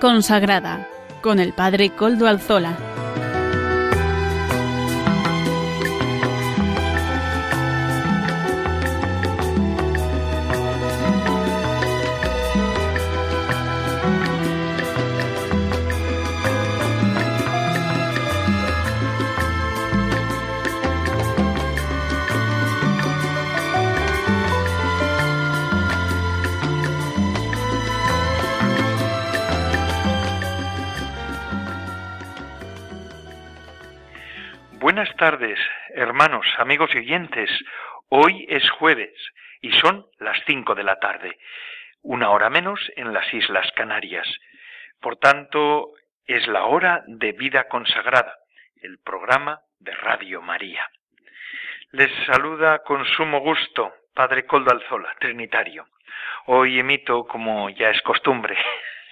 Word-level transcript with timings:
Consagrada 0.00 0.86
con 1.22 1.40
el 1.40 1.52
Padre 1.52 1.90
Coldo 1.90 2.28
Alzola. 2.28 2.91
Amigos 36.72 36.94
y 36.94 36.98
oyentes. 37.00 37.50
Hoy 38.08 38.46
es 38.48 38.70
jueves 38.70 39.12
y 39.60 39.72
son 39.72 40.06
las 40.18 40.38
cinco 40.46 40.74
de 40.74 40.82
la 40.82 40.98
tarde, 40.98 41.36
una 42.00 42.30
hora 42.30 42.48
menos 42.48 42.80
en 42.96 43.12
las 43.12 43.30
Islas 43.34 43.70
Canarias. 43.72 44.26
Por 44.98 45.16
tanto, 45.16 45.90
es 46.26 46.46
la 46.46 46.64
hora 46.64 47.04
de 47.06 47.32
vida 47.32 47.68
consagrada, 47.68 48.38
el 48.80 48.98
programa 49.00 49.60
de 49.80 49.92
Radio 49.92 50.40
María. 50.40 50.88
Les 51.90 52.10
saluda 52.24 52.78
con 52.84 53.04
sumo 53.04 53.40
gusto 53.40 53.92
Padre 54.14 54.46
Coldo 54.46 54.70
Alzola, 54.70 55.14
Trinitario. 55.20 55.88
Hoy 56.46 56.78
emito, 56.78 57.26
como 57.26 57.68
ya 57.68 57.90
es 57.90 58.00
costumbre, 58.00 58.56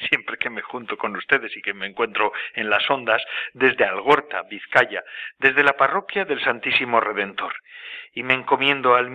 siempre 0.08 0.36
que 0.38 0.50
me 0.50 0.62
junto 0.62 0.96
con 0.96 1.16
ustedes 1.16 1.56
y 1.56 1.62
que 1.62 1.74
me 1.74 1.86
encuentro 1.86 2.32
en 2.54 2.70
las 2.70 2.88
ondas, 2.90 3.22
desde 3.52 3.84
Algorta, 3.84 4.42
Vizcaya, 4.42 5.02
desde 5.38 5.62
la 5.62 5.76
parroquia 5.76 6.24
del 6.24 6.42
Santísimo 6.42 7.00
Redentor. 7.00 7.54
Y 8.12 8.22
me 8.22 8.34
encomiendo 8.34 8.96
al, 8.96 9.12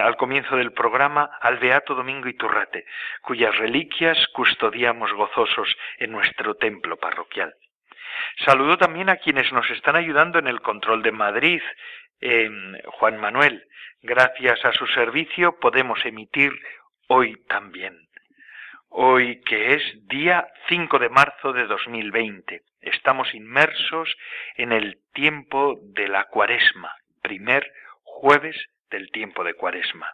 al 0.00 0.16
comienzo 0.16 0.56
del 0.56 0.72
programa 0.72 1.30
al 1.40 1.58
Beato 1.58 1.94
Domingo 1.94 2.28
Iturrate, 2.28 2.84
cuyas 3.22 3.56
reliquias 3.56 4.18
custodiamos 4.28 5.12
gozosos 5.12 5.76
en 5.98 6.12
nuestro 6.12 6.54
templo 6.54 6.96
parroquial. 6.96 7.54
Saludo 8.44 8.78
también 8.78 9.10
a 9.10 9.16
quienes 9.16 9.52
nos 9.52 9.68
están 9.70 9.96
ayudando 9.96 10.38
en 10.38 10.46
el 10.46 10.60
control 10.60 11.02
de 11.02 11.12
Madrid, 11.12 11.62
Juan 12.86 13.18
Manuel. 13.18 13.66
Gracias 14.02 14.64
a 14.64 14.72
su 14.72 14.86
servicio 14.86 15.58
podemos 15.58 16.04
emitir 16.06 16.52
hoy 17.08 17.36
también 17.48 18.05
hoy 18.98 19.42
que 19.42 19.74
es 19.74 19.82
día 20.08 20.48
5 20.68 20.98
de 20.98 21.10
marzo 21.10 21.52
de 21.52 21.66
2020. 21.66 22.62
Estamos 22.80 23.34
inmersos 23.34 24.16
en 24.56 24.72
el 24.72 24.98
tiempo 25.12 25.78
de 25.82 26.08
la 26.08 26.24
cuaresma, 26.24 26.90
primer 27.20 27.70
jueves 28.02 28.56
del 28.90 29.10
tiempo 29.10 29.44
de 29.44 29.52
cuaresma. 29.52 30.10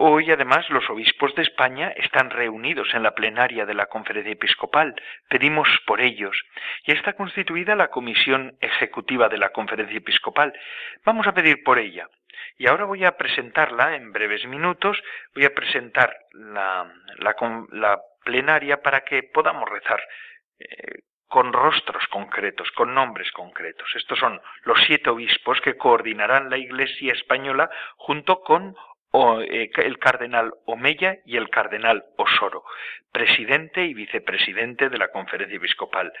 Hoy, 0.00 0.30
además, 0.30 0.70
los 0.70 0.88
obispos 0.90 1.34
de 1.34 1.42
España 1.42 1.92
están 1.96 2.30
reunidos 2.30 2.94
en 2.94 3.02
la 3.02 3.16
plenaria 3.16 3.66
de 3.66 3.74
la 3.74 3.86
Conferencia 3.86 4.30
Episcopal. 4.30 4.94
Pedimos 5.28 5.68
por 5.88 6.00
ellos. 6.00 6.40
Y 6.84 6.92
está 6.92 7.14
constituida 7.14 7.74
la 7.74 7.88
Comisión 7.88 8.56
Ejecutiva 8.60 9.28
de 9.28 9.38
la 9.38 9.50
Conferencia 9.50 9.98
Episcopal. 9.98 10.52
Vamos 11.04 11.26
a 11.26 11.34
pedir 11.34 11.64
por 11.64 11.80
ella. 11.80 12.06
Y 12.58 12.68
ahora 12.68 12.84
voy 12.84 13.04
a 13.04 13.16
presentarla 13.16 13.96
en 13.96 14.12
breves 14.12 14.46
minutos, 14.46 15.02
voy 15.34 15.46
a 15.46 15.54
presentar 15.54 16.16
la, 16.32 16.92
la, 17.72 18.00
plenaria 18.24 18.80
para 18.80 19.00
que 19.00 19.24
podamos 19.24 19.68
rezar 19.68 20.00
eh, 20.60 21.00
con 21.26 21.52
rostros 21.52 22.06
concretos, 22.06 22.70
con 22.70 22.94
nombres 22.94 23.32
concretos. 23.32 23.90
Estos 23.96 24.20
son 24.20 24.40
los 24.62 24.78
siete 24.86 25.10
obispos 25.10 25.60
que 25.60 25.76
coordinarán 25.76 26.50
la 26.50 26.58
Iglesia 26.58 27.14
española 27.14 27.68
junto 27.96 28.42
con 28.42 28.76
eh, 29.12 29.70
el 29.76 29.98
cardenal 29.98 30.52
Omeya 30.66 31.18
y 31.24 31.36
el 31.36 31.48
cardenal 31.50 32.04
Osoro, 32.16 32.64
presidente 33.12 33.84
y 33.84 33.94
vicepresidente 33.94 34.88
de 34.88 34.98
la 34.98 35.08
Conferencia 35.08 35.56
Episcopal 35.56 36.12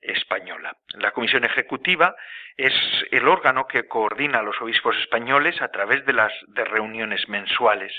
española. 0.00 0.76
La 0.94 1.12
Comisión 1.12 1.44
Ejecutiva 1.44 2.14
es 2.56 2.72
el 3.10 3.26
órgano 3.28 3.66
que 3.66 3.88
coordina 3.88 4.38
a 4.38 4.42
los 4.42 4.60
obispos 4.60 4.96
españoles 4.98 5.60
a 5.60 5.68
través 5.68 6.04
de 6.06 6.12
las 6.12 6.32
de 6.48 6.64
reuniones 6.64 7.28
mensuales. 7.28 7.92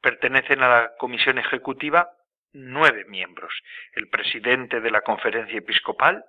Pertenecen 0.00 0.62
a 0.62 0.68
la 0.68 0.92
Comisión 0.98 1.38
Ejecutiva 1.38 2.10
nueve 2.52 3.04
miembros. 3.08 3.52
El 3.94 4.08
presidente 4.08 4.80
de 4.80 4.90
la 4.90 5.00
Conferencia 5.00 5.58
Episcopal, 5.58 6.24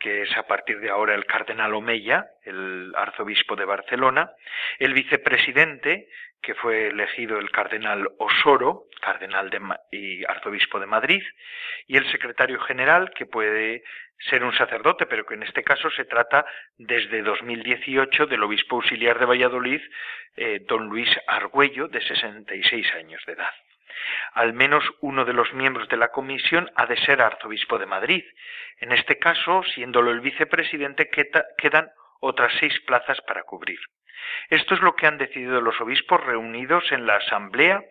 que 0.00 0.22
es 0.22 0.36
a 0.36 0.46
partir 0.46 0.80
de 0.80 0.90
ahora 0.90 1.14
el 1.14 1.26
cardenal 1.26 1.74
Omeya, 1.74 2.26
el 2.44 2.92
arzobispo 2.96 3.54
de 3.54 3.66
Barcelona, 3.66 4.32
el 4.78 4.94
vicepresidente, 4.94 6.08
que 6.42 6.54
fue 6.54 6.88
elegido 6.88 7.38
el 7.38 7.50
cardenal 7.50 8.08
Osoro, 8.18 8.86
cardenal 9.00 9.50
y 9.92 10.24
arzobispo 10.24 10.80
de 10.80 10.86
Madrid, 10.86 11.22
y 11.86 11.98
el 11.98 12.10
secretario 12.10 12.58
general, 12.60 13.12
que 13.14 13.26
puede 13.26 13.84
ser 14.18 14.42
un 14.42 14.54
sacerdote, 14.54 15.06
pero 15.06 15.26
que 15.26 15.34
en 15.34 15.42
este 15.42 15.62
caso 15.62 15.90
se 15.90 16.06
trata 16.06 16.46
desde 16.78 17.22
2018 17.22 18.26
del 18.26 18.42
obispo 18.42 18.76
auxiliar 18.76 19.18
de 19.18 19.26
Valladolid, 19.26 19.82
eh, 20.36 20.60
don 20.66 20.86
Luis 20.86 21.10
Argüello, 21.26 21.88
de 21.88 22.00
66 22.00 22.94
años 22.94 23.22
de 23.26 23.32
edad. 23.34 23.52
Al 24.34 24.52
menos 24.52 24.84
uno 25.00 25.24
de 25.24 25.32
los 25.32 25.52
miembros 25.52 25.88
de 25.88 25.96
la 25.96 26.08
comisión 26.08 26.70
ha 26.76 26.86
de 26.86 26.96
ser 27.04 27.22
arzobispo 27.22 27.78
de 27.78 27.86
Madrid. 27.86 28.24
En 28.78 28.92
este 28.92 29.18
caso, 29.18 29.62
siéndolo 29.74 30.10
el 30.10 30.20
vicepresidente, 30.20 31.10
quedan 31.56 31.90
otras 32.20 32.52
seis 32.60 32.78
plazas 32.86 33.20
para 33.22 33.42
cubrir. 33.42 33.78
Esto 34.48 34.74
es 34.74 34.80
lo 34.80 34.94
que 34.94 35.06
han 35.06 35.18
decidido 35.18 35.60
los 35.60 35.80
obispos 35.80 36.22
reunidos 36.24 36.90
en 36.92 37.06
la 37.06 37.16
asamblea 37.16 37.82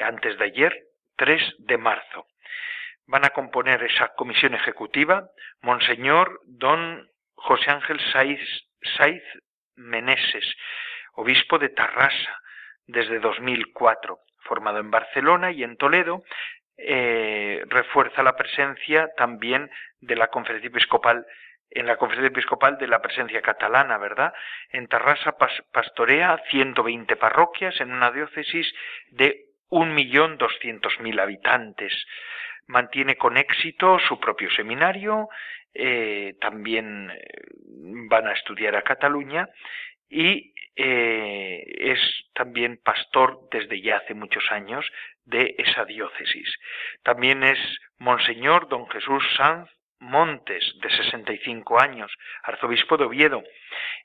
antes 0.00 0.38
de 0.38 0.44
ayer, 0.44 0.76
3 1.16 1.54
de 1.58 1.78
marzo. 1.78 2.26
Van 3.06 3.24
a 3.24 3.30
componer 3.30 3.82
esa 3.82 4.14
comisión 4.14 4.54
ejecutiva 4.54 5.28
Monseñor 5.60 6.40
Don 6.44 7.08
José 7.34 7.70
Ángel 7.70 8.00
Saiz, 8.12 9.22
Meneses, 9.74 10.54
obispo 11.14 11.58
de 11.58 11.70
Tarrasa 11.70 12.40
desde 12.86 13.18
2004, 13.18 14.18
formado 14.44 14.78
en 14.78 14.90
Barcelona 14.90 15.52
y 15.52 15.62
en 15.62 15.76
Toledo, 15.76 16.24
eh, 16.76 17.62
refuerza 17.68 18.22
la 18.22 18.36
presencia 18.36 19.10
también 19.16 19.70
de 20.00 20.16
la 20.16 20.28
conferencia 20.28 20.68
episcopal 20.68 21.26
en 21.74 21.86
la 21.86 21.96
conferencia 21.96 22.28
episcopal 22.28 22.76
de 22.78 22.86
la 22.86 23.00
presencia 23.00 23.40
catalana, 23.40 23.96
¿verdad? 23.98 24.32
En 24.70 24.88
Tarrasa 24.88 25.36
pastorea 25.72 26.38
120 26.50 27.16
parroquias 27.16 27.80
en 27.80 27.92
una 27.92 28.10
diócesis 28.10 28.72
de 29.10 29.46
1.200.000 29.70 31.20
habitantes. 31.20 31.92
Mantiene 32.66 33.16
con 33.16 33.38
éxito 33.38 33.98
su 34.00 34.20
propio 34.20 34.50
seminario, 34.50 35.28
eh, 35.74 36.34
también 36.40 37.10
eh, 37.10 37.22
van 38.08 38.28
a 38.28 38.32
estudiar 38.32 38.76
a 38.76 38.82
Cataluña 38.82 39.48
y 40.10 40.52
eh, 40.76 41.64
es 41.78 42.00
también 42.34 42.80
pastor 42.82 43.40
desde 43.50 43.80
ya 43.80 43.98
hace 43.98 44.14
muchos 44.14 44.44
años 44.50 44.90
de 45.24 45.54
esa 45.58 45.84
diócesis. 45.84 46.54
También 47.02 47.42
es 47.42 47.58
Monseñor 47.98 48.68
don 48.68 48.88
Jesús 48.88 49.24
Sanz 49.36 49.68
Montes, 49.98 50.64
de 50.82 50.90
65 50.90 51.80
años, 51.80 52.12
arzobispo 52.42 52.96
de 52.96 53.04
Oviedo. 53.04 53.44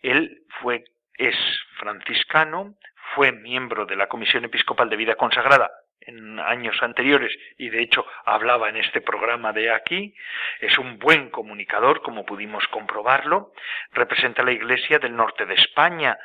Él 0.03 0.43
fue, 0.61 0.83
es 1.15 1.35
franciscano, 1.79 2.75
fue 3.15 3.31
miembro 3.31 3.85
de 3.87 3.95
la 3.95 4.07
Comisión 4.07 4.45
Episcopal 4.45 4.89
de 4.89 4.95
Vida 4.95 5.15
Consagrada 5.15 5.71
en 6.01 6.39
años 6.39 6.77
anteriores 6.81 7.35
y 7.57 7.69
de 7.69 7.81
hecho 7.81 8.05
hablaba 8.25 8.69
en 8.69 8.77
este 8.77 9.01
programa 9.01 9.51
de 9.53 9.71
aquí, 9.71 10.15
es 10.61 10.77
un 10.77 10.99
buen 10.99 11.29
comunicador, 11.29 12.01
como 12.01 12.25
pudimos 12.25 12.65
comprobarlo, 12.67 13.51
representa 13.91 14.43
la 14.43 14.51
Iglesia 14.53 14.99
del 14.99 15.15
norte 15.15 15.45
de 15.45 15.55
España, 15.55 16.17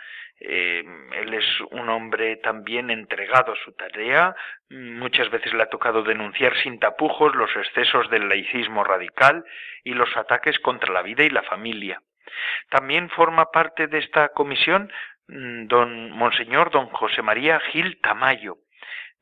eh, 0.44 0.84
él 1.12 1.34
es 1.34 1.44
un 1.70 1.88
hombre 1.88 2.36
también 2.36 2.90
entregado 2.90 3.52
a 3.52 3.64
su 3.64 3.72
tarea, 3.72 4.34
muchas 4.70 5.30
veces 5.30 5.52
le 5.52 5.62
ha 5.62 5.70
tocado 5.70 6.02
denunciar 6.02 6.56
sin 6.62 6.78
tapujos 6.78 7.34
los 7.34 7.54
excesos 7.56 8.10
del 8.10 8.28
laicismo 8.28 8.84
radical 8.84 9.44
y 9.84 9.94
los 9.94 10.16
ataques 10.16 10.58
contra 10.58 10.92
la 10.92 11.02
vida 11.02 11.22
y 11.22 11.30
la 11.30 11.42
familia. 11.42 12.00
También 12.70 13.10
forma 13.10 13.50
parte 13.50 13.86
de 13.86 13.98
esta 13.98 14.30
comisión 14.30 14.92
mm, 15.28 15.66
don 15.66 16.10
Monseñor 16.10 16.70
don 16.70 16.86
José 16.86 17.22
María 17.22 17.60
Gil 17.60 18.00
Tamayo, 18.00 18.58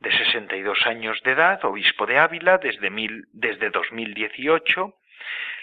de 0.01 0.17
62 0.17 0.87
años 0.87 1.21
de 1.25 1.33
edad, 1.33 1.63
obispo 1.65 2.07
de 2.07 2.19
Ávila 2.19 2.59
desde, 2.59 2.89
mil, 2.89 3.27
desde 3.33 3.69
2018, 3.71 4.95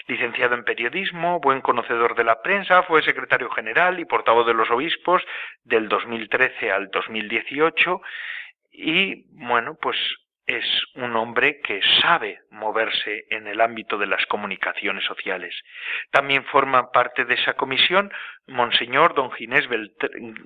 licenciado 0.08 0.54
en 0.54 0.64
periodismo, 0.64 1.38
buen 1.38 1.60
conocedor 1.60 2.16
de 2.16 2.24
la 2.24 2.42
prensa, 2.42 2.82
fue 2.82 3.02
secretario 3.02 3.50
general 3.50 4.00
y 4.00 4.06
portavoz 4.06 4.46
de 4.46 4.54
los 4.54 4.70
obispos 4.70 5.22
del 5.64 5.88
2013 5.88 6.72
al 6.72 6.90
2018 6.90 8.00
y, 8.72 9.26
bueno, 9.32 9.76
pues 9.80 9.96
es 10.48 10.64
un 10.94 11.14
hombre 11.14 11.60
que 11.60 11.80
sabe 12.00 12.40
moverse 12.50 13.26
en 13.28 13.46
el 13.46 13.60
ámbito 13.60 13.98
de 13.98 14.06
las 14.06 14.24
comunicaciones 14.26 15.04
sociales. 15.04 15.54
También 16.10 16.42
forma 16.46 16.90
parte 16.90 17.26
de 17.26 17.34
esa 17.34 17.52
comisión 17.52 18.10
Monseñor 18.46 19.14
Don 19.14 19.30
Ginés 19.32 19.68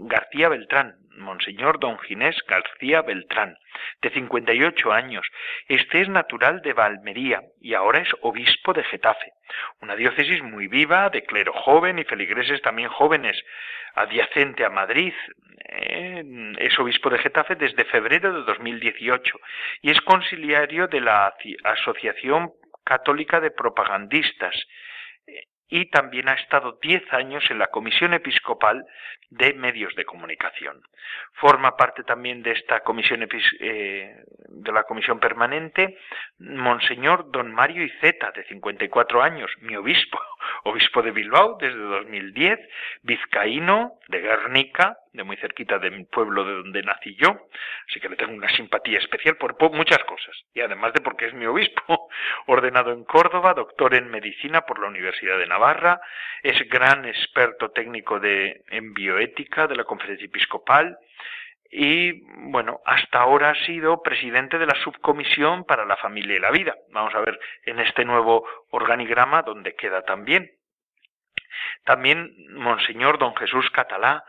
García 0.01 0.49
Beltrán, 0.49 0.97
Monseñor 1.17 1.79
Don 1.79 2.01
Ginés 2.01 2.37
García 2.49 3.03
Beltrán, 3.03 3.57
de 4.03 4.11
58 4.11 4.93
años. 4.93 5.25
Este 5.69 6.01
es 6.01 6.09
natural 6.09 6.63
de 6.63 6.73
Valmería 6.73 7.43
y 7.61 7.75
ahora 7.75 8.01
es 8.01 8.09
obispo 8.23 8.73
de 8.73 8.83
Getafe, 8.83 9.33
una 9.81 9.95
diócesis 9.95 10.43
muy 10.43 10.67
viva, 10.67 11.11
de 11.11 11.23
clero 11.23 11.53
joven 11.53 12.01
y 12.01 12.05
feligreses 12.05 12.61
también 12.63 12.89
jóvenes, 12.89 13.41
adyacente 13.95 14.65
a 14.65 14.71
Madrid. 14.71 15.13
Eh, 15.69 16.53
es 16.59 16.79
obispo 16.79 17.09
de 17.09 17.19
Getafe 17.19 17.55
desde 17.55 17.85
febrero 17.85 18.33
de 18.33 18.43
2018 18.43 19.41
y 19.83 19.91
es 19.91 20.01
conciliario 20.03 20.87
de 20.87 21.01
la 21.01 21.35
Asociación 21.65 22.53
Católica 22.85 23.41
de 23.41 23.51
Propagandistas 23.51 24.55
y 25.73 25.87
también 25.87 26.29
ha 26.29 26.35
estado 26.35 26.79
diez 26.83 27.03
años 27.15 27.43
en 27.51 27.59
la 27.59 27.69
Comisión 27.69 28.13
Episcopal 28.13 28.85
de 29.31 29.55
Medios 29.55 29.95
de 29.95 30.05
Comunicación. 30.05 30.83
Forma 31.33 31.79
parte 31.79 32.05
también 32.05 32.43
de 32.43 32.53
esta 32.53 32.81
comisión 32.81 33.27
eh, 33.61 34.23
de 34.49 34.73
la 34.73 34.83
comisión 34.83 35.19
permanente 35.19 35.97
Monseñor 36.39 37.31
Don 37.31 37.51
Mario 37.51 37.85
Iceta, 37.85 38.33
de 38.33 38.45
54 38.45 39.23
años, 39.23 39.51
mi 39.63 39.75
obispo, 39.75 40.21
obispo 40.65 41.01
de 41.01 41.11
Bilbao 41.11 41.57
desde 41.59 41.79
2010, 41.79 42.61
vizcaíno 43.03 43.95
de 44.09 44.21
Guernica, 44.21 44.99
de 45.13 45.25
muy 45.25 45.37
cerquita 45.37 45.79
de 45.79 45.91
mi 45.91 46.05
pueblo 46.05 46.45
de 46.45 46.55
donde 46.55 46.83
nací 46.83 47.15
yo, 47.17 47.49
así 47.89 48.01
que 48.01 48.09
le 48.09 48.17
tengo 48.17 48.33
una 48.33 48.49
simpatía 48.51 48.99
especial 48.99 49.37
por 49.37 49.57
muchas 49.73 50.03
cosas, 50.05 50.37
y 50.55 50.61
además 50.61 50.93
de 50.95 51.01
porque 51.01 51.27
es 51.27 51.35
mi 51.35 51.47
obispo, 51.47 52.09
ordenado 52.47 52.93
en 52.93 53.05
Córdoba, 53.05 53.55
doctor 53.55 53.95
en 53.95 54.11
medicina 54.11 54.63
por 54.63 54.81
la 54.81 54.89
Universidad 54.89 55.39
de 55.39 55.47
Navarra, 55.47 56.01
es 56.43 56.59
gran 56.69 57.05
experto 57.05 57.71
técnico 57.71 58.21
de, 58.21 58.65
en 58.69 58.95
bioética 58.95 59.67
de 59.67 59.77
la 59.77 59.85
Conferencia 59.85 60.27
Episcopal, 60.27 60.99
y 61.75 62.21
bueno, 62.51 62.81
hasta 62.85 63.21
ahora 63.21 63.51
ha 63.51 63.65
sido 63.65 64.03
presidente 64.03 64.59
de 64.59 64.67
la 64.67 64.75
subcomisión 64.85 65.65
para 65.65 65.87
la 65.87 65.97
familia 65.97 66.37
y 66.37 66.39
la 66.39 66.51
vida. 66.51 66.77
Vamos 66.91 67.15
a 67.15 67.21
ver 67.21 67.41
en 67.65 67.81
este 67.81 68.05
nuevo 68.05 68.47
organigrama 68.71 69.41
donde 69.41 69.75
queda 69.75 70.03
también. 70.03 70.51
También 71.85 72.35
Monseñor 72.51 73.19
Don 73.19 73.35
Jesús 73.37 73.71
Catalá, 73.71 74.23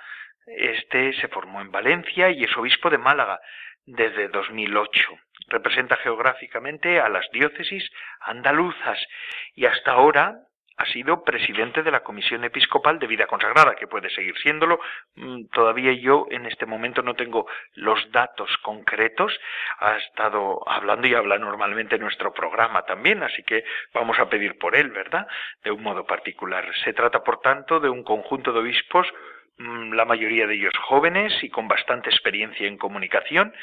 este 0.45 1.13
se 1.13 1.27
formó 1.27 1.61
en 1.61 1.71
Valencia 1.71 2.29
y 2.29 2.43
es 2.43 2.57
obispo 2.57 2.89
de 2.89 2.97
Málaga 2.97 3.39
desde 3.85 4.29
2008. 4.29 5.19
Representa 5.49 5.97
geográficamente 5.97 6.99
a 6.99 7.09
las 7.09 7.29
diócesis 7.31 7.89
andaluzas 8.21 8.99
y 9.55 9.65
hasta 9.65 9.91
ahora 9.91 10.39
ha 10.77 10.85
sido 10.87 11.23
presidente 11.23 11.83
de 11.83 11.91
la 11.91 12.01
Comisión 12.01 12.43
Episcopal 12.43 12.97
de 12.97 13.07
Vida 13.07 13.27
Consagrada, 13.27 13.75
que 13.75 13.87
puede 13.87 14.09
seguir 14.09 14.35
siéndolo. 14.39 14.79
Mm, 15.15 15.45
todavía 15.51 15.93
yo 15.93 16.25
en 16.31 16.45
este 16.47 16.65
momento 16.65 17.03
no 17.03 17.13
tengo 17.13 17.47
los 17.75 18.11
datos 18.11 18.49
concretos. 18.63 19.37
Ha 19.79 19.97
estado 19.97 20.67
hablando 20.67 21.07
y 21.07 21.13
habla 21.13 21.37
normalmente 21.37 21.95
en 21.95 22.01
nuestro 22.01 22.33
programa 22.33 22.83
también, 22.83 23.21
así 23.21 23.43
que 23.43 23.63
vamos 23.93 24.17
a 24.19 24.29
pedir 24.29 24.57
por 24.57 24.75
él, 24.75 24.89
¿verdad? 24.89 25.27
De 25.63 25.71
un 25.71 25.83
modo 25.83 26.05
particular. 26.05 26.65
Se 26.83 26.93
trata, 26.93 27.23
por 27.23 27.39
tanto, 27.39 27.79
de 27.79 27.89
un 27.89 28.03
conjunto 28.03 28.51
de 28.51 28.59
obispos 28.59 29.07
la 29.57 30.05
mayoría 30.05 30.47
de 30.47 30.55
ellos 30.55 30.73
jóvenes 30.87 31.33
y 31.43 31.49
con 31.49 31.67
bastante 31.67 32.09
experiencia 32.09 32.67
en 32.67 32.77
comunicación, 32.77 33.53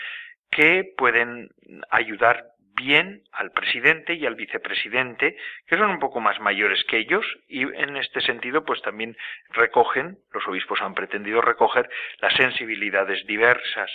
que 0.51 0.93
pueden 0.97 1.51
ayudar 1.91 2.47
bien 2.81 3.23
al 3.33 3.53
presidente 3.53 4.15
y 4.15 4.25
al 4.27 4.35
vicepresidente, 4.35 5.37
que 5.67 5.77
son 5.77 5.91
un 5.91 5.99
poco 5.99 6.21
más 6.21 6.41
mayores 6.41 6.83
que 6.85 6.99
ellos, 6.99 7.27
y 7.47 7.63
en 7.63 7.97
este 7.97 8.21
sentido, 8.21 8.65
pues 8.65 8.81
también 8.83 9.17
recogen, 9.51 10.19
los 10.33 10.47
obispos 10.47 10.81
han 10.81 10.95
pretendido 10.95 11.43
recoger 11.43 11.91
las 12.21 12.35
sensibilidades 12.35 13.27
diversas. 13.27 13.91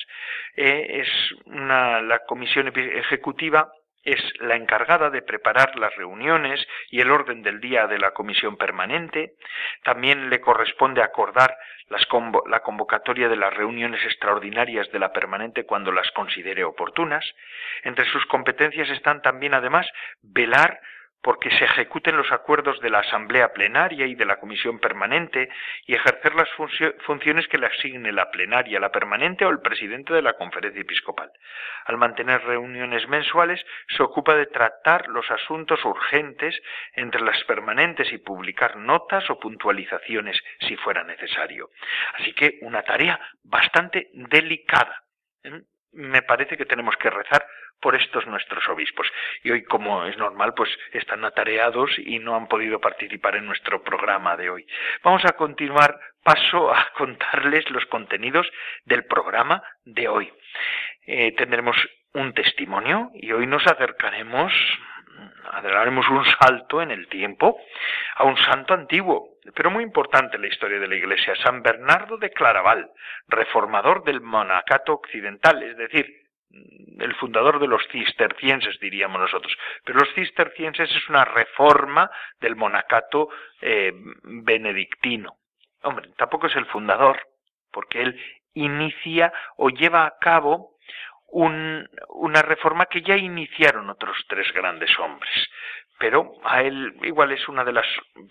Eh, 0.56 1.02
es 1.02 1.10
una, 1.46 2.02
la 2.02 2.20
comisión 2.26 2.72
ejecutiva 2.76 3.72
es 4.06 4.22
la 4.40 4.56
encargada 4.56 5.10
de 5.10 5.24
preparar 5.24 5.78
las 5.78 5.96
reuniones 5.96 6.66
y 6.90 7.02
el 7.02 7.12
orden 7.12 7.42
del 7.42 7.60
día 7.60 7.88
de 7.88 7.98
la 7.98 8.12
comisión 8.12 8.56
permanente. 8.56 9.34
También 9.84 10.30
le 10.30 10.40
corresponde 10.40 11.02
acordar 11.02 11.58
la 11.90 12.62
convocatoria 12.62 13.28
de 13.28 13.36
las 13.36 13.54
reuniones 13.54 14.04
extraordinarias 14.06 14.92
de 14.92 15.00
la 15.00 15.12
permanente 15.12 15.66
cuando 15.66 15.92
las 15.92 16.10
considere 16.12 16.64
oportunas. 16.64 17.26
Entre 17.84 18.06
sus 18.06 18.26
competencias 18.28 18.90
están 18.90 19.22
también, 19.22 19.54
además, 19.54 19.88
velar 20.22 20.80
porque 21.26 21.50
se 21.50 21.66
ejecuten 21.66 22.16
los 22.18 22.32
acuerdos 22.32 22.80
de 22.82 22.92
la 22.92 23.00
Asamblea 23.00 23.52
Plenaria 23.52 24.06
y 24.06 24.14
de 24.14 24.26
la 24.26 24.40
Comisión 24.40 24.78
Permanente 24.78 25.50
y 25.88 25.96
ejercer 25.96 26.36
las 26.36 26.48
funciones 27.00 27.48
que 27.48 27.58
le 27.58 27.66
asigne 27.66 28.12
la 28.12 28.30
plenaria, 28.30 28.80
la 28.80 28.92
permanente 28.92 29.44
o 29.44 29.50
el 29.50 29.60
presidente 29.60 30.14
de 30.14 30.22
la 30.22 30.34
Conferencia 30.34 30.82
Episcopal. 30.82 31.32
Al 31.86 31.98
mantener 31.98 32.44
reuniones 32.44 33.08
mensuales, 33.08 33.60
se 33.88 34.04
ocupa 34.04 34.36
de 34.36 34.46
tratar 34.46 35.08
los 35.08 35.26
asuntos 35.32 35.84
urgentes 35.84 36.62
entre 36.94 37.22
las 37.22 37.44
permanentes 37.46 38.14
y 38.14 38.20
publicar 38.20 38.78
notas 38.78 39.28
o 39.32 39.40
puntualizaciones 39.40 40.40
si 40.60 40.76
fuera 40.78 41.04
necesario. 41.04 41.72
Así 42.20 42.34
que 42.34 42.60
una 42.62 42.84
tarea 42.84 43.20
bastante 43.44 44.12
delicada. 44.14 45.02
¿eh? 45.44 45.64
Me 45.96 46.22
parece 46.22 46.58
que 46.58 46.66
tenemos 46.66 46.96
que 46.98 47.10
rezar 47.10 47.46
por 47.80 47.96
estos 47.96 48.26
nuestros 48.28 48.68
obispos. 48.70 49.08
Y 49.44 49.52
hoy, 49.52 49.64
como 49.64 50.06
es 50.06 50.18
normal, 50.18 50.54
pues 50.56 50.70
están 50.94 51.26
atareados 51.26 51.92
y 51.98 52.20
no 52.20 52.36
han 52.36 52.48
podido 52.48 52.80
participar 52.80 53.36
en 53.36 53.46
nuestro 53.46 53.84
programa 53.84 54.36
de 54.38 54.50
hoy. 54.50 54.66
Vamos 55.04 55.24
a 55.26 55.34
continuar 55.34 56.00
paso 56.24 56.74
a 56.74 56.92
contarles 56.98 57.70
los 57.70 57.86
contenidos 57.86 58.50
del 58.86 59.06
programa 59.06 59.62
de 59.84 60.08
hoy. 60.08 60.32
Eh, 61.06 61.34
tendremos 61.36 61.78
un 62.14 62.34
testimonio 62.34 63.12
y 63.14 63.32
hoy 63.32 63.46
nos 63.46 63.66
acercaremos 63.68 64.54
haremos 65.52 66.08
un 66.10 66.26
salto 66.26 66.82
en 66.82 66.92
el 66.92 67.08
tiempo 67.08 67.58
a 68.16 68.24
un 68.24 68.38
santo 68.38 68.74
antiguo, 68.74 69.35
pero 69.54 69.70
muy 69.70 69.84
importante 69.84 70.38
la 70.38 70.48
historia 70.48 70.80
de 70.80 70.88
la 70.88 70.96
Iglesia, 70.96 71.36
San 71.44 71.62
Bernardo 71.62 72.18
de 72.18 72.32
Claraval, 72.32 72.90
reformador 73.28 74.04
del 74.04 74.22
monacato 74.22 74.94
occidental, 74.94 75.62
es 75.64 75.78
decir, 75.78 76.26
el 77.00 77.14
fundador 77.16 77.60
de 77.60 77.68
los 77.68 77.86
cistercienses, 77.92 78.80
diríamos 78.80 79.20
nosotros. 79.20 79.56
Pero 79.84 80.00
los 80.00 80.14
cistercienses 80.14 80.90
es 80.90 81.10
una 81.10 81.26
reforma 81.26 82.10
del 82.40 82.56
monacato 82.56 83.30
eh, 83.62 83.94
benedictino. 84.24 85.36
Hombre, 85.84 86.10
tampoco 86.18 86.48
es 86.48 86.56
el 86.56 86.66
fundador, 86.68 87.20
porque 87.72 88.02
él 88.02 88.20
inicia 88.54 89.34
o 89.58 89.70
lleva 89.70 90.06
a 90.06 90.18
cabo 90.20 90.76
una 91.28 92.42
reforma 92.42 92.86
que 92.86 93.02
ya 93.02 93.18
iniciaron 93.18 93.90
otros 93.90 94.16
tres 94.30 94.52
grandes 94.54 94.98
hombres, 95.00 95.50
pero 96.00 96.34
a 96.44 96.62
él 96.62 96.96
igual 97.04 97.32
es 97.32 97.48
una 97.48 97.64
de 97.64 97.74
las 97.74 97.86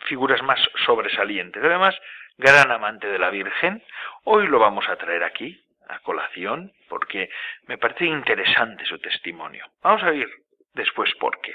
figuras 0.07 0.43
más 0.43 0.61
sobresalientes. 0.85 1.63
Además, 1.63 1.95
gran 2.37 2.71
amante 2.71 3.07
de 3.07 3.19
la 3.19 3.31
Virgen, 3.31 3.83
hoy 4.25 4.47
lo 4.47 4.59
vamos 4.59 4.89
a 4.89 4.97
traer 4.97 5.25
aquí, 5.25 5.61
a 5.89 5.99
colación, 6.01 6.73
porque 6.89 7.31
me 7.67 7.79
parece 7.79 8.07
interesante 8.07 8.85
su 8.87 8.99
testimonio. 8.99 9.67
Vamos 9.83 10.03
a 10.03 10.11
ver 10.11 10.29
después 10.75 11.13
por 11.15 11.41
qué. 11.41 11.53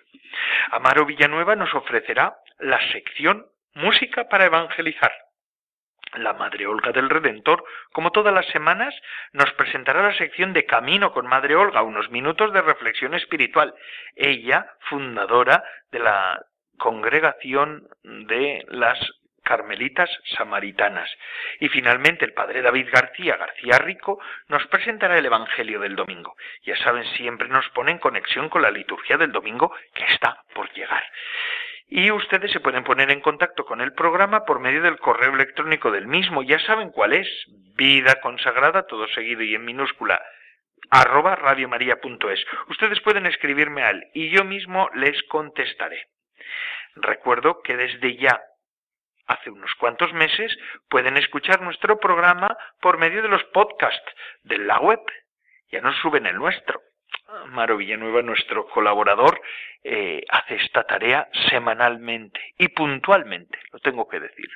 Amaro 0.71 1.05
Villanueva 1.05 1.55
nos 1.55 1.73
ofrecerá 1.73 2.35
la 2.59 2.79
sección 2.91 3.45
Música 3.75 4.27
para 4.27 4.45
Evangelizar 4.45 5.11
la 6.13 6.33
Madre 6.33 6.65
Olga 6.67 6.91
del 6.91 7.09
Redentor, 7.09 7.63
como 7.91 8.11
todas 8.11 8.33
las 8.33 8.47
semanas, 8.47 8.95
nos 9.33 9.51
presentará 9.53 10.01
la 10.03 10.17
sección 10.17 10.53
de 10.53 10.65
Camino 10.65 11.11
con 11.11 11.27
Madre 11.27 11.55
Olga, 11.55 11.83
unos 11.83 12.09
minutos 12.09 12.53
de 12.53 12.61
reflexión 12.61 13.13
espiritual. 13.13 13.73
Ella, 14.15 14.71
fundadora 14.89 15.63
de 15.91 15.99
la 15.99 16.45
congregación 16.77 17.87
de 18.03 18.65
las 18.69 18.99
Carmelitas 19.43 20.09
Samaritanas. 20.37 21.09
Y 21.59 21.69
finalmente 21.69 22.23
el 22.23 22.33
Padre 22.33 22.61
David 22.61 22.87
García 22.91 23.35
García 23.35 23.79
Rico 23.79 24.19
nos 24.47 24.65
presentará 24.67 25.17
el 25.17 25.25
Evangelio 25.25 25.79
del 25.79 25.95
Domingo. 25.95 26.35
Ya 26.63 26.75
saben, 26.77 27.03
siempre 27.15 27.47
nos 27.47 27.67
pone 27.69 27.91
en 27.91 27.97
conexión 27.97 28.49
con 28.49 28.61
la 28.61 28.69
liturgia 28.69 29.17
del 29.17 29.31
domingo 29.31 29.73
que 29.95 30.05
está 30.05 30.43
por 30.53 30.71
llegar 30.73 31.03
y 31.89 32.11
ustedes 32.11 32.51
se 32.51 32.59
pueden 32.59 32.83
poner 32.83 33.09
en 33.09 33.19
contacto 33.19 33.65
con 33.65 33.81
el 33.81 33.93
programa 33.93 34.45
por 34.45 34.59
medio 34.59 34.81
del 34.83 34.99
correo 34.99 35.33
electrónico 35.33 35.89
del 35.89 36.05
mismo. 36.05 36.43
Ya 36.43 36.59
saben 36.59 36.91
cuál 36.91 37.13
es. 37.13 37.27
Vida 37.75 38.21
consagrada, 38.21 38.85
todo 38.85 39.07
seguido 39.07 39.41
y 39.41 39.55
en 39.55 39.65
minúscula, 39.65 40.21
arroba 40.91 41.35
radiomaria.es. 41.35 42.45
Ustedes 42.67 43.01
pueden 43.01 43.25
escribirme 43.25 43.83
al 43.83 44.05
y 44.13 44.29
yo 44.29 44.43
mismo 44.43 44.89
les 44.93 45.21
contestaré. 45.23 46.05
Recuerdo 46.95 47.61
que 47.63 47.75
desde 47.75 48.17
ya, 48.17 48.39
hace 49.25 49.49
unos 49.49 49.73
cuantos 49.75 50.13
meses, 50.13 50.55
pueden 50.89 51.17
escuchar 51.17 51.61
nuestro 51.61 51.99
programa 51.99 52.55
por 52.81 52.99
medio 52.99 53.23
de 53.23 53.29
los 53.29 53.43
podcasts 53.45 54.13
de 54.43 54.59
la 54.59 54.79
web. 54.79 54.99
Ya 55.71 55.81
nos 55.81 55.97
suben 55.97 56.27
el 56.27 56.35
nuestro. 56.35 56.81
Amaro 57.43 57.77
Villanueva, 57.77 58.21
nuestro 58.21 58.65
colaborador, 58.67 59.39
eh, 59.83 60.23
hace 60.29 60.55
esta 60.55 60.83
tarea 60.83 61.29
semanalmente 61.49 62.39
y 62.57 62.67
puntualmente, 62.69 63.57
lo 63.71 63.79
tengo 63.79 64.07
que 64.07 64.19
decir. 64.19 64.49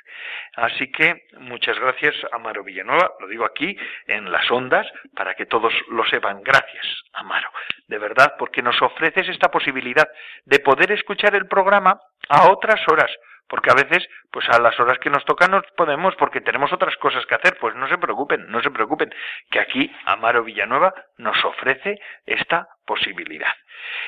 Así 0.56 0.90
que 0.90 1.26
muchas 1.38 1.78
gracias, 1.78 2.14
Amaro 2.32 2.64
Villanueva, 2.64 3.12
lo 3.20 3.28
digo 3.28 3.44
aquí 3.44 3.76
en 4.06 4.30
las 4.30 4.50
ondas 4.50 4.86
para 5.14 5.34
que 5.34 5.46
todos 5.46 5.72
lo 5.88 6.04
sepan. 6.06 6.42
Gracias, 6.42 6.86
Amaro, 7.12 7.48
de 7.86 7.98
verdad, 7.98 8.34
porque 8.38 8.62
nos 8.62 8.80
ofreces 8.82 9.28
esta 9.28 9.50
posibilidad 9.50 10.08
de 10.44 10.58
poder 10.58 10.92
escuchar 10.92 11.34
el 11.34 11.46
programa 11.46 12.00
a 12.28 12.50
otras 12.50 12.80
horas 12.88 13.10
porque 13.48 13.70
a 13.70 13.74
veces, 13.74 14.08
pues 14.30 14.48
a 14.48 14.58
las 14.58 14.78
horas 14.80 14.98
que 14.98 15.10
nos 15.10 15.24
tocan 15.24 15.50
no 15.50 15.62
podemos 15.76 16.14
porque 16.16 16.40
tenemos 16.40 16.72
otras 16.72 16.96
cosas 16.96 17.24
que 17.26 17.34
hacer, 17.34 17.58
pues 17.60 17.74
no 17.74 17.88
se 17.88 17.98
preocupen, 17.98 18.48
no 18.48 18.62
se 18.62 18.70
preocupen, 18.70 19.14
que 19.50 19.60
aquí 19.60 19.92
Amaro 20.04 20.44
Villanueva 20.44 20.94
nos 21.18 21.42
ofrece 21.44 22.00
esta 22.26 22.68
posibilidad. 22.86 23.52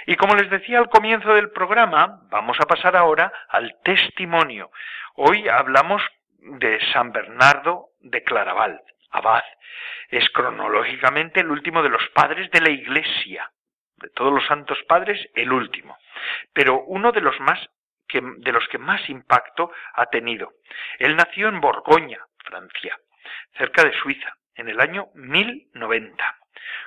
Y 0.07 0.16
como 0.16 0.35
les 0.35 0.50
decía 0.50 0.78
al 0.78 0.88
comienzo 0.88 1.35
del 1.35 1.50
programa, 1.50 2.21
vamos 2.31 2.59
a 2.61 2.66
pasar 2.66 2.97
ahora 2.97 3.33
al 3.49 3.76
testimonio. 3.83 4.71
Hoy 5.14 5.49
hablamos 5.49 6.02
de 6.38 6.81
San 6.93 7.12
Bernardo 7.12 7.90
de 8.00 8.23
Claraval, 8.23 8.81
abad. 9.11 9.43
Es 10.09 10.28
cronológicamente 10.31 11.40
el 11.40 11.50
último 11.50 11.83
de 11.83 11.88
los 11.88 12.09
padres 12.11 12.50
de 12.50 12.61
la 12.61 12.71
Iglesia, 12.71 13.50
de 13.97 14.09
todos 14.11 14.33
los 14.33 14.47
santos 14.47 14.78
padres, 14.88 15.28
el 15.35 15.52
último, 15.52 15.97
pero 16.52 16.83
uno 16.85 17.12
de 17.12 17.21
los 17.21 17.38
más 17.40 17.59
de 18.13 18.53
los 18.53 18.67
que 18.69 18.79
más 18.79 19.09
impacto 19.09 19.73
ha 19.95 20.07
tenido. 20.07 20.53
Él 20.99 21.17
nació 21.17 21.49
en 21.49 21.61
Borgoña, 21.61 22.19
Francia, 22.45 22.99
cerca 23.57 23.85
de 23.85 23.93
Suiza, 23.93 24.37
en 24.55 24.69
el 24.69 24.81
año 24.81 25.09
1090. 25.15 26.37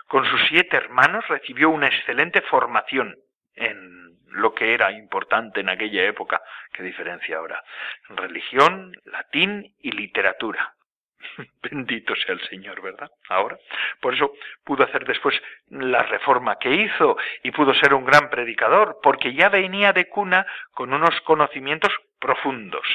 Con 0.08 0.26
sus 0.26 0.42
siete 0.48 0.78
hermanos 0.78 1.28
recibió 1.28 1.70
una 1.70 1.88
excelente 1.88 2.42
formación 2.42 3.16
en 3.56 4.18
lo 4.28 4.54
que 4.54 4.74
era 4.74 4.92
importante 4.92 5.60
en 5.60 5.70
aquella 5.70 6.04
época, 6.06 6.42
que 6.72 6.84
diferencia 6.84 7.38
ahora, 7.38 7.64
religión, 8.10 8.94
latín 9.06 9.76
y 9.80 9.92
literatura. 9.92 10.76
Bendito 11.64 12.16
sea 12.16 12.34
el 12.34 12.42
Señor, 12.48 12.82
¿verdad? 12.82 13.10
Ahora. 13.30 13.58
Por 14.02 14.14
eso 14.14 14.34
pudo 14.64 14.84
hacer 14.84 15.06
después 15.06 15.40
la 15.70 16.04
reforma 16.04 16.58
que 16.58 16.74
hizo 16.74 17.18
y 17.44 17.52
pudo 17.52 17.74
ser 17.74 17.94
un 17.94 18.06
gran 18.06 18.30
predicador, 18.30 19.00
porque 19.02 19.34
ya 19.34 19.50
venía 19.50 19.94
de 19.94 20.08
cuna 20.08 20.46
con 20.72 20.94
unos 20.94 21.20
conocimientos 21.22 21.94
profundos. 22.20 22.86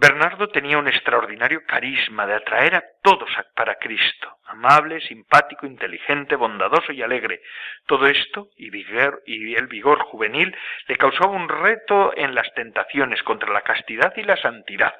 Bernardo 0.00 0.46
tenía 0.50 0.78
un 0.78 0.86
extraordinario 0.86 1.64
carisma 1.66 2.24
de 2.24 2.34
atraer 2.34 2.76
a 2.76 2.84
todos 3.02 3.28
para 3.56 3.74
Cristo, 3.80 4.36
amable, 4.44 5.00
simpático, 5.00 5.66
inteligente, 5.66 6.36
bondadoso 6.36 6.92
y 6.92 7.02
alegre. 7.02 7.42
Todo 7.84 8.06
esto 8.06 8.50
y, 8.56 8.68
el 9.56 9.66
vigor 9.66 9.98
juvenil 10.04 10.56
le 10.86 10.96
causaba 10.96 11.32
un 11.32 11.48
reto 11.48 12.16
en 12.16 12.36
las 12.36 12.54
tentaciones 12.54 13.24
contra 13.24 13.52
la 13.52 13.62
castidad 13.62 14.12
y 14.16 14.22
la 14.22 14.36
santidad. 14.36 14.94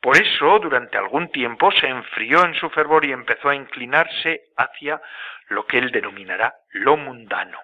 Por 0.00 0.16
eso, 0.16 0.58
durante 0.58 0.96
algún 0.96 1.30
tiempo, 1.30 1.70
se 1.72 1.88
enfrió 1.88 2.46
en 2.46 2.54
su 2.54 2.70
fervor 2.70 3.04
y 3.04 3.12
empezó 3.12 3.50
a 3.50 3.54
inclinarse 3.54 4.44
hacia 4.56 5.02
lo 5.48 5.66
que 5.66 5.76
él 5.76 5.90
denominará 5.90 6.54
lo 6.70 6.96
mundano. 6.96 7.60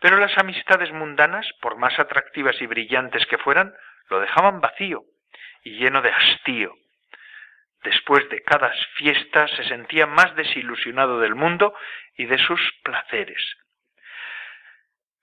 Pero 0.00 0.16
las 0.16 0.32
amistades 0.38 0.90
mundanas, 0.92 1.46
por 1.60 1.76
más 1.76 1.98
atractivas 1.98 2.58
y 2.62 2.66
brillantes 2.66 3.26
que 3.26 3.36
fueran, 3.36 3.74
lo 4.08 4.18
dejaban 4.18 4.62
vacío 4.62 5.04
y 5.62 5.78
lleno 5.78 6.02
de 6.02 6.10
hastío. 6.10 6.74
Después 7.82 8.28
de 8.28 8.42
cada 8.42 8.72
fiesta 8.96 9.48
se 9.48 9.64
sentía 9.64 10.06
más 10.06 10.34
desilusionado 10.36 11.20
del 11.20 11.34
mundo 11.34 11.74
y 12.16 12.26
de 12.26 12.38
sus 12.38 12.60
placeres. 12.82 13.40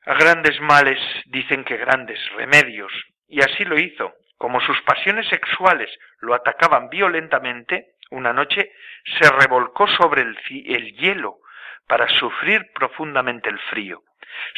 A 0.06 0.13
grandes 0.15 0.60
males 0.62 1.00
dicen 1.25 1.63
que 1.63 1.77
grandes 1.77 2.20
remedios, 2.34 2.91
y 3.27 3.41
así 3.41 3.65
lo 3.65 3.77
hizo. 3.77 4.15
Como 4.38 4.62
sus 4.62 4.79
pasiones 4.82 5.27
sexuales 5.27 5.89
lo 6.20 6.34
atacaban 6.34 6.89
violentamente, 6.89 7.96
una 8.12 8.34
noche 8.34 8.72
se 9.20 9.29
revolcó 9.32 9.88
sobre 9.88 10.22
el, 10.22 10.38
el 10.50 10.94
hielo 10.96 11.39
para 11.88 12.08
sufrir 12.08 12.72
profundamente 12.74 13.50
el 13.50 13.60
frío. 13.60 14.03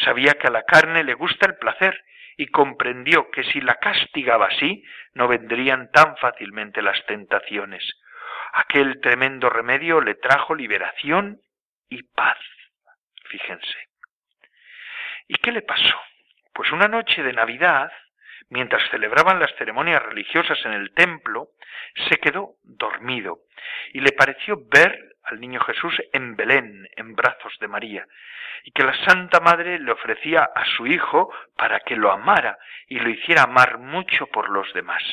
Sabía 0.04 0.34
que 0.34 0.48
a 0.48 0.52
la 0.52 0.64
carne 0.64 1.04
le 1.04 1.14
gusta 1.14 1.48
el 1.48 1.58
placer 1.58 2.04
y 2.40 2.48
comprendió 2.48 3.30
que 3.32 3.44
si 3.44 3.60
la 3.60 3.76
castigaba 3.76 4.46
así, 4.46 4.82
no 5.14 5.28
vendrían 5.28 5.92
tan 5.92 6.16
fácilmente 6.16 6.82
las 6.82 7.06
tentaciones. 7.06 7.84
Aquel 8.54 9.02
tremendo 9.02 9.50
remedio 9.50 10.00
le 10.00 10.16
trajo 10.16 10.56
liberación 10.56 11.42
y 11.90 12.02
paz. 12.04 12.38
Fíjense. 13.26 13.90
¿Y 15.28 15.36
qué 15.36 15.52
le 15.52 15.64
pasó? 15.64 16.02
Pues 16.54 16.72
una 16.72 16.88
noche 16.88 17.24
de 17.24 17.34
Navidad, 17.34 17.92
mientras 18.48 18.90
celebraban 18.90 19.42
las 19.42 19.54
ceremonias 19.58 20.02
religiosas 20.02 20.58
en 20.64 20.72
el 20.72 20.94
templo, 20.94 21.50
se 22.08 22.20
quedó 22.20 22.54
dormido 22.64 23.40
y 23.92 24.00
le 24.00 24.14
pareció 24.14 24.62
ver 24.72 25.09
al 25.24 25.40
niño 25.40 25.60
Jesús 25.62 25.96
en 26.14 26.36
Belén, 26.36 26.88
en 26.96 27.16
brazos 27.16 27.54
de 27.60 27.68
María, 27.68 28.06
y 28.64 28.72
que 28.72 28.84
la 28.84 28.96
Santa 29.06 29.40
Madre 29.40 29.80
le 29.80 29.92
ofrecía 29.92 30.50
a 30.56 30.66
su 30.66 30.88
Hijo 30.88 31.34
para 31.56 31.80
que 31.82 31.96
lo 31.96 32.12
amara 32.12 32.58
y 32.88 33.00
lo 33.00 33.10
hiciera 33.10 33.44
amar 33.44 33.78
mucho 33.78 34.28
por 34.28 34.50
los 34.50 34.72
demás. 34.74 35.04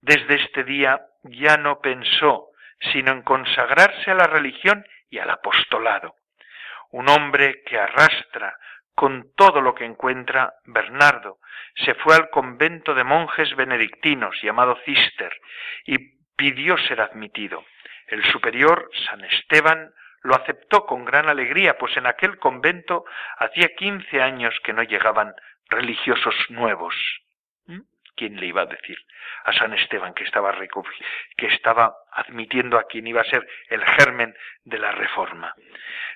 Desde 0.00 0.34
este 0.36 0.64
día 0.64 1.00
ya 1.24 1.56
no 1.56 1.80
pensó 1.80 2.50
sino 2.92 3.12
en 3.12 3.22
consagrarse 3.22 4.10
a 4.10 4.14
la 4.14 4.26
religión 4.26 4.86
y 5.10 5.18
al 5.18 5.30
apostolado. 5.30 6.14
Un 6.90 7.08
hombre 7.08 7.62
que 7.64 7.78
arrastra 7.78 8.56
con 8.94 9.32
todo 9.36 9.60
lo 9.60 9.74
que 9.74 9.84
encuentra, 9.84 10.54
Bernardo 10.64 11.38
se 11.74 11.94
fue 11.94 12.16
al 12.16 12.30
convento 12.30 12.94
de 12.94 13.04
monjes 13.04 13.54
benedictinos 13.54 14.36
llamado 14.42 14.76
Cister 14.84 15.32
y 15.84 15.98
pidió 16.36 16.76
ser 16.78 17.00
admitido. 17.00 17.64
El 18.10 18.24
superior, 18.24 18.90
San 19.06 19.24
Esteban, 19.24 19.92
lo 20.22 20.34
aceptó 20.34 20.84
con 20.84 21.04
gran 21.04 21.28
alegría, 21.28 21.78
pues 21.78 21.96
en 21.96 22.06
aquel 22.06 22.38
convento 22.38 23.04
hacía 23.38 23.74
quince 23.76 24.20
años 24.20 24.54
que 24.64 24.72
no 24.72 24.82
llegaban 24.82 25.34
religiosos 25.68 26.34
nuevos. 26.50 26.94
¿Mm? 27.66 27.80
¿Quién 28.16 28.38
le 28.38 28.46
iba 28.46 28.62
a 28.62 28.66
decir 28.66 28.98
a 29.44 29.52
San 29.52 29.72
Esteban 29.72 30.12
que 30.12 30.24
estaba, 30.24 30.54
que 31.36 31.46
estaba 31.46 31.94
admitiendo 32.12 32.78
a 32.78 32.84
quien 32.84 33.06
iba 33.06 33.22
a 33.22 33.30
ser 33.30 33.46
el 33.68 33.84
germen 33.84 34.34
de 34.64 34.78
la 34.78 34.92
reforma? 34.92 35.54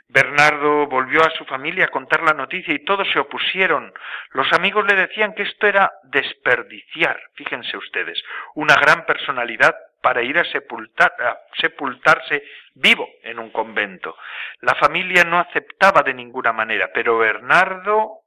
Bernardo 0.09 0.87
volvió 0.87 1.25
a 1.25 1.31
su 1.31 1.45
familia 1.47 1.87
a 1.87 1.89
contar 1.89 2.23
la 2.23 2.35
noticia 2.35 2.75
y 2.75 2.85
todos 2.85 3.09
se 3.11 3.19
opusieron. 3.19 3.95
Los 4.33 4.53
amigos 4.53 4.85
le 4.87 4.97
decían 4.97 5.35
que 5.35 5.45
esto 5.45 5.67
era 5.67 5.93
desperdiciar, 6.03 7.19
fíjense 7.35 7.77
ustedes, 7.77 8.23
una 8.55 8.75
gran 8.77 9.07
personalidad 9.07 9.75
para 10.05 10.21
ir 10.23 10.39
a, 10.39 10.45
sepultar, 10.45 11.15
a 11.19 11.39
sepultarse 11.59 12.45
vivo 12.75 13.09
en 13.23 13.39
un 13.39 13.49
convento. 13.51 14.15
La 14.61 14.75
familia 14.75 15.25
no 15.25 15.39
aceptaba 15.39 16.03
de 16.03 16.13
ninguna 16.13 16.53
manera, 16.53 16.91
pero 16.93 17.17
Bernardo 17.17 18.19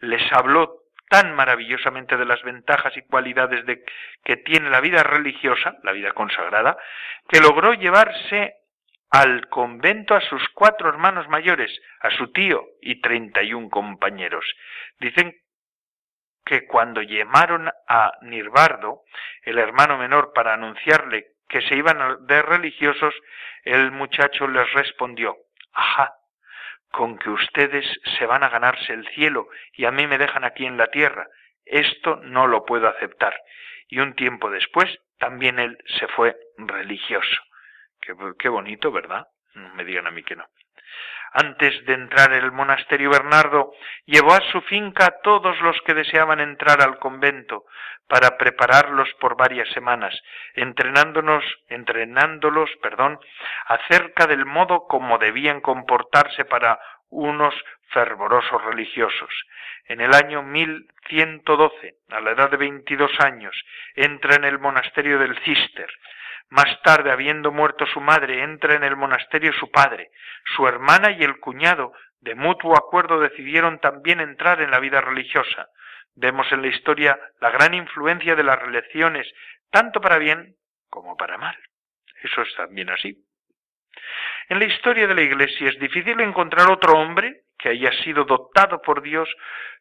les 0.00 0.30
habló 0.30 0.82
tan 1.08 1.34
maravillosamente 1.34 2.18
de 2.18 2.26
las 2.26 2.42
ventajas 2.42 2.94
y 2.98 3.02
cualidades 3.06 3.64
de, 3.64 3.82
que 4.24 4.36
tiene 4.36 4.68
la 4.68 4.82
vida 4.82 5.02
religiosa, 5.04 5.78
la 5.84 5.92
vida 5.92 6.12
consagrada, 6.12 6.76
que 7.26 7.40
logró 7.40 7.72
llevarse 7.72 8.56
al 9.08 9.48
convento 9.48 10.14
a 10.14 10.20
sus 10.20 10.46
cuatro 10.50 10.90
hermanos 10.90 11.28
mayores, 11.28 11.70
a 12.00 12.10
su 12.10 12.30
tío 12.30 12.62
y 12.82 13.00
treinta 13.00 13.42
y 13.42 13.54
un 13.54 13.70
compañeros. 13.70 14.44
Dicen 15.00 15.34
que 16.46 16.64
cuando 16.64 17.02
llamaron 17.02 17.68
a 17.88 18.12
Nirbardo, 18.22 19.02
el 19.42 19.58
hermano 19.58 19.98
menor, 19.98 20.32
para 20.32 20.54
anunciarle 20.54 21.32
que 21.48 21.60
se 21.62 21.74
iban 21.74 22.24
de 22.26 22.40
religiosos, 22.40 23.12
el 23.64 23.90
muchacho 23.90 24.46
les 24.46 24.72
respondió, 24.72 25.36
ajá, 25.72 26.14
con 26.92 27.18
que 27.18 27.30
ustedes 27.30 27.84
se 28.16 28.26
van 28.26 28.44
a 28.44 28.48
ganarse 28.48 28.92
el 28.92 29.06
cielo 29.08 29.48
y 29.72 29.86
a 29.86 29.90
mí 29.90 30.06
me 30.06 30.18
dejan 30.18 30.44
aquí 30.44 30.64
en 30.64 30.76
la 30.76 30.86
tierra, 30.86 31.26
esto 31.64 32.20
no 32.22 32.46
lo 32.46 32.64
puedo 32.64 32.88
aceptar. 32.88 33.36
Y 33.88 33.98
un 33.98 34.14
tiempo 34.14 34.48
después 34.48 35.00
también 35.18 35.58
él 35.58 35.76
se 35.98 36.06
fue 36.06 36.36
religioso. 36.58 37.42
Qué, 38.00 38.14
qué 38.38 38.48
bonito, 38.48 38.92
¿verdad? 38.92 39.26
No 39.54 39.74
me 39.74 39.84
digan 39.84 40.06
a 40.06 40.12
mí 40.12 40.22
que 40.22 40.36
no. 40.36 40.46
Antes 41.38 41.84
de 41.84 41.92
entrar 41.92 42.32
en 42.32 42.44
el 42.44 42.50
monasterio 42.50 43.10
Bernardo, 43.10 43.74
llevó 44.06 44.32
a 44.32 44.40
su 44.50 44.62
finca 44.62 45.04
a 45.04 45.20
todos 45.20 45.60
los 45.60 45.78
que 45.82 45.92
deseaban 45.92 46.40
entrar 46.40 46.80
al 46.80 46.98
convento 46.98 47.66
para 48.08 48.38
prepararlos 48.38 49.12
por 49.20 49.36
varias 49.36 49.68
semanas, 49.74 50.18
entrenándonos, 50.54 51.44
entrenándolos, 51.68 52.70
perdón, 52.80 53.20
acerca 53.66 54.26
del 54.26 54.46
modo 54.46 54.86
como 54.86 55.18
debían 55.18 55.60
comportarse 55.60 56.46
para 56.46 56.80
unos 57.10 57.54
fervorosos 57.90 58.64
religiosos. 58.64 59.30
En 59.88 60.00
el 60.00 60.14
año 60.14 60.42
1112, 60.42 61.96
a 62.12 62.20
la 62.20 62.30
edad 62.30 62.50
de 62.50 62.56
22 62.56 63.10
años, 63.20 63.54
entra 63.94 64.36
en 64.36 64.44
el 64.44 64.58
monasterio 64.58 65.18
del 65.18 65.38
Cister, 65.40 65.90
más 66.48 66.80
tarde, 66.82 67.10
habiendo 67.10 67.50
muerto 67.50 67.86
su 67.86 68.00
madre, 68.00 68.42
entra 68.42 68.74
en 68.74 68.84
el 68.84 68.96
monasterio 68.96 69.52
su 69.52 69.70
padre, 69.70 70.10
su 70.54 70.66
hermana 70.66 71.10
y 71.10 71.22
el 71.24 71.40
cuñado 71.40 71.92
de 72.20 72.34
mutuo 72.34 72.76
acuerdo 72.76 73.20
decidieron 73.20 73.78
también 73.80 74.20
entrar 74.20 74.60
en 74.60 74.70
la 74.70 74.80
vida 74.80 75.00
religiosa. 75.00 75.68
Vemos 76.14 76.50
en 76.52 76.62
la 76.62 76.68
historia 76.68 77.18
la 77.40 77.50
gran 77.50 77.74
influencia 77.74 78.34
de 78.34 78.44
las 78.44 78.58
religiones, 78.58 79.30
tanto 79.70 80.00
para 80.00 80.18
bien 80.18 80.56
como 80.88 81.16
para 81.16 81.36
mal. 81.36 81.56
Eso 82.22 82.42
es 82.42 82.54
también 82.56 82.90
así. 82.90 83.16
En 84.48 84.58
la 84.58 84.64
historia 84.64 85.06
de 85.06 85.14
la 85.14 85.22
Iglesia 85.22 85.68
es 85.68 85.78
difícil 85.78 86.20
encontrar 86.20 86.70
otro 86.70 86.94
hombre 86.94 87.42
que 87.58 87.70
haya 87.70 87.90
sido 88.04 88.24
dotado 88.24 88.80
por 88.80 89.02
Dios 89.02 89.28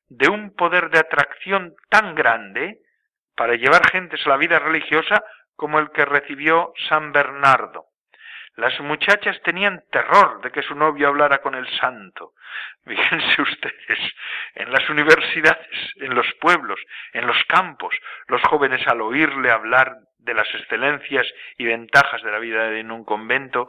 de 0.08 0.28
un 0.28 0.56
poder 0.56 0.90
de 0.90 1.00
atracción 1.00 1.76
tan 1.90 2.16
grande 2.16 2.80
para 3.36 3.56
llevar 3.56 3.90
gentes 3.90 4.26
a 4.26 4.30
la 4.30 4.38
vida 4.38 4.60
religiosa 4.60 5.24
como 5.56 5.80
el 5.80 5.92
que 5.92 6.06
recibió 6.06 6.74
San 6.90 7.12
Bernardo. 7.12 7.86
Las 8.58 8.80
muchachas 8.80 9.42
tenían 9.44 9.84
terror 9.92 10.42
de 10.42 10.50
que 10.50 10.62
su 10.62 10.76
novio 10.76 11.10
hablara 11.10 11.40
con 11.40 11.56
el 11.56 11.68
santo. 11.78 12.34
Fíjense 12.86 13.42
ustedes, 13.42 14.00
en 14.56 14.72
las 14.72 14.90
universidades, 14.90 15.94
en 15.98 16.16
los 16.16 16.32
pueblos, 16.40 16.80
en 17.14 17.28
los 17.28 17.38
campos, 17.46 17.94
los 18.28 18.42
jóvenes 18.44 18.86
al 18.88 19.02
oírle 19.02 19.52
hablar 19.52 19.98
de 20.20 20.34
las 20.34 20.48
excelencias 20.56 21.28
y 21.58 21.66
ventajas 21.66 22.22
de 22.24 22.32
la 22.32 22.40
vida 22.40 22.78
en 22.80 22.92
un 22.92 23.04
convento, 23.04 23.68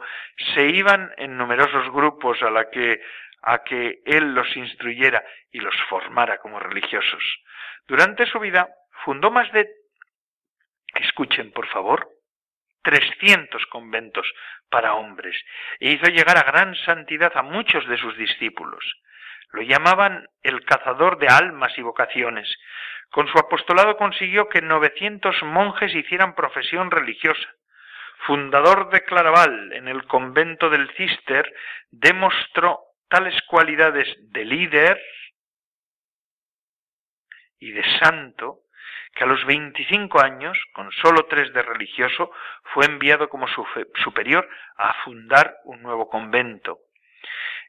se 0.55 0.67
iban 0.67 1.11
en 1.17 1.37
numerosos 1.37 1.91
grupos 1.91 2.41
a 2.41 2.49
la 2.49 2.69
que 2.69 3.01
a 3.43 3.63
que 3.63 3.99
él 4.05 4.33
los 4.33 4.57
instruyera 4.57 5.23
y 5.51 5.59
los 5.59 5.75
formara 5.89 6.39
como 6.39 6.59
religiosos. 6.59 7.23
Durante 7.87 8.25
su 8.25 8.39
vida 8.39 8.67
fundó 9.05 9.31
más 9.31 9.51
de 9.51 9.69
escuchen 11.01 11.51
por 11.51 11.67
favor 11.67 12.09
300 12.83 13.65
conventos 13.67 14.25
para 14.69 14.93
hombres 14.93 15.35
e 15.79 15.91
hizo 15.91 16.09
llegar 16.09 16.37
a 16.37 16.49
gran 16.49 16.75
santidad 16.75 17.31
a 17.35 17.41
muchos 17.41 17.87
de 17.87 17.97
sus 17.97 18.15
discípulos. 18.17 18.83
Lo 19.51 19.61
llamaban 19.61 20.27
el 20.41 20.63
cazador 20.65 21.17
de 21.17 21.27
almas 21.27 21.77
y 21.77 21.81
vocaciones. 21.81 22.53
Con 23.09 23.27
su 23.27 23.37
apostolado 23.37 23.97
consiguió 23.97 24.49
que 24.49 24.61
900 24.61 25.43
monjes 25.43 25.93
hicieran 25.95 26.35
profesión 26.35 26.91
religiosa. 26.91 27.47
Fundador 28.25 28.89
de 28.89 29.03
Claraval 29.03 29.73
en 29.73 29.87
el 29.87 30.05
convento 30.05 30.69
del 30.69 30.89
Cister, 30.95 31.53
demostró 31.91 32.79
tales 33.07 33.35
cualidades 33.43 34.07
de 34.31 34.43
líder 34.43 35.01
y 37.59 37.71
de 37.71 37.83
santo 37.99 38.61
que 39.15 39.23
a 39.23 39.27
los 39.27 39.43
25 39.45 40.21
años, 40.21 40.57
con 40.73 40.91
solo 40.91 41.25
tres 41.25 41.51
de 41.53 41.61
religioso, 41.61 42.31
fue 42.73 42.85
enviado 42.85 43.29
como 43.29 43.47
superior 44.03 44.47
a 44.77 44.93
fundar 45.03 45.57
un 45.65 45.81
nuevo 45.81 46.09
convento. 46.09 46.79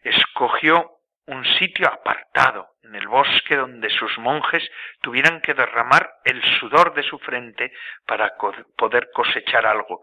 Escogió 0.03 0.99
un 1.27 1.45
sitio 1.59 1.89
apartado 1.89 2.71
en 2.83 2.95
el 2.95 3.07
bosque 3.07 3.57
donde 3.57 3.91
sus 3.91 4.17
monjes 4.19 4.67
tuvieran 5.03 5.41
que 5.41 5.55
derramar 5.55 6.11
el 6.25 6.43
sudor 6.59 6.95
de 6.95 7.03
su 7.03 7.19
frente 7.19 7.73
para 8.07 8.35
poder 8.77 9.11
cosechar 9.13 9.67
algo 9.67 10.03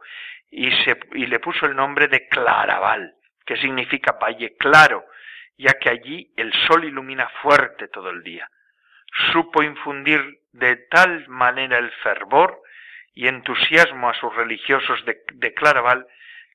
y, 0.51 0.72
se, 0.84 1.00
y 1.13 1.25
le 1.25 1.39
puso 1.39 1.65
el 1.65 1.76
nombre 1.76 2.08
de 2.08 2.28
Claraval, 2.28 3.15
que 3.45 3.58
significa 3.58 4.13
valle 4.13 4.56
claro, 4.58 5.06
ya 5.58 5.74
que 5.74 5.89
allí 5.89 6.32
el 6.38 6.54
sol 6.67 6.86
ilumina 6.86 7.28
fuerte 7.41 7.88
todo 7.88 8.10
el 8.10 8.24
día 8.24 8.48
supo 9.32 9.63
infundir 9.63 10.21
de 10.51 10.75
tal 10.75 11.28
manera 11.28 11.78
el 11.78 11.91
fervor 12.04 12.62
y 13.13 13.28
entusiasmo 13.28 14.10
a 14.10 14.13
sus 14.13 14.36
religiosos 14.36 15.04
de, 15.06 15.54
Claraval, 15.54 16.06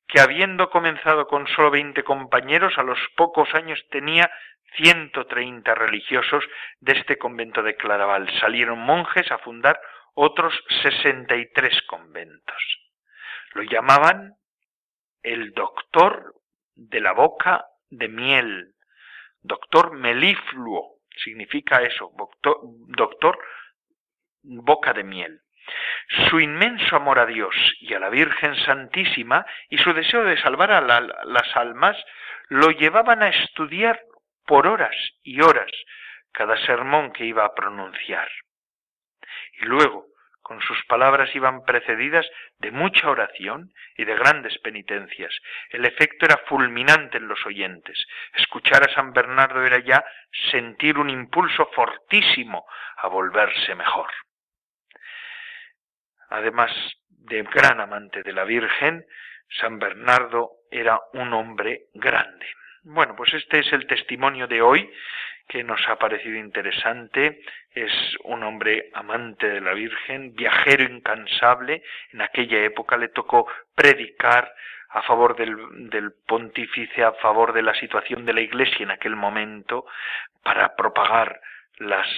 que 0.07 0.21
habiendo 0.21 0.71
comenzado 0.71 1.27
con 1.27 1.47
solo 1.49 1.71
veinte 1.71 2.03
compañeros, 2.03 2.77
a 2.77 2.83
los 2.83 2.99
pocos 3.17 3.55
años 3.55 3.83
tenía 3.91 4.31
ciento 4.77 5.27
treinta 5.27 5.75
religiosos 5.75 6.45
de 6.81 6.93
este 6.93 7.17
convento 7.17 7.63
de 7.63 7.77
Claraval. 7.77 8.29
Salieron 8.41 8.79
monjes 8.79 9.31
a 9.31 9.39
fundar 9.39 9.81
otros 10.15 10.53
sesenta 10.83 11.37
y 11.37 11.51
tres 11.53 11.81
conventos. 11.89 12.63
Lo 13.55 13.63
llamaban 13.63 14.35
el 15.23 15.53
doctor 15.53 16.35
de 16.75 17.01
la 17.01 17.13
boca 17.13 17.65
de 17.91 18.09
miel, 18.09 18.75
doctor 19.43 19.93
melifluo, 19.93 21.00
significa 21.23 21.83
eso, 21.83 22.13
doctor, 22.89 23.39
boca 24.43 24.93
de 24.93 25.05
miel. 25.05 25.41
Su 26.29 26.41
inmenso 26.41 26.97
amor 26.97 27.19
a 27.19 27.27
Dios 27.27 27.55
y 27.81 27.95
a 27.95 28.01
la 28.01 28.09
Virgen 28.09 28.57
Santísima 28.65 29.47
y 29.69 29.79
su 29.79 29.93
deseo 29.93 30.25
de 30.25 30.41
salvar 30.41 30.73
a 30.73 30.81
las 30.81 31.57
almas 31.57 31.97
lo 32.49 32.71
llevaban 32.71 33.23
a 33.23 33.29
estudiar 33.29 34.01
por 34.47 34.67
horas 34.67 34.97
y 35.23 35.41
horas 35.41 35.71
cada 36.33 36.57
sermón 36.67 37.13
que 37.13 37.25
iba 37.25 37.45
a 37.45 37.55
pronunciar. 37.55 38.29
Y 39.61 39.67
luego, 39.67 40.07
con 40.51 40.61
sus 40.63 40.85
palabras 40.87 41.33
iban 41.37 41.63
precedidas 41.65 42.29
de 42.59 42.73
mucha 42.73 43.09
oración 43.09 43.73
y 43.97 44.05
de 44.05 44.17
grandes 44.17 44.59
penitencias. 44.59 45.33
El 45.69 45.85
efecto 45.85 46.27
era 46.27 46.39
fulminante 46.49 47.19
en 47.19 47.29
los 47.29 47.47
oyentes. 47.47 48.05
Escuchar 48.35 48.83
a 48.83 48.93
San 48.93 49.13
Bernardo 49.13 49.65
era 49.65 49.79
ya 49.79 50.05
sentir 50.51 50.99
un 50.99 51.09
impulso 51.09 51.71
fortísimo 51.73 52.67
a 52.97 53.07
volverse 53.07 53.77
mejor. 53.77 54.11
Además 56.31 56.73
de 57.11 57.45
gran 57.45 57.81
amante 57.81 58.25
de 58.25 58.33
la 58.33 58.43
Virgen, 58.43 59.07
San 59.61 59.79
Bernardo 59.79 60.51
era 60.69 60.99
un 61.13 61.33
hombre 61.33 61.83
grande. 61.95 62.47
Bueno, 62.83 63.15
pues 63.15 63.33
este 63.35 63.61
es 63.61 63.73
el 63.73 63.87
testimonio 63.87 64.49
de 64.49 64.63
hoy 64.63 64.91
que 65.51 65.65
nos 65.65 65.81
ha 65.89 65.97
parecido 65.97 66.39
interesante. 66.39 67.41
Es 67.75 67.93
un 68.23 68.45
hombre 68.45 68.89
amante 68.95 69.49
de 69.49 69.61
la 69.61 69.75
Virgen, 69.75 70.33
viajero 70.35 70.85
incansable. 70.85 71.83
En 72.13 72.23
aquella 72.23 72.63
época 72.63 72.97
le 72.97 73.09
tocó 73.09 73.49
predicar 73.75 74.55
a 74.91 75.03
favor 75.03 75.37
del, 75.37 75.91
del, 75.91 76.13
pontífice, 76.27 77.03
a 77.03 77.13
favor 77.15 77.53
de 77.53 77.63
la 77.63 77.75
situación 77.75 78.25
de 78.25 78.33
la 78.33 78.41
Iglesia 78.41 78.85
en 78.85 78.93
aquel 78.93 79.17
momento, 79.17 79.87
para 80.45 80.77
propagar 80.77 81.41
las, 81.79 82.09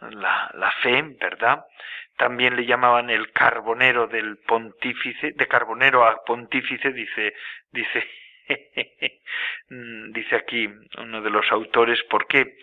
la, 0.00 0.50
la 0.54 0.72
fe, 0.82 1.02
¿verdad? 1.20 1.64
También 2.16 2.56
le 2.56 2.66
llamaban 2.66 3.08
el 3.08 3.30
carbonero 3.32 4.08
del 4.08 4.38
pontífice, 4.38 5.32
de 5.32 5.46
carbonero 5.46 6.04
a 6.04 6.24
pontífice, 6.24 6.92
dice, 6.92 7.34
dice 7.70 8.04
dice 10.12 10.36
aquí 10.36 10.68
uno 10.98 11.22
de 11.22 11.30
los 11.30 11.50
autores, 11.50 12.02
¿por 12.04 12.26
qué? 12.26 12.56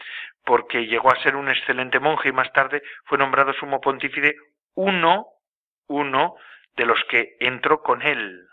Porque 0.44 0.86
llegó 0.88 1.12
a 1.12 1.22
ser 1.22 1.36
un 1.36 1.50
excelente 1.50 2.00
monje 2.00 2.30
y 2.30 2.34
más 2.34 2.52
tarde 2.54 2.82
fue 3.06 3.18
nombrado 3.18 3.54
sumo 3.54 3.82
pontífice 3.82 4.36
uno, 4.76 5.28
uno 5.88 6.36
de 6.76 6.86
los 6.86 7.04
que 7.06 7.36
entró 7.40 7.82
con 7.82 8.02
él 8.02 8.48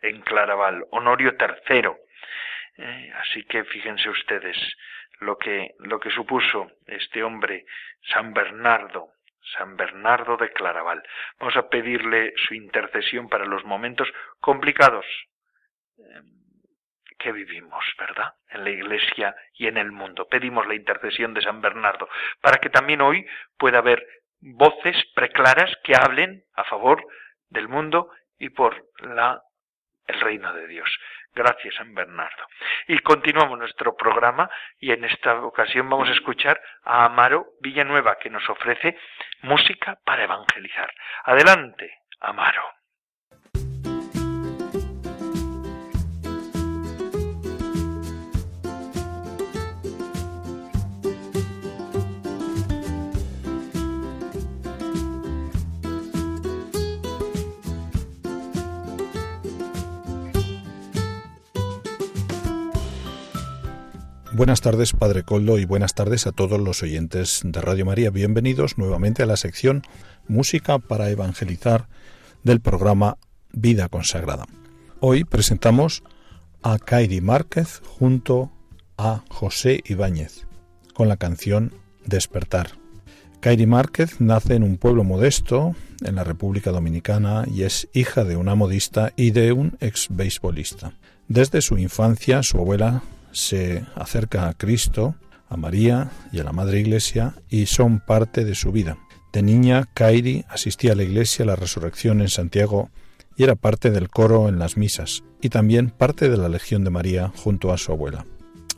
en 0.00 0.20
Claraval, 0.22 0.84
Honorio 0.90 1.34
III. 1.38 1.90
Eh, 2.78 3.12
así 3.16 3.44
que 3.44 3.64
fíjense 3.64 4.08
ustedes 4.08 4.56
lo 5.20 5.36
que, 5.36 5.74
lo 5.80 5.98
que 5.98 6.10
supuso 6.10 6.70
este 6.86 7.22
hombre, 7.22 7.64
San 8.12 8.32
Bernardo, 8.32 9.12
San 9.56 9.76
Bernardo 9.76 10.36
de 10.36 10.52
Claraval. 10.52 11.02
Vamos 11.38 11.56
a 11.56 11.68
pedirle 11.68 12.32
su 12.36 12.54
intercesión 12.54 13.28
para 13.28 13.44
los 13.44 13.64
momentos 13.64 14.08
complicados 14.40 15.06
em, 15.98 16.37
que 17.18 17.32
vivimos, 17.32 17.84
¿verdad? 17.98 18.34
En 18.50 18.64
la 18.64 18.70
Iglesia 18.70 19.34
y 19.54 19.66
en 19.66 19.76
el 19.76 19.92
mundo. 19.92 20.28
Pedimos 20.28 20.66
la 20.66 20.74
intercesión 20.74 21.34
de 21.34 21.42
San 21.42 21.60
Bernardo 21.60 22.08
para 22.40 22.58
que 22.58 22.70
también 22.70 23.00
hoy 23.00 23.26
pueda 23.58 23.78
haber 23.78 24.06
voces 24.40 24.96
preclaras 25.14 25.70
que 25.82 25.94
hablen 25.96 26.44
a 26.54 26.64
favor 26.64 27.04
del 27.50 27.68
mundo 27.68 28.10
y 28.38 28.50
por 28.50 28.86
la 29.00 29.42
el 30.06 30.20
reino 30.20 30.52
de 30.54 30.66
Dios. 30.66 30.88
Gracias, 31.34 31.74
San 31.74 31.94
Bernardo. 31.94 32.46
Y 32.86 32.98
continuamos 33.00 33.58
nuestro 33.58 33.94
programa 33.94 34.50
y 34.78 34.90
en 34.90 35.04
esta 35.04 35.34
ocasión 35.42 35.88
vamos 35.88 36.08
a 36.08 36.12
escuchar 36.12 36.60
a 36.82 37.04
Amaro 37.04 37.46
Villanueva 37.60 38.16
que 38.16 38.30
nos 38.30 38.48
ofrece 38.48 38.98
música 39.42 39.98
para 40.04 40.24
evangelizar. 40.24 40.90
Adelante, 41.24 41.98
Amaro. 42.20 42.77
Buenas 64.38 64.60
tardes, 64.60 64.92
Padre 64.92 65.24
Coldo, 65.24 65.58
y 65.58 65.64
buenas 65.64 65.94
tardes 65.94 66.28
a 66.28 66.30
todos 66.30 66.60
los 66.60 66.84
oyentes 66.84 67.40
de 67.42 67.60
Radio 67.60 67.84
María. 67.84 68.10
Bienvenidos 68.10 68.78
nuevamente 68.78 69.24
a 69.24 69.26
la 69.26 69.36
sección 69.36 69.82
Música 70.28 70.78
para 70.78 71.10
Evangelizar 71.10 71.88
del 72.44 72.60
programa 72.60 73.18
Vida 73.52 73.88
Consagrada. 73.88 74.46
Hoy 75.00 75.24
presentamos 75.24 76.04
a 76.62 76.78
Kairi 76.78 77.20
Márquez 77.20 77.82
junto 77.84 78.52
a 78.96 79.24
José 79.28 79.82
Ibáñez 79.84 80.46
con 80.94 81.08
la 81.08 81.16
canción 81.16 81.74
Despertar. 82.06 82.68
Kairi 83.40 83.66
Márquez 83.66 84.20
nace 84.20 84.54
en 84.54 84.62
un 84.62 84.76
pueblo 84.76 85.02
modesto 85.02 85.74
en 86.04 86.14
la 86.14 86.22
República 86.22 86.70
Dominicana 86.70 87.44
y 87.52 87.64
es 87.64 87.88
hija 87.92 88.22
de 88.22 88.36
una 88.36 88.54
modista 88.54 89.12
y 89.16 89.32
de 89.32 89.50
un 89.50 89.76
ex 89.80 90.06
beisbolista. 90.10 90.92
Desde 91.26 91.60
su 91.60 91.76
infancia 91.76 92.44
su 92.44 92.58
abuela 92.58 93.02
se 93.32 93.84
acerca 93.94 94.48
a 94.48 94.54
Cristo, 94.54 95.14
a 95.48 95.56
María 95.56 96.10
y 96.32 96.40
a 96.40 96.44
la 96.44 96.52
Madre 96.52 96.80
Iglesia 96.80 97.34
y 97.48 97.66
son 97.66 98.00
parte 98.00 98.44
de 98.44 98.54
su 98.54 98.72
vida. 98.72 98.98
De 99.32 99.42
niña, 99.42 99.88
Kairi 99.94 100.44
asistía 100.48 100.92
a 100.92 100.96
la 100.96 101.02
iglesia 101.02 101.44
a 101.44 101.46
la 101.46 101.56
resurrección 101.56 102.20
en 102.20 102.28
Santiago 102.28 102.90
y 103.36 103.44
era 103.44 103.54
parte 103.54 103.90
del 103.90 104.08
coro 104.08 104.48
en 104.48 104.58
las 104.58 104.76
misas 104.76 105.22
y 105.40 105.50
también 105.50 105.90
parte 105.90 106.28
de 106.28 106.36
la 106.36 106.48
Legión 106.48 106.84
de 106.84 106.90
María 106.90 107.32
junto 107.36 107.72
a 107.72 107.78
su 107.78 107.92
abuela. 107.92 108.26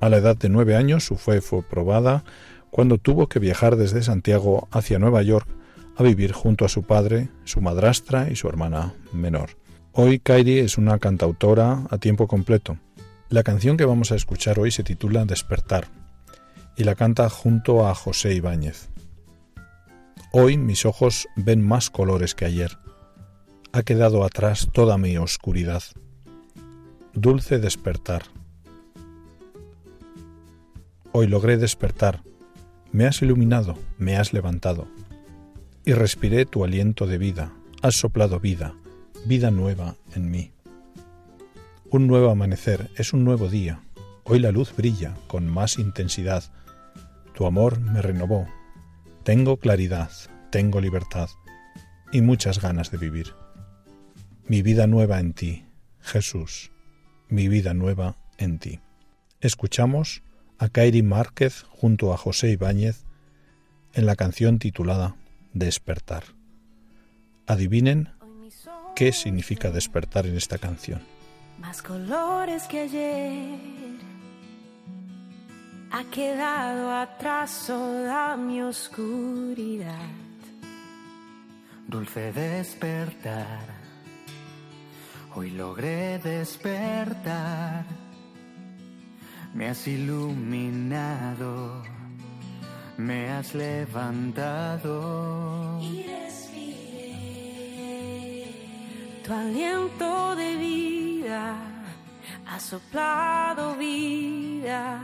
A 0.01 0.09
la 0.09 0.19
edad 0.19 0.37
de 0.37 0.49
nueve 0.49 0.77
años 0.77 1.05
su 1.05 1.17
fe 1.17 1.41
fue 1.41 1.63
probada 1.63 2.25
cuando 2.71 2.99
tuvo 2.99 3.29
que 3.29 3.39
viajar 3.39 3.77
desde 3.77 4.03
Santiago 4.03 4.69
hacia 4.71 4.99
Nueva 4.99 5.23
York 5.23 5.49
a 5.97 6.03
vivir 6.03 6.33
junto 6.33 6.65
a 6.65 6.69
su 6.69 6.83
padre, 6.83 7.29
su 7.45 7.61
madrastra 7.61 8.31
y 8.31 8.37
su 8.37 8.49
hermana 8.49 8.95
menor. 9.13 9.51
Hoy 9.93 10.19
Kairi 10.19 10.59
es 10.61 10.79
una 10.79 10.99
cantautora 10.99 11.85
a 11.91 11.99
tiempo 11.99 12.29
completo. 12.29 12.79
La 13.31 13.43
canción 13.43 13.77
que 13.77 13.85
vamos 13.85 14.13
a 14.13 14.17
escuchar 14.17 14.59
hoy 14.59 14.71
se 14.71 14.83
titula 14.83 15.25
Despertar 15.25 15.87
y 16.77 16.85
la 16.85 16.95
canta 16.95 17.31
junto 17.31 17.87
a 17.87 17.95
José 17.95 18.35
Ibáñez. 18.35 18.91
Hoy 20.33 20.59
mis 20.59 20.85
ojos 20.85 21.29
ven 21.37 21.67
más 21.67 21.91
colores 21.91 22.35
que 22.35 22.45
ayer. 22.45 22.77
Ha 23.73 23.83
quedado 23.83 24.25
atrás 24.25 24.69
toda 24.73 24.99
mi 24.99 25.17
oscuridad. 25.17 25.83
Dulce 27.15 27.59
despertar. 27.59 28.25
Hoy 31.13 31.27
logré 31.27 31.57
despertar 31.57 32.23
me 32.93 33.07
has 33.07 33.23
iluminado, 33.23 33.79
me 33.99 34.17
has 34.17 34.33
levantado. 34.33 34.89
Y 35.85 35.93
respiré 35.93 36.45
tu 36.45 36.65
aliento 36.65 37.07
de 37.07 37.19
vida, 37.19 37.53
has 37.83 37.97
soplado 37.97 38.41
vida, 38.41 38.75
vida 39.25 39.51
nueva 39.51 39.95
en 40.15 40.31
mí. 40.31 40.51
Un 41.93 42.07
nuevo 42.07 42.31
amanecer 42.31 42.89
es 42.95 43.13
un 43.13 43.25
nuevo 43.25 43.49
día. 43.49 43.83
Hoy 44.23 44.39
la 44.39 44.53
luz 44.53 44.77
brilla 44.77 45.17
con 45.27 45.49
más 45.49 45.77
intensidad. 45.77 46.45
Tu 47.35 47.47
amor 47.47 47.81
me 47.81 48.01
renovó. 48.01 48.47
Tengo 49.25 49.57
claridad, 49.57 50.09
tengo 50.53 50.81
libertad 50.81 51.29
y 52.13 52.21
muchas 52.21 52.61
ganas 52.61 52.93
de 52.93 52.99
vivir. 52.99 53.35
Mi 54.47 54.63
vida 54.63 54.87
nueva 54.87 55.19
en 55.19 55.33
ti, 55.33 55.65
Jesús, 55.99 56.71
mi 57.29 57.49
vida 57.49 57.75
nueva 57.75 58.17
en 58.39 58.61
ti. 58.61 58.79
Escuchamos 59.41 60.23
a 60.59 60.69
Kairi 60.69 61.03
Márquez 61.03 61.65
junto 61.71 62.13
a 62.13 62.17
José 62.17 62.51
Ibáñez 62.51 63.05
en 63.95 64.07
la 64.07 64.15
canción 64.15 64.61
titulada 64.61 65.17
Despertar. 65.55 66.23
Adivinen 67.49 68.11
qué 68.95 69.11
significa 69.11 69.73
despertar 69.73 70.27
en 70.27 70.37
esta 70.37 70.59
canción. 70.59 71.01
Más 71.61 71.83
colores 71.83 72.67
que 72.67 72.81
ayer. 72.81 73.59
Ha 75.93 76.05
quedado 76.05 76.93
atrás 76.93 77.65
toda 77.67 78.37
mi 78.37 78.63
oscuridad. 78.63 79.95
Dulce 81.89 82.33
despertar, 82.33 83.67
hoy 85.35 85.51
logré 85.51 86.19
despertar. 86.21 87.85
Me 89.53 89.69
has 89.69 89.89
iluminado, 89.89 91.83
me 92.97 93.29
has 93.31 93.53
levantado. 93.57 95.01
Y 95.83 96.05
respiré. 96.05 96.71
Tu 99.25 99.33
aliento 99.33 100.37
de 100.37 100.57
ha 101.29 102.59
soplado 102.59 103.75
vida, 103.77 105.01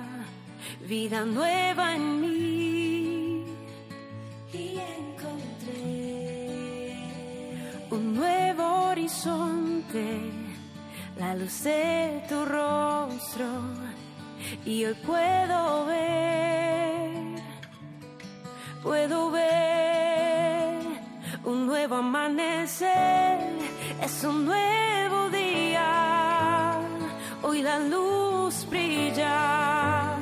vida 0.88 1.24
nueva 1.24 1.94
en 1.94 2.20
mí. 2.20 3.44
Y 4.52 4.78
encontré 4.98 6.16
un 7.90 8.14
nuevo 8.14 8.88
horizonte, 8.90 10.20
la 11.18 11.34
luz 11.34 11.62
de 11.64 12.22
tu 12.28 12.44
rostro 12.44 13.46
y 14.64 14.84
hoy 14.84 14.94
puedo 15.06 15.86
ver, 15.86 17.42
puedo 18.82 19.30
ver 19.30 20.80
un 21.44 21.66
nuevo 21.66 21.96
amanecer, 21.96 23.38
es 24.02 24.24
un 24.24 24.46
nuevo 24.46 25.30
día, 25.30 25.45
hoy 27.56 27.62
la 27.62 27.78
luz 27.78 28.66
brilla 28.68 30.16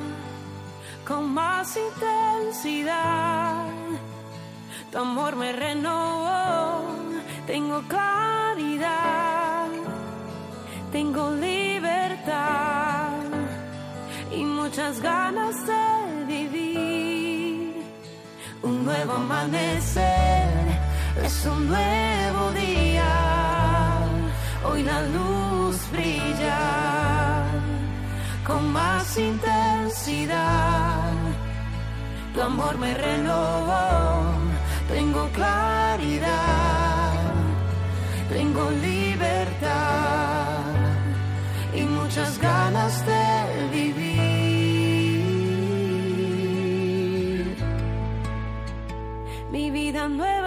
con 1.05 1.33
más 1.33 1.77
intensidad, 1.77 3.65
tu 4.91 4.97
amor 4.97 5.35
me 5.35 5.51
renovó, 5.51 6.85
tengo 7.45 7.81
claridad, 7.87 9.67
tengo 10.91 11.31
libertad 11.31 13.11
y 14.31 14.43
muchas 14.43 15.01
ganas 15.01 15.55
de 15.67 16.25
vivir. 16.27 17.83
Un 18.63 18.85
nuevo 18.85 19.13
amanecer 19.13 20.47
es 21.23 21.45
un 21.45 21.67
nuevo 21.67 22.51
día. 22.51 23.11
Hoy 24.67 24.83
la 24.83 25.01
luz 25.03 25.77
brilla 25.91 26.84
más 28.79 29.17
intensidad. 29.17 31.13
Tu 32.33 32.39
amor 32.41 32.77
me 32.77 32.91
renovó, 32.93 33.83
tengo 34.93 35.23
claridad, 35.37 37.13
tengo 38.35 38.63
libertad 38.89 40.63
y 41.79 41.81
muchas 41.97 42.31
ganas 42.39 42.93
de 43.11 43.25
vivir. 43.77 44.35
mi 49.55 49.71
vida 49.71 50.09
nueva 50.09 50.44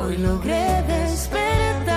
Hoy 0.00 0.16
logré 0.16 0.82
despertar, 0.86 1.90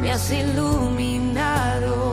me 0.00 0.12
has 0.12 0.30
iluminado, 0.30 2.03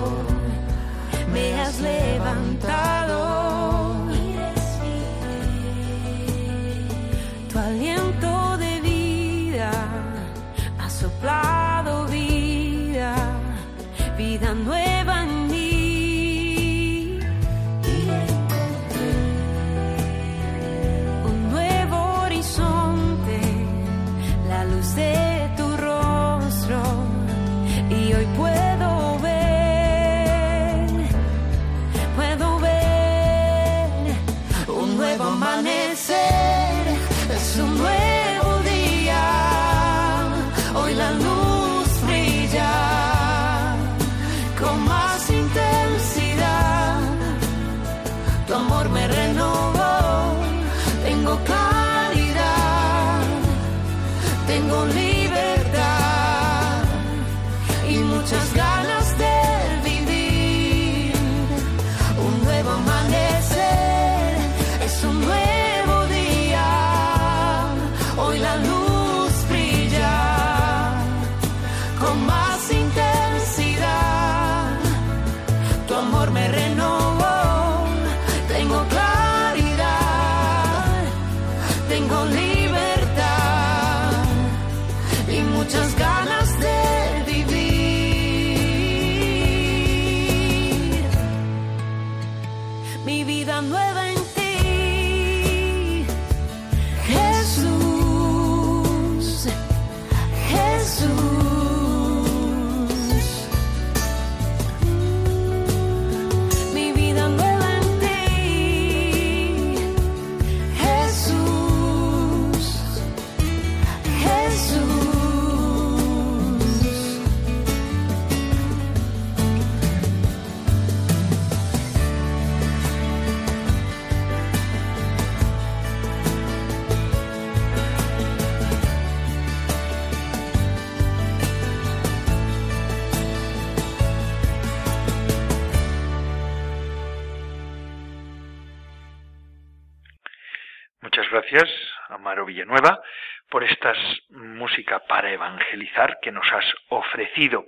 gracias, 141.52 141.70
Amaro 142.10 142.46
Villanueva, 142.46 143.02
por 143.50 143.64
esta 143.64 143.94
música 144.30 145.00
para 145.00 145.32
evangelizar 145.32 146.20
que 146.22 146.32
nos 146.32 146.50
has 146.52 146.66
ofrecido. 146.90 147.66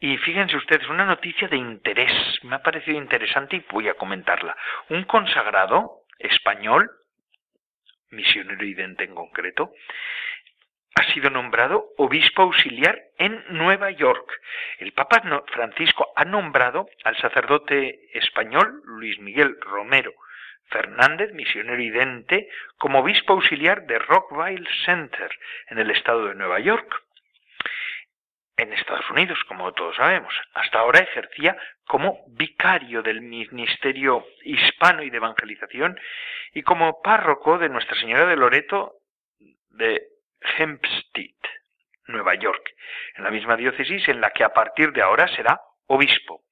Y 0.00 0.16
fíjense 0.18 0.56
ustedes, 0.56 0.88
una 0.88 1.04
noticia 1.04 1.48
de 1.48 1.56
interés, 1.56 2.12
me 2.42 2.56
ha 2.56 2.62
parecido 2.62 2.96
interesante 2.96 3.56
y 3.56 3.64
voy 3.70 3.88
a 3.88 3.94
comentarla. 3.94 4.56
Un 4.88 5.04
consagrado 5.04 6.04
español, 6.18 6.90
misionero 8.10 8.64
idente 8.64 9.04
en 9.04 9.14
concreto, 9.14 9.72
ha 10.94 11.12
sido 11.12 11.28
nombrado 11.28 11.84
obispo 11.98 12.42
auxiliar 12.42 12.98
en 13.18 13.44
Nueva 13.50 13.90
York. 13.90 14.26
El 14.78 14.92
Papa 14.92 15.22
Francisco 15.52 16.12
ha 16.16 16.24
nombrado 16.24 16.88
al 17.04 17.16
sacerdote 17.18 18.08
español 18.14 18.80
Luis 18.84 19.18
Miguel 19.18 19.58
Romero 19.60 20.14
Fernández, 20.68 21.32
misionero 21.32 21.80
idente, 21.80 22.48
como 22.78 23.00
obispo 23.00 23.34
auxiliar 23.34 23.86
de 23.86 23.98
Rockville 23.98 24.68
Center, 24.84 25.30
en 25.68 25.78
el 25.78 25.90
estado 25.90 26.26
de 26.26 26.34
Nueva 26.34 26.60
York, 26.60 27.02
en 28.56 28.72
Estados 28.72 29.08
Unidos, 29.10 29.38
como 29.48 29.72
todos 29.72 29.96
sabemos. 29.96 30.34
Hasta 30.54 30.78
ahora 30.78 31.00
ejercía 31.00 31.56
como 31.86 32.24
vicario 32.28 33.02
del 33.02 33.20
Ministerio 33.20 34.26
Hispano 34.42 35.02
y 35.02 35.10
de 35.10 35.18
Evangelización 35.18 36.00
y 36.52 36.62
como 36.62 37.02
párroco 37.02 37.58
de 37.58 37.68
Nuestra 37.68 37.98
Señora 37.98 38.26
de 38.26 38.36
Loreto 38.36 38.94
de 39.70 40.02
Hempstead, 40.56 41.34
Nueva 42.06 42.34
York, 42.34 42.74
en 43.16 43.24
la 43.24 43.30
misma 43.30 43.56
diócesis 43.56 44.08
en 44.08 44.20
la 44.20 44.30
que 44.30 44.44
a 44.44 44.52
partir 44.52 44.92
de 44.92 45.02
ahora 45.02 45.28
será 45.28 45.60
obispo. 45.86 46.45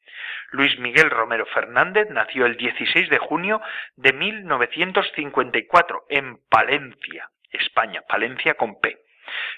Luis 0.55 0.79
Miguel 0.79 1.11
Romero 1.11 1.47
Fernández 1.47 2.09
nació 2.11 2.47
el 2.47 2.57
16 2.57 3.09
de 3.09 3.19
junio 3.19 3.61
de 3.97 4.13
1954 4.13 6.05
en 6.09 6.39
Palencia, 6.49 7.29
España, 7.51 8.03
Palencia 8.09 8.55
con 8.55 8.79
P, 8.81 8.97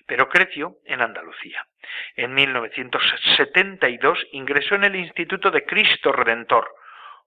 pero 0.06 0.30
creció 0.30 0.76
en 0.86 1.02
Andalucía. 1.02 1.66
En 2.14 2.32
1972 2.32 4.26
ingresó 4.32 4.76
en 4.76 4.84
el 4.84 4.96
Instituto 4.96 5.50
de 5.50 5.66
Cristo 5.66 6.12
Redentor, 6.12 6.66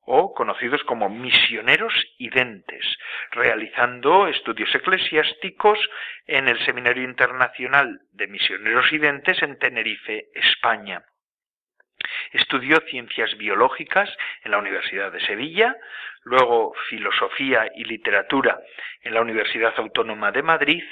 o 0.01 0.33
conocidos 0.33 0.83
como 0.85 1.07
misioneros 1.07 1.93
identes, 2.17 2.97
realizando 3.29 4.27
estudios 4.27 4.73
eclesiásticos 4.73 5.77
en 6.25 6.47
el 6.47 6.57
Seminario 6.65 7.03
Internacional 7.03 8.01
de 8.13 8.25
Misioneros 8.25 8.91
Identes 8.91 9.43
en 9.43 9.59
Tenerife, 9.59 10.29
España. 10.33 11.03
Estudió 12.31 12.79
ciencias 12.81 13.35
biológicas 13.37 14.09
en 14.43 14.51
la 14.51 14.57
Universidad 14.57 15.11
de 15.11 15.19
Sevilla, 15.21 15.75
luego 16.23 16.73
filosofía 16.89 17.71
y 17.75 17.83
literatura 17.85 18.59
en 19.01 19.13
la 19.13 19.21
Universidad 19.21 19.73
Autónoma 19.77 20.31
de 20.31 20.43
Madrid 20.43 20.83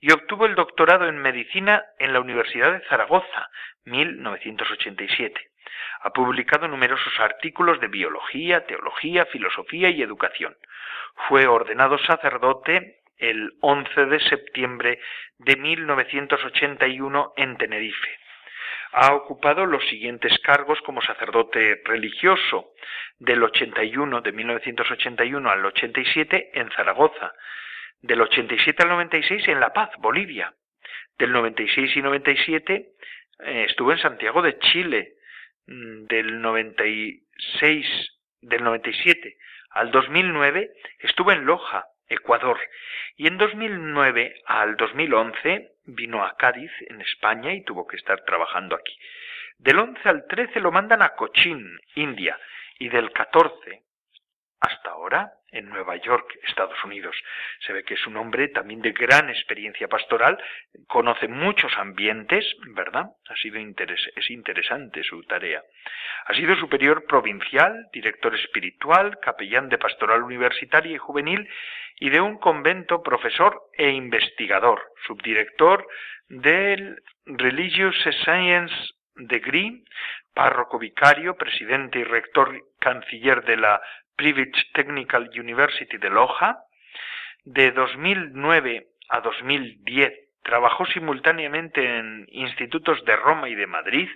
y 0.00 0.12
obtuvo 0.12 0.46
el 0.46 0.54
doctorado 0.54 1.08
en 1.08 1.18
medicina 1.18 1.84
en 1.98 2.12
la 2.12 2.20
Universidad 2.20 2.72
de 2.72 2.86
Zaragoza, 2.88 3.50
1987. 3.84 5.40
Ha 6.02 6.10
publicado 6.10 6.68
numerosos 6.68 7.18
artículos 7.18 7.80
de 7.80 7.88
biología, 7.88 8.64
teología, 8.66 9.26
filosofía 9.26 9.90
y 9.90 10.02
educación. 10.02 10.56
Fue 11.28 11.46
ordenado 11.46 11.98
sacerdote 11.98 13.00
el 13.16 13.54
11 13.60 14.06
de 14.06 14.20
septiembre 14.20 15.00
de 15.38 15.56
1981 15.56 17.32
en 17.36 17.56
Tenerife 17.56 18.18
ha 18.92 19.14
ocupado 19.14 19.66
los 19.66 19.86
siguientes 19.88 20.38
cargos 20.42 20.80
como 20.82 21.02
sacerdote 21.02 21.82
religioso 21.84 22.72
del 23.18 23.42
81, 23.42 24.20
de 24.20 24.32
1981 24.32 25.50
al 25.50 25.64
87 25.64 26.50
en 26.54 26.70
Zaragoza, 26.70 27.32
del 28.00 28.20
87 28.20 28.82
al 28.82 28.88
96 28.90 29.48
en 29.48 29.60
La 29.60 29.72
Paz, 29.72 29.90
Bolivia, 29.98 30.54
del 31.18 31.32
96 31.32 31.96
y 31.96 32.02
97 32.02 32.88
eh, 33.40 33.66
estuvo 33.68 33.92
en 33.92 33.98
Santiago 33.98 34.42
de 34.42 34.58
Chile, 34.58 35.14
mm, 35.66 36.06
del 36.06 36.40
96, 36.40 37.86
del 38.40 38.64
97 38.64 39.36
al 39.70 39.90
2009 39.90 40.72
estuvo 40.98 41.32
en 41.32 41.44
Loja, 41.44 41.86
Ecuador, 42.08 42.58
y 43.16 43.26
en 43.26 43.36
2009 43.36 44.42
al 44.46 44.76
2011 44.76 45.72
vino 45.88 46.24
a 46.24 46.36
Cádiz, 46.36 46.70
en 46.88 47.00
España, 47.00 47.52
y 47.52 47.64
tuvo 47.64 47.86
que 47.86 47.96
estar 47.96 48.24
trabajando 48.24 48.76
aquí. 48.76 48.96
Del 49.58 49.78
11 49.78 50.08
al 50.08 50.26
13 50.26 50.60
lo 50.60 50.70
mandan 50.70 51.02
a 51.02 51.10
Cochin, 51.10 51.78
India, 51.96 52.38
y 52.78 52.88
del 52.88 53.10
14 53.12 53.82
hasta 54.60 54.90
ahora 54.90 55.32
en 55.50 55.68
Nueva 55.68 55.96
York, 55.96 56.26
Estados 56.46 56.82
Unidos. 56.84 57.16
Se 57.66 57.72
ve 57.72 57.84
que 57.84 57.94
es 57.94 58.06
un 58.06 58.16
hombre 58.16 58.48
también 58.48 58.82
de 58.82 58.92
gran 58.92 59.28
experiencia 59.30 59.88
pastoral, 59.88 60.38
conoce 60.86 61.28
muchos 61.28 61.72
ambientes, 61.78 62.44
¿verdad? 62.74 63.06
Ha 63.28 63.36
sido 63.36 63.58
es 63.58 64.30
interesante 64.30 65.02
su 65.02 65.22
tarea. 65.24 65.62
Ha 66.26 66.34
sido 66.34 66.56
superior 66.56 67.04
provincial, 67.06 67.88
director 67.92 68.34
espiritual, 68.34 69.18
capellán 69.20 69.68
de 69.68 69.78
pastoral 69.78 70.22
universitaria 70.22 70.92
y 70.92 70.98
juvenil 70.98 71.48
y 72.00 72.10
de 72.10 72.20
un 72.20 72.38
convento 72.38 73.02
profesor 73.02 73.62
e 73.72 73.90
investigador, 73.90 74.82
subdirector 75.06 75.86
del 76.28 77.02
Religious 77.26 77.96
Science 78.22 78.74
Degree, 79.16 79.82
párroco 80.34 80.78
vicario, 80.78 81.36
presidente 81.36 81.98
y 81.98 82.04
rector 82.04 82.62
canciller 82.78 83.42
de 83.44 83.56
la 83.56 83.80
Private 84.18 84.52
Technical 84.74 85.30
University 85.32 85.96
de 85.96 86.10
Loja. 86.10 86.58
De 87.44 87.70
2009 87.70 88.88
a 89.08 89.20
2010 89.20 90.12
trabajó 90.42 90.84
simultáneamente 90.86 91.98
en 91.98 92.26
institutos 92.30 93.04
de 93.04 93.14
Roma 93.14 93.48
y 93.48 93.54
de 93.54 93.68
Madrid. 93.68 94.08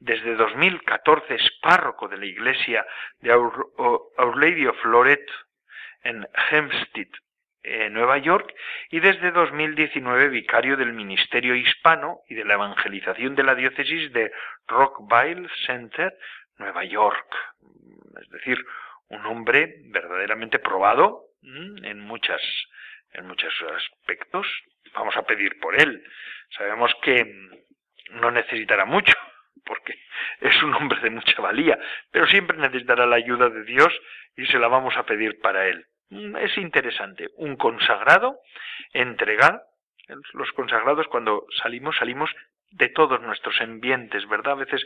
Desde 0.00 0.34
2014 0.34 1.34
es 1.34 1.50
párroco 1.60 2.08
de 2.08 2.16
la 2.16 2.24
iglesia 2.24 2.86
de 3.20 3.34
Our, 3.34 4.36
Lady 4.36 4.66
of 4.66 4.82
Loret 4.84 5.24
en 6.02 6.26
Hempstead, 6.50 7.08
en 7.62 7.92
Nueva 7.92 8.18
York, 8.18 8.52
y 8.90 9.00
desde 9.00 9.30
2019 9.30 10.28
vicario 10.28 10.76
del 10.76 10.92
Ministerio 10.94 11.54
Hispano 11.54 12.20
y 12.28 12.34
de 12.34 12.44
la 12.44 12.54
Evangelización 12.54 13.34
de 13.34 13.42
la 13.42 13.54
Diócesis 13.54 14.12
de 14.12 14.32
Rockville 14.68 15.48
Center, 15.66 16.16
Nueva 16.58 16.84
York. 16.84 17.26
Es 18.20 18.28
decir, 18.30 18.58
un 19.08 19.26
hombre 19.26 19.76
verdaderamente 19.86 20.58
probado 20.58 21.24
en 21.42 22.00
muchas 22.00 22.40
en 23.12 23.26
muchos 23.26 23.54
aspectos. 23.76 24.46
Vamos 24.94 25.16
a 25.16 25.22
pedir 25.22 25.58
por 25.60 25.80
él. 25.80 26.04
Sabemos 26.56 26.92
que 27.02 27.24
no 28.10 28.30
necesitará 28.30 28.84
mucho, 28.84 29.14
porque 29.64 29.94
es 30.40 30.62
un 30.62 30.74
hombre 30.74 31.00
de 31.00 31.10
mucha 31.10 31.40
valía, 31.40 31.78
pero 32.10 32.26
siempre 32.26 32.58
necesitará 32.58 33.06
la 33.06 33.16
ayuda 33.16 33.48
de 33.48 33.64
Dios 33.64 33.92
y 34.36 34.46
se 34.46 34.58
la 34.58 34.68
vamos 34.68 34.96
a 34.96 35.04
pedir 35.04 35.40
para 35.40 35.66
él. 35.68 35.86
Es 36.38 36.56
interesante, 36.58 37.28
un 37.36 37.56
consagrado 37.56 38.38
entregar, 38.92 39.62
los 40.34 40.52
consagrados 40.52 41.08
cuando 41.08 41.46
salimos, 41.62 41.96
salimos 41.96 42.30
de 42.70 42.88
todos 42.88 43.20
nuestros 43.20 43.60
ambientes, 43.60 44.28
¿verdad? 44.28 44.52
A 44.52 44.64
veces 44.64 44.84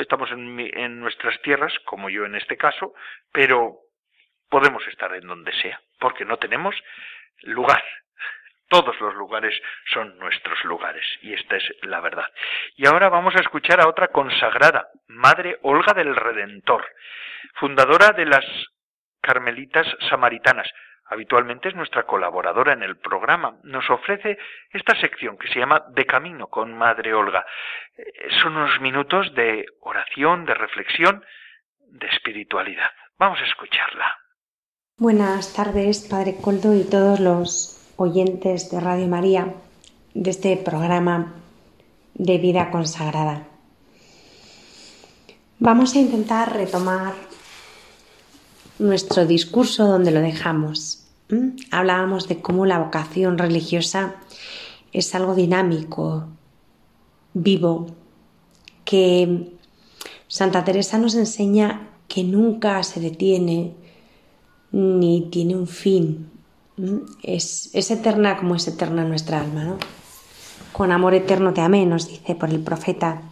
estamos 0.00 0.30
en, 0.30 0.58
en 0.60 1.00
nuestras 1.00 1.40
tierras, 1.42 1.72
como 1.84 2.08
yo 2.10 2.24
en 2.24 2.34
este 2.34 2.56
caso, 2.56 2.94
pero 3.32 3.78
podemos 4.48 4.86
estar 4.88 5.14
en 5.14 5.26
donde 5.26 5.52
sea, 5.60 5.80
porque 5.98 6.24
no 6.24 6.36
tenemos 6.36 6.74
lugar. 7.42 7.82
Todos 8.68 8.98
los 9.00 9.14
lugares 9.14 9.54
son 9.92 10.18
nuestros 10.18 10.64
lugares, 10.64 11.04
y 11.22 11.34
esta 11.34 11.56
es 11.56 11.64
la 11.82 12.00
verdad. 12.00 12.26
Y 12.76 12.86
ahora 12.86 13.08
vamos 13.08 13.34
a 13.36 13.40
escuchar 13.40 13.80
a 13.80 13.88
otra 13.88 14.08
consagrada, 14.08 14.88
Madre 15.08 15.58
Olga 15.62 15.92
del 15.92 16.16
Redentor, 16.16 16.84
fundadora 17.54 18.10
de 18.12 18.26
las 18.26 18.44
Carmelitas 19.20 19.86
Samaritanas. 20.08 20.70
Habitualmente 21.06 21.68
es 21.68 21.74
nuestra 21.74 22.04
colaboradora 22.04 22.72
en 22.72 22.82
el 22.82 22.96
programa. 22.96 23.58
Nos 23.62 23.88
ofrece 23.90 24.38
esta 24.70 24.98
sección 24.98 25.36
que 25.36 25.48
se 25.48 25.58
llama 25.58 25.84
De 25.90 26.06
Camino 26.06 26.48
con 26.48 26.76
Madre 26.76 27.12
Olga. 27.12 27.44
Eh, 27.96 28.04
son 28.42 28.56
unos 28.56 28.80
minutos 28.80 29.34
de 29.34 29.66
oración, 29.80 30.46
de 30.46 30.54
reflexión, 30.54 31.24
de 31.78 32.06
espiritualidad. 32.06 32.90
Vamos 33.18 33.38
a 33.40 33.44
escucharla. 33.44 34.18
Buenas 34.96 35.54
tardes, 35.54 36.06
Padre 36.08 36.36
Coldo 36.42 36.74
y 36.74 36.88
todos 36.88 37.20
los 37.20 37.92
oyentes 37.96 38.70
de 38.70 38.80
Radio 38.80 39.08
María 39.08 39.52
de 40.14 40.30
este 40.30 40.56
programa 40.56 41.34
de 42.14 42.38
vida 42.38 42.70
consagrada. 42.70 43.48
Vamos 45.58 45.94
a 45.94 45.98
intentar 45.98 46.52
retomar 46.52 47.12
nuestro 48.78 49.26
discurso 49.26 49.86
donde 49.86 50.10
lo 50.10 50.20
dejamos. 50.20 51.06
Hablábamos 51.70 52.28
de 52.28 52.40
cómo 52.40 52.66
la 52.66 52.78
vocación 52.78 53.38
religiosa 53.38 54.16
es 54.92 55.14
algo 55.14 55.34
dinámico, 55.34 56.28
vivo, 57.32 57.86
que 58.84 59.52
Santa 60.28 60.64
Teresa 60.64 60.98
nos 60.98 61.14
enseña 61.14 61.88
que 62.08 62.22
nunca 62.22 62.82
se 62.82 63.00
detiene, 63.00 63.74
ni 64.70 65.28
tiene 65.30 65.56
un 65.56 65.66
fin. 65.66 66.30
Es, 67.22 67.70
es, 67.72 67.90
eterna 67.90 68.36
como 68.36 68.56
es 68.56 68.66
eterna 68.66 69.04
nuestra 69.04 69.40
alma, 69.40 69.64
¿no? 69.64 69.78
Con 70.72 70.90
amor 70.92 71.14
eterno 71.14 71.52
te 71.52 71.60
amé, 71.60 71.86
nos 71.86 72.08
dice 72.08 72.34
por 72.34 72.50
el 72.50 72.60
profeta. 72.60 73.22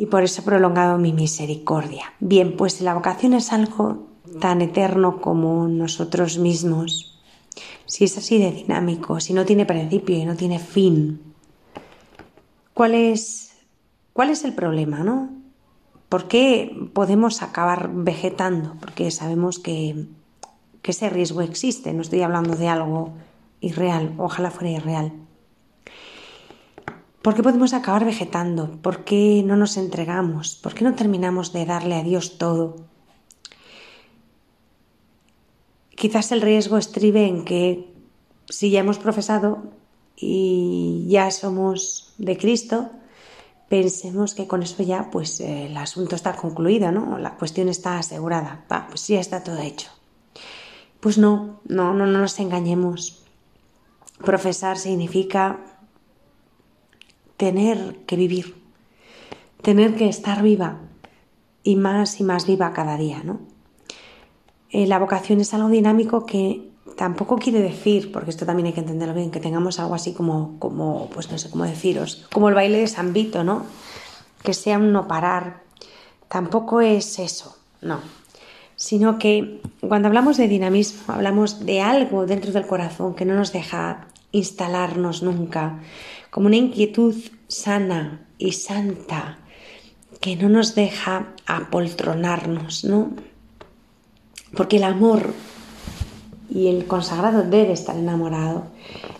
Y 0.00 0.06
por 0.06 0.22
eso 0.22 0.40
he 0.40 0.44
prolongado 0.46 0.96
mi 0.96 1.12
misericordia. 1.12 2.14
Bien, 2.20 2.56
pues 2.56 2.80
la 2.80 2.94
vocación 2.94 3.34
es 3.34 3.52
algo 3.52 4.06
tan 4.40 4.62
eterno 4.62 5.20
como 5.20 5.68
nosotros 5.68 6.38
mismos. 6.38 7.20
Si 7.84 8.04
es 8.04 8.16
así 8.16 8.38
de 8.38 8.50
dinámico, 8.50 9.20
si 9.20 9.34
no 9.34 9.44
tiene 9.44 9.66
principio 9.66 10.16
y 10.16 10.24
no 10.24 10.36
tiene 10.36 10.58
fin, 10.58 11.20
¿cuál 12.72 12.94
es, 12.94 13.58
cuál 14.14 14.30
es 14.30 14.42
el 14.44 14.54
problema, 14.54 15.00
no? 15.00 15.28
¿Por 16.08 16.28
qué 16.28 16.74
podemos 16.94 17.42
acabar 17.42 17.90
vegetando? 17.92 18.76
Porque 18.80 19.10
sabemos 19.10 19.58
que, 19.58 20.06
ese 20.82 21.10
riesgo 21.10 21.42
existe. 21.42 21.92
No 21.92 22.00
estoy 22.00 22.22
hablando 22.22 22.56
de 22.56 22.68
algo 22.68 23.12
irreal, 23.60 24.14
ojalá 24.16 24.50
fuera 24.50 24.70
irreal. 24.70 25.12
¿Por 27.22 27.34
qué 27.34 27.42
podemos 27.42 27.74
acabar 27.74 28.06
vegetando? 28.06 28.70
¿Por 28.80 29.04
qué 29.04 29.42
no 29.44 29.54
nos 29.54 29.76
entregamos? 29.76 30.54
¿Por 30.56 30.72
qué 30.72 30.84
no 30.84 30.94
terminamos 30.94 31.52
de 31.52 31.66
darle 31.66 31.96
a 31.96 32.02
Dios 32.02 32.38
todo? 32.38 32.76
Quizás 35.90 36.32
el 36.32 36.40
riesgo 36.40 36.78
estribe 36.78 37.26
en 37.26 37.44
que 37.44 37.92
si 38.48 38.70
ya 38.70 38.80
hemos 38.80 38.98
profesado 38.98 39.64
y 40.16 41.06
ya 41.10 41.30
somos 41.30 42.14
de 42.16 42.38
Cristo, 42.38 42.88
pensemos 43.68 44.34
que 44.34 44.46
con 44.46 44.62
eso 44.62 44.82
ya 44.82 45.10
pues 45.10 45.40
el 45.40 45.76
asunto 45.76 46.16
está 46.16 46.34
concluido, 46.36 46.90
¿no? 46.90 47.18
La 47.18 47.36
cuestión 47.36 47.68
está 47.68 47.98
asegurada, 47.98 48.64
pues 48.88 49.06
ya 49.08 49.20
está 49.20 49.44
todo 49.44 49.58
hecho. 49.58 49.90
Pues 51.00 51.18
no, 51.18 51.60
no, 51.66 51.92
no, 51.92 52.06
no 52.06 52.18
nos 52.18 52.38
engañemos. 52.40 53.22
Profesar 54.24 54.78
significa 54.78 55.69
tener 57.40 57.96
que 58.06 58.16
vivir, 58.16 58.54
tener 59.62 59.94
que 59.94 60.10
estar 60.10 60.42
viva 60.42 60.80
y 61.62 61.76
más 61.76 62.20
y 62.20 62.22
más 62.22 62.46
viva 62.46 62.74
cada 62.74 62.98
día, 62.98 63.22
¿no? 63.24 63.40
Eh, 64.68 64.86
la 64.86 64.98
vocación 64.98 65.40
es 65.40 65.54
algo 65.54 65.70
dinámico 65.70 66.26
que 66.26 66.68
tampoco 66.98 67.38
quiere 67.38 67.62
decir, 67.62 68.12
porque 68.12 68.28
esto 68.28 68.44
también 68.44 68.66
hay 68.66 68.72
que 68.74 68.80
entenderlo 68.80 69.14
bien, 69.14 69.30
que 69.30 69.40
tengamos 69.40 69.80
algo 69.80 69.94
así 69.94 70.12
como, 70.12 70.58
como 70.58 71.08
pues 71.14 71.32
no 71.32 71.38
sé 71.38 71.48
cómo 71.48 71.64
deciros, 71.64 72.28
como 72.30 72.50
el 72.50 72.54
baile 72.54 72.76
de 72.76 72.88
San 72.88 73.14
Vito, 73.14 73.42
¿no? 73.42 73.64
Que 74.42 74.52
sea 74.52 74.76
un 74.76 74.92
no 74.92 75.08
parar. 75.08 75.62
Tampoco 76.28 76.82
es 76.82 77.18
eso, 77.18 77.56
no. 77.80 78.00
Sino 78.76 79.18
que 79.18 79.62
cuando 79.80 80.08
hablamos 80.08 80.36
de 80.36 80.46
dinamismo, 80.46 81.14
hablamos 81.14 81.64
de 81.64 81.80
algo 81.80 82.26
dentro 82.26 82.52
del 82.52 82.66
corazón 82.66 83.14
que 83.14 83.24
no 83.24 83.34
nos 83.34 83.50
deja 83.54 84.08
instalarnos 84.30 85.22
nunca, 85.22 85.80
como 86.30 86.46
una 86.46 86.56
inquietud 86.56 87.14
sana 87.48 88.26
y 88.38 88.52
santa 88.52 89.38
que 90.20 90.36
no 90.36 90.48
nos 90.48 90.74
deja 90.74 91.34
apoltronarnos, 91.46 92.84
¿no? 92.84 93.10
Porque 94.54 94.76
el 94.76 94.84
amor 94.84 95.32
y 96.50 96.68
el 96.68 96.86
consagrado 96.86 97.42
debe 97.42 97.72
estar 97.72 97.96
enamorado. 97.96 98.64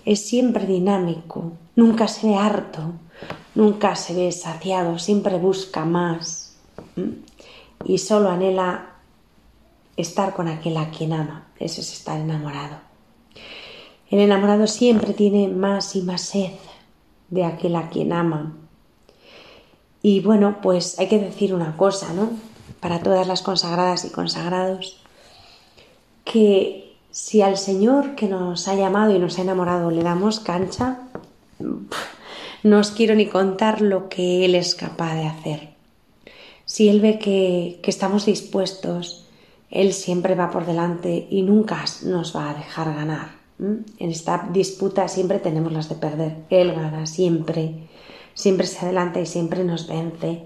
Es 0.05 0.27
siempre 0.27 0.67
dinámico, 0.67 1.53
nunca 1.77 2.09
se 2.09 2.29
ve 2.29 2.37
harto, 2.37 2.93
nunca 3.55 3.97
se 3.97 4.15
ve 4.15 4.33
saciado, 4.33 4.99
siempre 4.99 5.39
busca 5.39 5.85
más 5.85 6.57
y 7.85 7.99
solo 7.99 8.31
anhela 8.31 8.97
estar 9.97 10.35
con 10.35 10.49
aquel 10.49 10.77
a 10.77 10.91
quien 10.91 11.13
ama. 11.13 11.47
Eso 11.59 11.81
es 11.81 11.93
estar 11.93 12.19
enamorado. 12.19 12.79
El 14.11 14.19
enamorado 14.19 14.67
siempre 14.67 15.13
tiene 15.13 15.49
más 15.49 15.95
y 15.95 16.03
más 16.03 16.23
sed 16.23 16.51
de 17.31 17.45
aquel 17.45 17.77
a 17.77 17.89
quien 17.89 18.13
ama. 18.13 18.55
Y 20.03 20.21
bueno, 20.21 20.59
pues 20.63 20.99
hay 20.99 21.09
que 21.09 21.19
decir 21.19 21.55
una 21.55 21.77
cosa, 21.77 22.13
¿no? 22.13 22.31
Para 22.81 23.01
todas 23.01 23.27
las 23.27 23.43
consagradas 23.43 24.05
y 24.05 24.11
consagrados, 24.11 25.01
que 26.25 26.97
si 27.11 27.43
al 27.43 27.57
Señor 27.57 28.15
que 28.15 28.29
nos 28.29 28.69
ha 28.69 28.75
llamado 28.75 29.15
y 29.15 29.19
nos 29.19 29.39
ha 29.39 29.43
enamorado 29.43 29.91
le 29.91 30.03
damos 30.03 30.41
cancha, 30.41 31.01
no 32.63 32.79
os 32.79 32.91
quiero 32.93 33.15
ni 33.15 33.27
contar 33.27 33.81
lo 33.81 34.09
que 34.09 34.45
Él 34.45 34.55
es 34.55 34.75
capaz 34.75 35.15
de 35.15 35.27
hacer. 35.27 35.69
Si 36.65 36.89
Él 36.89 37.01
ve 37.01 37.19
que, 37.19 37.81
que 37.83 37.91
estamos 37.91 38.27
dispuestos, 38.27 39.27
Él 39.71 39.93
siempre 39.93 40.35
va 40.35 40.51
por 40.51 40.67
delante 40.67 41.27
y 41.31 41.43
nunca 41.43 41.85
nos 42.05 42.35
va 42.35 42.51
a 42.51 42.55
dejar 42.55 42.95
ganar. 42.95 43.40
En 43.61 44.11
esta 44.11 44.49
disputa 44.51 45.07
siempre 45.09 45.39
tenemos 45.39 45.73
las 45.73 45.89
de 45.91 45.95
perder. 45.95 46.37
Él 46.49 46.73
gana 46.73 47.07
siempre, 47.07 47.89
siempre 48.33 48.67
se 48.67 48.87
adelanta 48.87 49.21
y 49.21 49.27
siempre 49.27 49.65
nos 49.65 49.87
vence. 49.87 50.45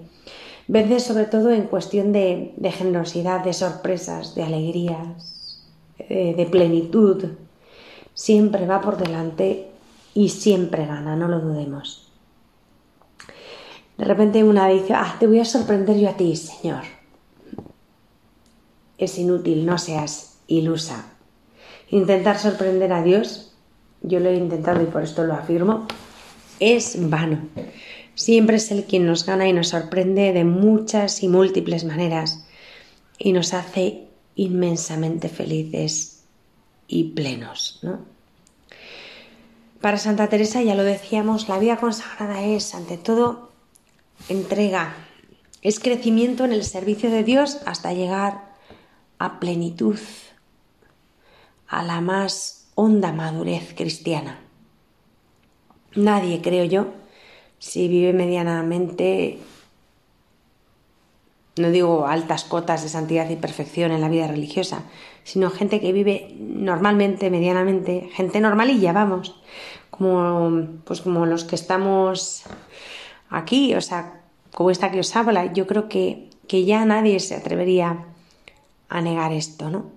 Vence 0.67 0.99
sobre 0.99 1.25
todo 1.25 1.51
en 1.51 1.67
cuestión 1.67 2.11
de, 2.11 2.53
generosidad, 2.73 3.43
de 3.43 3.53
sorpresas, 3.53 4.35
de 4.35 4.43
alegrías, 4.43 5.63
eh, 5.97 6.33
de 6.35 6.45
plenitud, 6.45 7.25
siempre 8.13 8.65
va 8.65 8.81
por 8.81 8.97
delante 8.97 9.69
y 10.13 10.29
siempre 10.29 10.85
gana, 10.85 11.15
no 11.15 11.27
lo 11.27 11.39
dudemos. 11.39 12.11
De 13.97 14.03
repente 14.03 14.43
una 14.43 14.67
dice, 14.67 14.93
ah, 14.93 15.15
te 15.19 15.27
voy 15.27 15.39
a 15.39 15.45
sorprender 15.45 15.97
yo 15.97 16.09
a 16.09 16.17
ti, 16.17 16.35
Señor. 16.35 16.83
Es 18.97 19.17
inútil, 19.17 19.65
no 19.65 19.77
seas 19.77 20.39
ilusa. 20.47 21.14
Intentar 21.95 22.37
sorprender 22.37 22.91
a 22.91 23.01
Dios, 23.01 23.53
yo 24.01 24.19
lo 24.19 24.27
he 24.27 24.35
intentado 24.35 24.83
y 24.83 24.85
por 24.85 25.01
esto 25.01 25.23
lo 25.23 25.33
afirmo, 25.33 25.87
es 26.59 27.09
vano. 27.09 27.47
Siempre 28.15 28.57
es 28.57 28.69
Él 28.69 28.83
quien 28.83 29.05
nos 29.05 29.25
gana 29.25 29.47
y 29.47 29.53
nos 29.53 29.69
sorprende 29.69 30.33
de 30.33 30.43
muchas 30.43 31.23
y 31.23 31.29
múltiples 31.29 31.85
maneras 31.85 32.45
y 33.17 33.31
nos 33.31 33.53
hace 33.53 34.09
inmensamente 34.35 35.29
felices 35.29 36.25
y 36.89 37.11
plenos. 37.11 37.79
Para 39.79 39.97
Santa 39.97 40.27
Teresa, 40.27 40.61
ya 40.61 40.75
lo 40.75 40.83
decíamos, 40.83 41.47
la 41.47 41.59
vida 41.59 41.77
consagrada 41.77 42.43
es, 42.43 42.75
ante 42.75 42.97
todo, 42.97 43.53
entrega, 44.27 44.97
es 45.61 45.79
crecimiento 45.79 46.43
en 46.43 46.51
el 46.51 46.65
servicio 46.65 47.09
de 47.09 47.23
Dios 47.23 47.59
hasta 47.65 47.93
llegar 47.93 48.53
a 49.17 49.39
plenitud, 49.39 49.97
a 51.67 51.83
la 51.83 52.01
más 52.01 52.67
honda 52.75 53.11
madurez 53.11 53.73
cristiana. 53.75 54.39
nadie, 55.95 56.41
creo 56.41 56.65
yo, 56.65 56.87
si 57.57 57.87
vive 57.87 58.11
medianamente, 58.11 59.39
no 61.55 61.71
digo 61.71 62.05
altas 62.05 62.43
cotas 62.43 62.83
de 62.83 62.89
santidad 62.89 63.29
y 63.29 63.37
perfección 63.37 63.91
en 63.91 64.01
la 64.01 64.09
vida 64.09 64.27
religiosa, 64.27 64.83
sino 65.23 65.49
gente 65.49 65.79
que 65.79 65.93
vive 65.93 66.35
normalmente, 66.37 67.29
medianamente, 67.29 68.09
gente 68.13 68.41
normalilla, 68.41 68.91
vamos, 68.91 69.39
como, 69.89 70.67
pues 70.83 71.01
como 71.01 71.25
los 71.25 71.45
que 71.45 71.55
estamos 71.55 72.43
aquí, 73.29 73.73
o 73.73 73.81
sea, 73.81 74.21
como 74.53 74.69
esta 74.69 74.91
que 74.91 74.99
os 74.99 75.15
habla, 75.15 75.53
yo 75.53 75.65
creo 75.65 75.87
que, 75.87 76.29
que 76.47 76.65
ya 76.65 76.83
nadie 76.85 77.19
se 77.21 77.35
atrevería 77.35 78.05
a 78.89 79.01
negar 79.01 79.31
esto, 79.31 79.69
¿no? 79.69 79.94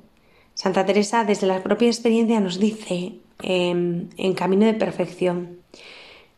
Santa 0.58 0.84
Teresa, 0.84 1.22
desde 1.22 1.46
la 1.46 1.62
propia 1.62 1.86
experiencia, 1.86 2.40
nos 2.40 2.58
dice 2.58 3.20
em, 3.42 4.08
en 4.16 4.34
camino 4.34 4.66
de 4.66 4.74
perfección, 4.74 5.60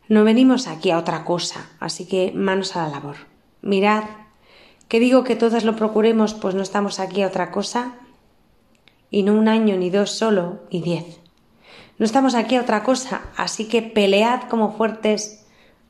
no 0.08 0.24
venimos 0.24 0.66
aquí 0.66 0.90
a 0.90 0.98
otra 0.98 1.24
cosa, 1.24 1.70
así 1.80 2.04
que 2.04 2.30
manos 2.34 2.76
a 2.76 2.82
la 2.82 2.90
labor. 2.90 3.16
Mirad, 3.62 4.04
que 4.88 5.00
digo 5.00 5.24
que 5.24 5.36
todas 5.36 5.64
lo 5.64 5.74
procuremos, 5.74 6.34
pues 6.34 6.54
no 6.54 6.60
estamos 6.60 7.00
aquí 7.00 7.22
a 7.22 7.28
otra 7.28 7.50
cosa, 7.50 7.94
y 9.10 9.22
no 9.22 9.32
un 9.32 9.48
año, 9.48 9.78
ni 9.78 9.88
dos 9.88 10.10
solo, 10.10 10.64
ni 10.70 10.82
diez. 10.82 11.18
No 11.96 12.04
estamos 12.04 12.34
aquí 12.34 12.56
a 12.56 12.60
otra 12.60 12.82
cosa, 12.82 13.22
así 13.38 13.68
que 13.68 13.80
pelead 13.80 14.50
como 14.50 14.76
fuertes 14.76 15.46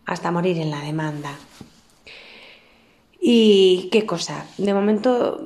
hasta 0.06 0.30
morir 0.30 0.56
en 0.58 0.70
la 0.70 0.82
demanda. 0.82 1.36
Y 3.20 3.88
qué 3.90 4.06
cosa, 4.06 4.46
de 4.56 4.72
momento 4.72 5.40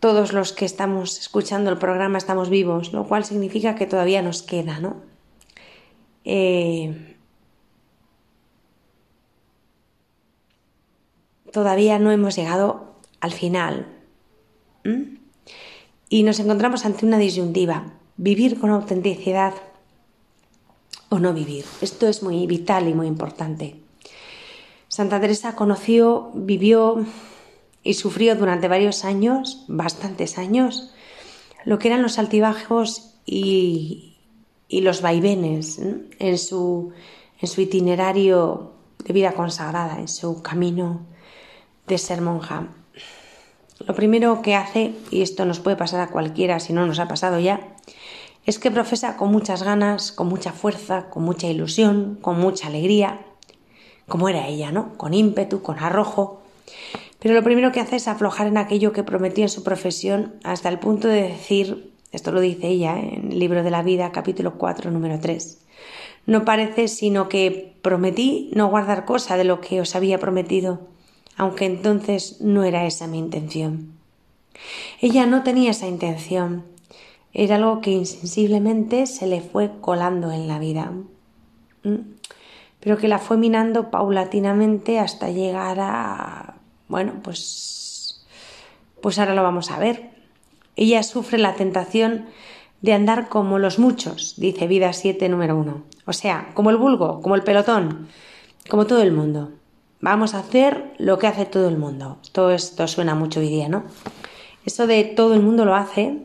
todos 0.00 0.32
los 0.32 0.52
que 0.52 0.64
estamos 0.64 1.18
escuchando 1.18 1.70
el 1.70 1.78
programa 1.78 2.18
estamos 2.18 2.50
vivos, 2.50 2.92
lo 2.92 3.06
cual 3.06 3.24
significa 3.24 3.74
que 3.74 3.86
todavía 3.86 4.22
nos 4.22 4.42
queda, 4.42 4.78
¿no? 4.80 4.96
Eh, 6.24 7.16
todavía 11.52 11.98
no 11.98 12.10
hemos 12.10 12.36
llegado 12.36 12.96
al 13.20 13.32
final. 13.32 13.86
Y 16.08 16.22
nos 16.22 16.38
encontramos 16.38 16.84
ante 16.84 17.06
una 17.06 17.18
disyuntiva, 17.18 17.94
vivir 18.16 18.60
con 18.60 18.70
autenticidad 18.70 19.54
o 21.08 21.18
no 21.18 21.32
vivir. 21.32 21.64
Esto 21.80 22.06
es 22.08 22.22
muy 22.22 22.46
vital 22.46 22.88
y 22.88 22.94
muy 22.94 23.06
importante. 23.06 23.76
Santa 24.88 25.20
Teresa 25.20 25.56
conoció, 25.56 26.30
vivió 26.34 27.04
y 27.86 27.94
sufrió 27.94 28.34
durante 28.34 28.66
varios 28.66 29.04
años, 29.04 29.64
bastantes 29.68 30.38
años, 30.38 30.92
lo 31.64 31.78
que 31.78 31.88
eran 31.88 32.02
los 32.02 32.18
altibajos 32.18 33.14
y, 33.24 34.12
los 34.68 35.00
vaivenes 35.00 35.78
en, 35.78 36.38
su, 36.38 36.92
en 37.40 37.48
su 37.48 37.60
itinerario 37.60 38.72
de 39.04 39.12
vida 39.12 39.32
consagrada, 39.32 39.98
en 40.00 40.08
su 40.08 40.42
camino 40.42 41.06
de 41.86 41.98
ser 41.98 42.20
monja. 42.20 42.68
Lo 43.86 43.94
primero 43.94 44.42
que 44.42 44.56
hace, 44.56 44.92
y 45.10 45.22
esto 45.22 45.44
nos 45.44 45.60
puede 45.60 45.76
pasar 45.76 46.00
a 46.00 46.08
cualquiera 46.08 46.58
si 46.58 46.72
no 46.72 46.86
nos 46.86 46.98
ha 46.98 47.06
pasado 47.06 47.38
ya, 47.38 47.76
es 48.44 48.58
que 48.58 48.72
profesa 48.72 49.16
con 49.16 49.30
muchas 49.30 49.62
ganas, 49.62 50.10
con 50.10 50.26
mucha 50.26 50.52
fuerza, 50.52 51.08
con 51.08 51.22
mucha 51.22 51.46
ilusión, 51.46 52.18
con 52.20 52.40
mucha 52.40 52.66
alegría, 52.66 53.20
como 54.08 54.28
era 54.28 54.48
ella, 54.48 54.72
¿no? 54.72 54.96
Con 54.96 55.14
ímpetu, 55.14 55.62
con 55.62 55.78
arrojo, 55.78 56.42
pero 57.26 57.34
lo 57.34 57.42
primero 57.42 57.72
que 57.72 57.80
hace 57.80 57.96
es 57.96 58.06
aflojar 58.06 58.46
en 58.46 58.56
aquello 58.56 58.92
que 58.92 59.02
prometió 59.02 59.42
en 59.42 59.48
su 59.48 59.64
profesión 59.64 60.36
hasta 60.44 60.68
el 60.68 60.78
punto 60.78 61.08
de 61.08 61.22
decir, 61.22 61.92
esto 62.12 62.30
lo 62.30 62.40
dice 62.40 62.68
ella 62.68 63.00
¿eh? 63.00 63.14
en 63.16 63.32
el 63.32 63.40
libro 63.40 63.64
de 63.64 63.70
la 63.72 63.82
vida, 63.82 64.12
capítulo 64.12 64.54
4, 64.58 64.92
número 64.92 65.18
3, 65.18 65.58
no 66.26 66.44
parece 66.44 66.86
sino 66.86 67.28
que 67.28 67.74
prometí 67.82 68.52
no 68.54 68.68
guardar 68.68 69.04
cosa 69.04 69.36
de 69.36 69.42
lo 69.42 69.60
que 69.60 69.80
os 69.80 69.96
había 69.96 70.20
prometido, 70.20 70.86
aunque 71.36 71.64
entonces 71.64 72.40
no 72.42 72.62
era 72.62 72.86
esa 72.86 73.08
mi 73.08 73.18
intención. 73.18 73.90
Ella 75.00 75.26
no 75.26 75.42
tenía 75.42 75.72
esa 75.72 75.88
intención, 75.88 76.62
era 77.32 77.56
algo 77.56 77.80
que 77.80 77.90
insensiblemente 77.90 79.08
se 79.08 79.26
le 79.26 79.40
fue 79.40 79.72
colando 79.80 80.30
en 80.30 80.46
la 80.46 80.60
vida, 80.60 80.92
pero 82.78 82.98
que 82.98 83.08
la 83.08 83.18
fue 83.18 83.36
minando 83.36 83.90
paulatinamente 83.90 85.00
hasta 85.00 85.28
llegar 85.30 85.78
a 85.80 86.55
bueno, 86.88 87.14
pues, 87.22 88.24
pues 89.00 89.18
ahora 89.18 89.34
lo 89.34 89.42
vamos 89.42 89.70
a 89.70 89.78
ver. 89.78 90.10
Ella 90.76 91.02
sufre 91.02 91.38
la 91.38 91.54
tentación 91.54 92.26
de 92.82 92.92
andar 92.92 93.28
como 93.28 93.58
los 93.58 93.78
muchos, 93.78 94.34
dice 94.36 94.66
Vida 94.66 94.92
7, 94.92 95.28
número 95.28 95.56
1. 95.56 95.82
O 96.06 96.12
sea, 96.12 96.50
como 96.54 96.70
el 96.70 96.76
vulgo, 96.76 97.20
como 97.20 97.34
el 97.34 97.42
pelotón, 97.42 98.08
como 98.68 98.86
todo 98.86 99.02
el 99.02 99.12
mundo. 99.12 99.52
Vamos 100.00 100.34
a 100.34 100.40
hacer 100.40 100.94
lo 100.98 101.18
que 101.18 101.26
hace 101.26 101.46
todo 101.46 101.68
el 101.68 101.78
mundo. 101.78 102.18
Todo 102.32 102.52
esto 102.52 102.86
suena 102.86 103.14
mucho 103.14 103.40
hoy 103.40 103.48
día, 103.48 103.68
¿no? 103.68 103.84
Eso 104.64 104.86
de 104.86 105.04
todo 105.04 105.34
el 105.34 105.42
mundo 105.42 105.64
lo 105.64 105.74
hace, 105.74 106.18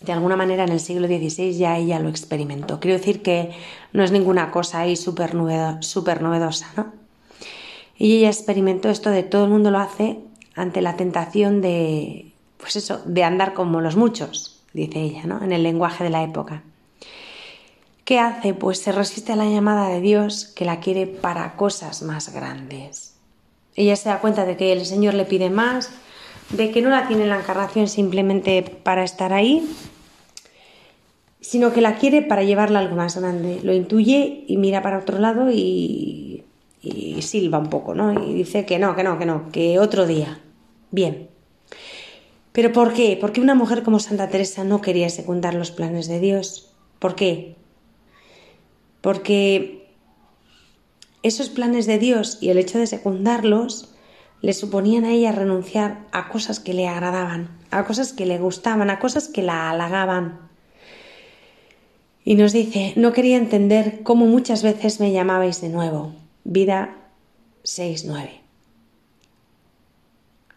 de 0.00 0.12
alguna 0.12 0.36
manera 0.36 0.64
en 0.64 0.72
el 0.72 0.80
siglo 0.80 1.06
XVI 1.06 1.56
ya 1.56 1.76
ella 1.78 1.98
lo 1.98 2.08
experimentó. 2.08 2.78
Quiero 2.78 2.98
decir 2.98 3.22
que 3.22 3.52
no 3.92 4.04
es 4.04 4.12
ninguna 4.12 4.50
cosa 4.50 4.80
ahí 4.80 4.96
súper 4.96 5.34
novedosa, 5.34 6.68
¿no? 6.76 7.03
Y 7.96 8.18
ella 8.18 8.28
experimentó 8.28 8.88
esto 8.88 9.10
de 9.10 9.22
todo 9.22 9.44
el 9.44 9.50
mundo 9.50 9.70
lo 9.70 9.78
hace 9.78 10.18
ante 10.54 10.82
la 10.82 10.96
tentación 10.96 11.60
de, 11.60 12.32
pues 12.58 12.76
eso, 12.76 13.02
de 13.04 13.24
andar 13.24 13.54
como 13.54 13.80
los 13.80 13.96
muchos, 13.96 14.62
dice 14.72 15.00
ella, 15.00 15.24
¿no? 15.24 15.42
En 15.42 15.52
el 15.52 15.62
lenguaje 15.62 16.04
de 16.04 16.10
la 16.10 16.22
época. 16.22 16.62
¿Qué 18.04 18.18
hace? 18.18 18.52
Pues 18.52 18.80
se 18.80 18.92
resiste 18.92 19.32
a 19.32 19.36
la 19.36 19.46
llamada 19.46 19.88
de 19.88 20.00
Dios 20.00 20.46
que 20.54 20.64
la 20.64 20.80
quiere 20.80 21.06
para 21.06 21.56
cosas 21.56 22.02
más 22.02 22.32
grandes. 22.34 23.14
Ella 23.76 23.96
se 23.96 24.08
da 24.08 24.20
cuenta 24.20 24.44
de 24.44 24.56
que 24.56 24.72
el 24.72 24.84
Señor 24.84 25.14
le 25.14 25.24
pide 25.24 25.50
más, 25.50 25.90
de 26.50 26.70
que 26.70 26.82
no 26.82 26.90
la 26.90 27.08
tiene 27.08 27.22
en 27.22 27.30
la 27.30 27.38
encarnación 27.38 27.88
simplemente 27.88 28.62
para 28.62 29.04
estar 29.04 29.32
ahí, 29.32 29.66
sino 31.40 31.72
que 31.72 31.80
la 31.80 31.96
quiere 31.96 32.22
para 32.22 32.42
llevarla 32.42 32.80
algo 32.80 32.96
más 32.96 33.16
grande. 33.16 33.60
Lo 33.62 33.72
intuye 33.72 34.44
y 34.46 34.56
mira 34.58 34.82
para 34.82 34.98
otro 34.98 35.18
lado 35.18 35.50
y 35.50 36.33
y 36.84 37.22
silba 37.22 37.58
un 37.58 37.70
poco, 37.70 37.94
¿no? 37.94 38.12
Y 38.24 38.34
dice 38.34 38.66
que 38.66 38.78
no, 38.78 38.94
que 38.94 39.02
no, 39.02 39.18
que 39.18 39.26
no, 39.26 39.50
que 39.50 39.78
otro 39.78 40.06
día. 40.06 40.40
Bien. 40.90 41.28
¿Pero 42.52 42.72
por 42.72 42.92
qué? 42.92 43.16
¿Por 43.20 43.32
qué 43.32 43.40
una 43.40 43.56
mujer 43.56 43.82
como 43.82 43.98
Santa 43.98 44.28
Teresa 44.28 44.62
no 44.62 44.80
quería 44.80 45.10
secundar 45.10 45.54
los 45.54 45.72
planes 45.72 46.06
de 46.06 46.20
Dios? 46.20 46.72
¿Por 47.00 47.16
qué? 47.16 47.56
Porque 49.00 49.88
esos 51.24 51.48
planes 51.48 51.86
de 51.86 51.98
Dios 51.98 52.38
y 52.40 52.50
el 52.50 52.58
hecho 52.58 52.78
de 52.78 52.86
secundarlos 52.86 53.94
le 54.40 54.52
suponían 54.52 55.04
a 55.04 55.10
ella 55.10 55.32
renunciar 55.32 56.06
a 56.12 56.28
cosas 56.28 56.60
que 56.60 56.74
le 56.74 56.86
agradaban, 56.86 57.58
a 57.70 57.84
cosas 57.86 58.12
que 58.12 58.24
le 58.24 58.38
gustaban, 58.38 58.88
a 58.88 58.98
cosas 58.98 59.26
que 59.26 59.42
la 59.42 59.70
halagaban. 59.70 60.38
Y 62.24 62.36
nos 62.36 62.52
dice, 62.52 62.92
no 62.96 63.12
quería 63.12 63.36
entender 63.36 64.02
cómo 64.02 64.26
muchas 64.26 64.62
veces 64.62 65.00
me 65.00 65.12
llamabais 65.12 65.60
de 65.60 65.70
nuevo, 65.70 66.12
Vida 66.44 66.96
6.9. 67.64 68.28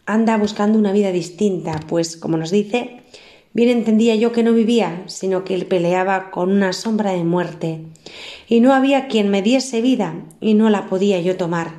Anda 0.05 0.37
buscando 0.37 0.77
una 0.77 0.91
vida 0.91 1.13
distinta, 1.13 1.79
pues, 1.87 2.17
como 2.17 2.35
nos 2.35 2.51
dice, 2.51 3.03
bien 3.53 3.69
entendía 3.69 4.15
yo 4.15 4.33
que 4.33 4.43
no 4.43 4.51
vivía, 4.51 5.03
sino 5.07 5.45
que 5.45 5.55
él 5.55 5.65
peleaba 5.65 6.29
con 6.29 6.51
una 6.51 6.73
sombra 6.73 7.11
de 7.11 7.23
muerte, 7.23 7.85
y 8.49 8.59
no 8.59 8.73
había 8.73 9.07
quien 9.07 9.29
me 9.29 9.41
diese 9.41 9.79
vida, 9.81 10.25
y 10.41 10.55
no 10.55 10.69
la 10.69 10.87
podía 10.87 11.21
yo 11.21 11.37
tomar, 11.37 11.71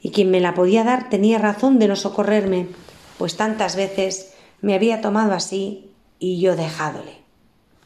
y 0.00 0.10
quien 0.10 0.30
me 0.30 0.38
la 0.38 0.54
podía 0.54 0.84
dar 0.84 1.10
tenía 1.10 1.38
razón 1.38 1.80
de 1.80 1.88
no 1.88 1.96
socorrerme, 1.96 2.68
pues 3.18 3.36
tantas 3.36 3.74
veces 3.74 4.32
me 4.60 4.74
había 4.74 5.00
tomado 5.00 5.32
así 5.32 5.90
y 6.20 6.40
yo 6.40 6.54
dejádole. 6.54 7.18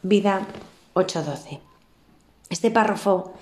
Vida 0.03 0.45
8.12. 0.93 1.59
Este 2.51 2.69
párrafo 2.69 3.33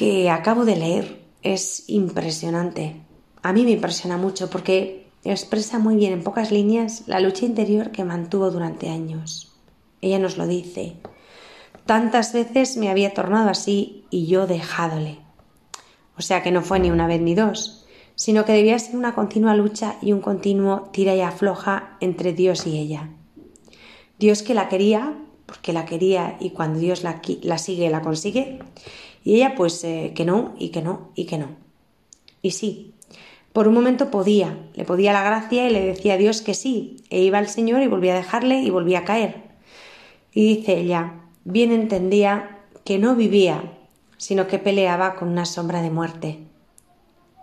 que 0.00 0.30
acabo 0.30 0.64
de 0.64 0.76
leer 0.76 1.20
es 1.42 1.84
impresionante. 1.86 3.02
A 3.42 3.52
mí 3.52 3.64
me 3.64 3.72
impresiona 3.72 4.16
mucho 4.16 4.48
porque 4.48 5.10
expresa 5.24 5.78
muy 5.78 5.96
bien 5.96 6.14
en 6.14 6.24
pocas 6.24 6.50
líneas 6.50 7.02
la 7.06 7.20
lucha 7.20 7.44
interior 7.44 7.90
que 7.90 8.02
mantuvo 8.02 8.50
durante 8.50 8.88
años. 8.88 9.52
Ella 10.00 10.18
nos 10.18 10.38
lo 10.38 10.46
dice. 10.46 10.94
Tantas 11.84 12.32
veces 12.32 12.78
me 12.78 12.88
había 12.88 13.12
tornado 13.12 13.50
así 13.50 14.06
y 14.08 14.26
yo 14.26 14.46
dejádole. 14.46 15.18
O 16.16 16.22
sea 16.22 16.42
que 16.42 16.50
no 16.50 16.62
fue 16.62 16.80
ni 16.80 16.90
una 16.90 17.06
vez 17.06 17.20
ni 17.20 17.34
dos, 17.34 17.84
sino 18.14 18.46
que 18.46 18.54
debía 18.54 18.78
ser 18.78 18.96
una 18.96 19.14
continua 19.14 19.54
lucha 19.54 19.96
y 20.00 20.14
un 20.14 20.22
continuo 20.22 20.88
tira 20.94 21.14
y 21.14 21.20
afloja 21.20 21.98
entre 22.00 22.32
Dios 22.32 22.66
y 22.66 22.78
ella. 22.78 23.10
Dios 24.18 24.42
que 24.42 24.54
la 24.54 24.70
quería, 24.70 25.18
porque 25.44 25.74
la 25.74 25.84
quería 25.84 26.38
y 26.40 26.52
cuando 26.52 26.78
Dios 26.78 27.02
la, 27.02 27.20
la 27.42 27.58
sigue 27.58 27.90
la 27.90 28.00
consigue, 28.00 28.60
y 29.24 29.36
ella 29.36 29.54
pues 29.56 29.82
eh, 29.84 30.12
que 30.14 30.24
no, 30.24 30.54
y 30.58 30.70
que 30.70 30.82
no, 30.82 31.10
y 31.14 31.26
que 31.26 31.38
no. 31.38 31.48
Y 32.42 32.52
sí, 32.52 32.94
por 33.52 33.68
un 33.68 33.74
momento 33.74 34.10
podía, 34.10 34.58
le 34.74 34.84
podía 34.84 35.12
la 35.12 35.22
gracia 35.22 35.68
y 35.68 35.72
le 35.72 35.84
decía 35.84 36.14
a 36.14 36.18
Dios 36.18 36.42
que 36.42 36.54
sí, 36.54 36.96
e 37.10 37.20
iba 37.22 37.38
al 37.38 37.48
Señor 37.48 37.82
y 37.82 37.86
volvía 37.86 38.14
a 38.14 38.18
dejarle 38.18 38.60
y 38.60 38.70
volvía 38.70 39.00
a 39.00 39.04
caer. 39.04 39.42
Y 40.32 40.56
dice 40.56 40.78
ella, 40.78 41.14
bien 41.44 41.72
entendía 41.72 42.58
que 42.84 42.98
no 42.98 43.16
vivía 43.16 43.76
sino 44.20 44.46
que 44.46 44.58
peleaba 44.58 45.14
con 45.14 45.28
una 45.28 45.46
sombra 45.46 45.80
de 45.80 45.88
muerte, 45.88 46.40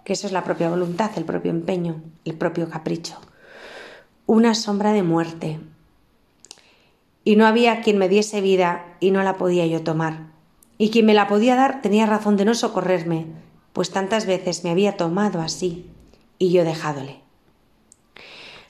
que 0.06 0.14
eso 0.14 0.28
es 0.28 0.32
la 0.32 0.44
propia 0.44 0.70
voluntad, 0.70 1.10
el 1.16 1.26
propio 1.26 1.50
empeño, 1.50 2.04
el 2.24 2.36
propio 2.36 2.70
capricho. 2.70 3.18
Una 4.28 4.54
sombra 4.54 4.94
de 4.94 5.02
muerte. 5.02 5.60
Y 7.24 7.36
no 7.36 7.48
había 7.48 7.82
quien 7.82 7.98
me 7.98 8.10
diese 8.10 8.42
vida 8.42 8.96
y 9.00 9.10
no 9.10 9.24
la 9.24 9.38
podía 9.38 9.66
yo 9.66 9.82
tomar. 9.82 10.28
Y 10.78 10.90
quien 10.90 11.06
me 11.06 11.14
la 11.14 11.28
podía 11.28 11.56
dar 11.56 11.82
tenía 11.82 12.06
razón 12.06 12.38
de 12.38 12.46
no 12.46 12.54
socorrerme, 12.54 13.26
pues 13.74 13.92
tantas 13.92 14.26
veces 14.26 14.64
me 14.64 14.70
había 14.70 14.98
tomado 14.98 15.42
así 15.42 15.90
y 16.38 16.52
yo 16.52 16.64
dejádole. 16.64 17.22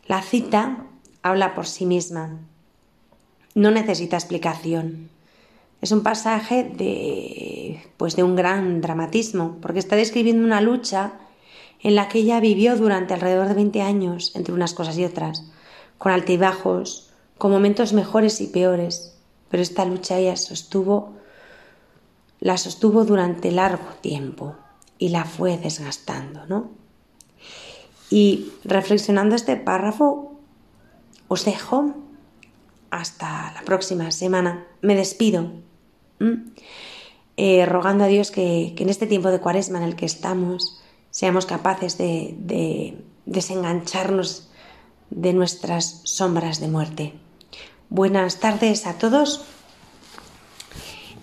La 0.06 0.22
cita 0.22 0.86
habla 1.22 1.54
por 1.54 1.68
sí 1.68 1.86
misma. 1.86 2.40
No 3.56 3.72
necesita 3.72 4.16
explicación. 4.16 5.10
Es 5.82 5.92
un 5.92 6.02
pasaje 6.02 6.64
de 6.64 7.84
pues 7.98 8.16
de 8.16 8.24
un 8.24 8.36
gran 8.36 8.80
dramatismo, 8.82 9.58
porque 9.62 9.80
está 9.80 9.96
describiendo 9.96 10.46
una 10.46 10.62
lucha 10.62 11.14
en 11.82 11.96
la 11.96 12.08
que 12.08 12.20
ella 12.20 12.40
vivió 12.40 12.76
durante 12.78 13.14
alrededor 13.14 13.48
de 13.48 13.56
20 13.56 13.82
años 13.82 14.36
entre 14.36 14.54
unas 14.54 14.74
cosas 14.74 14.98
y 14.98 15.06
otras, 15.06 15.44
con 15.98 16.12
altibajos, 16.12 17.12
con 17.38 17.52
momentos 17.52 17.94
mejores 17.94 18.40
y 18.42 18.48
peores, 18.48 19.16
pero 19.50 19.62
esta 19.62 19.86
lucha 19.86 20.18
ella 20.18 20.36
sostuvo 20.36 21.17
la 22.40 22.58
sostuvo 22.58 23.06
durante 23.06 23.52
largo 23.52 23.90
tiempo 24.02 24.56
y 24.98 25.10
la 25.10 25.26
fue 25.26 25.58
desgastando, 25.58 26.46
¿no? 26.48 26.72
Y 28.10 28.52
reflexionando 28.64 29.36
este 29.36 29.58
párrafo, 29.58 30.40
os 31.28 31.46
dejo 31.46 31.94
hasta 32.90 33.52
la 33.54 33.62
próxima 33.66 34.12
semana. 34.12 34.66
Me 34.82 34.96
despido, 34.96 35.52
eh, 37.36 37.66
rogando 37.66 38.06
a 38.06 38.08
Dios 38.08 38.32
que, 38.32 38.76
en 38.78 38.90
este 38.90 39.08
tiempo 39.08 39.30
de 39.30 39.40
cuaresma 39.40 39.78
en 39.78 39.84
el 39.84 39.96
que 39.96 40.06
estamos 40.06 40.80
seamos 41.12 41.46
capaces 41.46 41.98
de, 41.98 42.98
desengancharnos 43.26 44.50
de 45.10 45.34
nuestras 45.34 46.02
sombras 46.04 46.60
de 46.60 46.68
muerte. 46.68 47.14
Buenas 47.90 48.40
tardes 48.40 48.86
a 48.86 48.98
todos, 48.98 49.46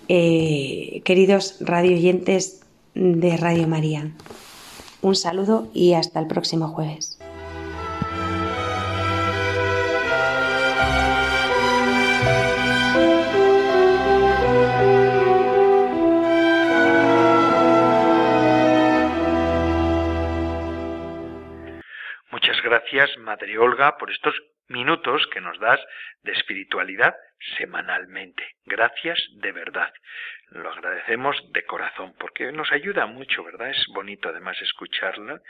eh, 0.09 1.03
queridos 1.05 1.57
radio 1.61 1.97
oyentes 1.97 2.61
de 2.95 3.37
Radio 3.37 3.69
María. 3.69 4.13
Un 5.03 5.17
saludo 5.17 5.69
y 5.75 5.95
hasta 5.95 6.21
el 6.21 6.27
próximo 6.27 6.69
jueves. 6.69 7.19
Gracias, 22.95 23.19
Madre 23.19 23.59
Olga, 23.59 23.99
por 23.99 24.13
estos 24.13 24.41
minutos 24.69 25.27
que 25.33 25.41
nos 25.41 25.59
das 25.59 25.81
de 26.23 26.31
espiritualidad 26.31 27.17
semanalmente. 27.59 28.45
Gracias 28.67 29.21
de 29.33 29.51
verdad. 29.51 29.93
Lo 30.51 30.71
agradecemos 30.71 31.37
de 31.53 31.65
corazón 31.65 32.15
porque 32.21 32.53
nos 32.53 32.71
ayuda 32.71 33.07
mucho, 33.07 33.43
¿verdad? 33.43 33.71
Es 33.71 33.85
bonito 33.89 34.29
además 34.29 34.63
escucharla 34.63 35.41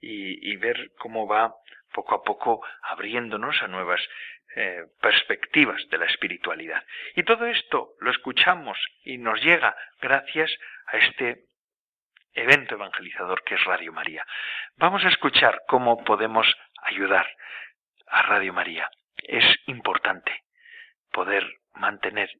y, 0.00 0.56
ver 0.56 0.92
cómo 0.98 1.28
va 1.28 1.54
poco 1.92 2.14
a 2.14 2.22
poco 2.22 2.66
abriéndonos 2.80 3.62
a 3.62 3.68
nuevas 3.68 4.00
eh, 4.54 4.86
perspectivas 5.02 5.86
de 5.90 5.98
la 5.98 6.06
espiritualidad. 6.06 6.82
Y 7.14 7.24
todo 7.24 7.44
esto 7.44 7.90
lo 8.00 8.10
escuchamos 8.10 8.78
y 9.04 9.18
nos 9.18 9.42
llega 9.42 9.76
gracias 10.00 10.50
a 10.86 10.96
este 10.96 11.44
evento 12.36 12.74
evangelizador 12.74 13.42
que 13.44 13.56
es 13.56 13.64
Radio 13.64 13.92
María. 13.92 14.24
Vamos 14.76 15.04
a 15.04 15.08
escuchar 15.08 15.62
cómo 15.66 16.04
podemos 16.04 16.46
ayudar 16.82 17.26
a 18.06 18.22
Radio 18.22 18.52
María. 18.52 18.90
Es 19.16 19.44
importante 19.66 20.44
poder 21.12 21.44
mantener 21.74 22.30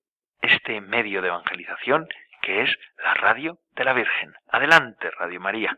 este 0.41 0.81
medio 0.81 1.23
de 1.23 1.29
evangelización 1.29 2.07
que 2.43 2.63
es 2.63 2.71
la 3.03 3.15
radio 3.15 3.59
de 3.75 3.85
la 3.85 3.93
Virgen. 3.93 4.33
Adelante, 4.49 5.11
Radio 5.19 5.41
María. 5.41 5.77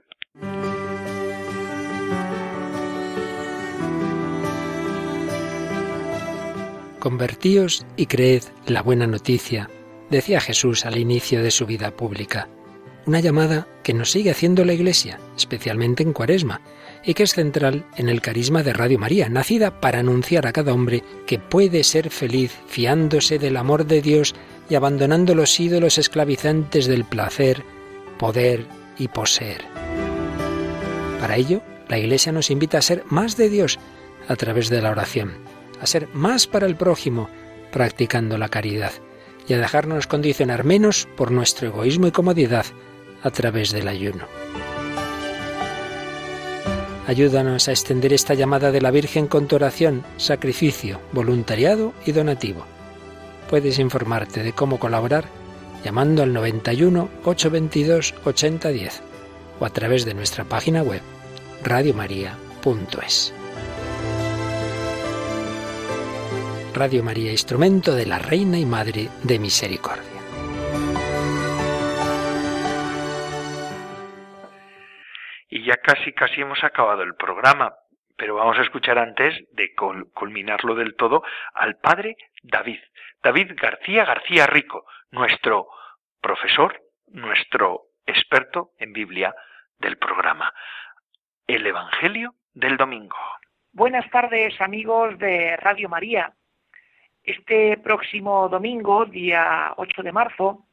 Convertíos 6.99 7.87
y 7.97 8.07
creed 8.07 8.43
la 8.67 8.83
buena 8.83 9.07
noticia, 9.07 9.71
decía 10.11 10.41
Jesús 10.41 10.85
al 10.85 10.99
inicio 10.99 11.43
de 11.43 11.51
su 11.51 11.65
vida 11.65 11.93
pública. 11.93 12.49
Una 13.07 13.21
llamada 13.21 13.67
que 13.83 13.95
nos 13.95 14.11
sigue 14.11 14.31
haciendo 14.31 14.65
la 14.65 14.75
Iglesia, 14.75 15.19
especialmente 15.37 16.03
en 16.03 16.13
Cuaresma, 16.13 16.61
y 17.09 17.15
que 17.15 17.23
es 17.23 17.33
central 17.33 17.87
en 17.97 18.11
el 18.11 18.21
carisma 18.21 18.63
de 18.63 18.75
Radio 18.75 18.99
María, 18.99 19.31
nacida 19.31 19.81
para 19.81 20.01
anunciar 20.01 20.47
a 20.47 20.53
cada 20.53 20.75
hombre 20.75 21.03
que 21.27 21.39
puede 21.39 21.83
ser 21.83 22.11
feliz 22.11 22.53
fiándose 22.67 23.39
del 23.39 23.57
amor 23.57 23.87
de 23.87 24.03
Dios 24.03 24.35
y 24.69 24.75
abandonando 24.75 25.35
los 25.35 25.59
ídolos 25.59 25.97
esclavizantes 25.97 26.87
del 26.87 27.07
placer, 27.07 27.65
poder 28.19 28.67
y 28.99 29.09
poseer. 29.09 29.65
Para 31.19 31.37
ello, 31.37 31.63
la 31.89 31.97
Iglesia 31.97 32.31
nos 32.31 32.51
invita 32.51 32.77
a 32.77 32.83
ser 32.83 33.05
más 33.09 33.39
de 33.39 33.49
Dios 33.49 33.79
a 34.29 34.37
través 34.37 34.69
de 34.69 34.83
la 34.83 34.91
oración, 34.91 35.33
a 35.81 35.87
ser 35.87 36.09
más 36.13 36.47
para 36.47 36.67
el 36.67 36.77
prójimo 36.77 37.31
practicando 37.73 38.37
la 38.37 38.51
caridad 38.51 38.93
y 39.49 39.55
a 39.55 39.59
dejarnos 39.59 40.07
condicionar 40.07 40.65
menos 40.65 41.09
por 41.17 41.31
nuestro 41.31 41.69
egoísmo 41.69 42.07
y 42.07 42.11
comodidad 42.11 42.67
a 43.23 43.31
través 43.31 43.73
del 43.73 43.89
ayuno. 43.89 44.27
Ayúdanos 47.09 47.69
a 47.69 47.71
extender 47.71 48.13
esta 48.13 48.35
llamada 48.35 48.71
de 48.71 48.83
la 48.83 48.91
Virgen 48.91 49.29
con 49.29 49.49
tu 49.49 49.57
oración, 49.57 50.05
sacrificio, 50.19 51.01
voluntariado 51.13 51.95
y 52.05 52.13
donativo. 52.13 52.67
Puedes 53.49 53.79
informarte 53.79 54.43
de 54.43 54.53
cómo 54.53 54.79
colaborar 54.79 55.25
llamando 55.83 56.23
al 56.23 56.35
91 56.35 57.09
822 57.25 58.15
8010 58.27 59.01
o 59.59 59.65
a 59.65 59.71
través 59.71 60.05
de 60.05 60.13
nuestra 60.13 60.45
página 60.45 60.83
web 60.83 61.01
radiomaria.es. 61.65 63.33
Radio 66.75 67.03
María, 67.03 67.33
instrumento 67.33 67.95
de 67.95 68.05
la 68.05 68.19
Reina 68.19 68.59
y 68.59 68.67
Madre 68.67 69.09
de 69.23 69.39
Misericordia. 69.39 70.08
Ya 75.69 75.77
casi 75.77 76.15
casi 76.15 76.41
hemos 76.41 76.65
acabado 76.65 77.03
el 77.03 77.15
programa, 77.15 77.75
pero 78.17 78.37
vamos 78.37 78.59
a 78.59 78.63
escuchar 78.63 78.99
antes 78.99 79.35
de 79.53 79.75
culminarlo 80.15 80.75
del 80.75 80.97
todo 80.97 81.23
al 81.53 81.77
padre 81.77 82.17
David, 82.43 82.79
David 83.23 83.53
García 83.55 84.07
García 84.07 84.47
Rico, 84.47 84.87
nuestro 85.11 85.69
profesor, 86.23 86.81
nuestro 87.09 87.83
experto 88.07 88.71
en 88.79 88.95
Biblia 88.95 89.35
del 89.79 89.99
programa. 89.99 90.55
El 91.47 91.67
Evangelio 91.67 92.35
del 92.55 92.79
Domingo. 92.79 93.19
Buenas 93.73 94.09
tardes 94.11 94.59
amigos 94.63 95.19
de 95.19 95.55
Radio 95.59 95.91
María. 95.91 96.33
Este 97.23 97.77
próximo 97.77 98.49
domingo, 98.49 99.05
día 99.05 99.75
8 99.77 100.03
de 100.03 100.13
marzo, 100.13 100.65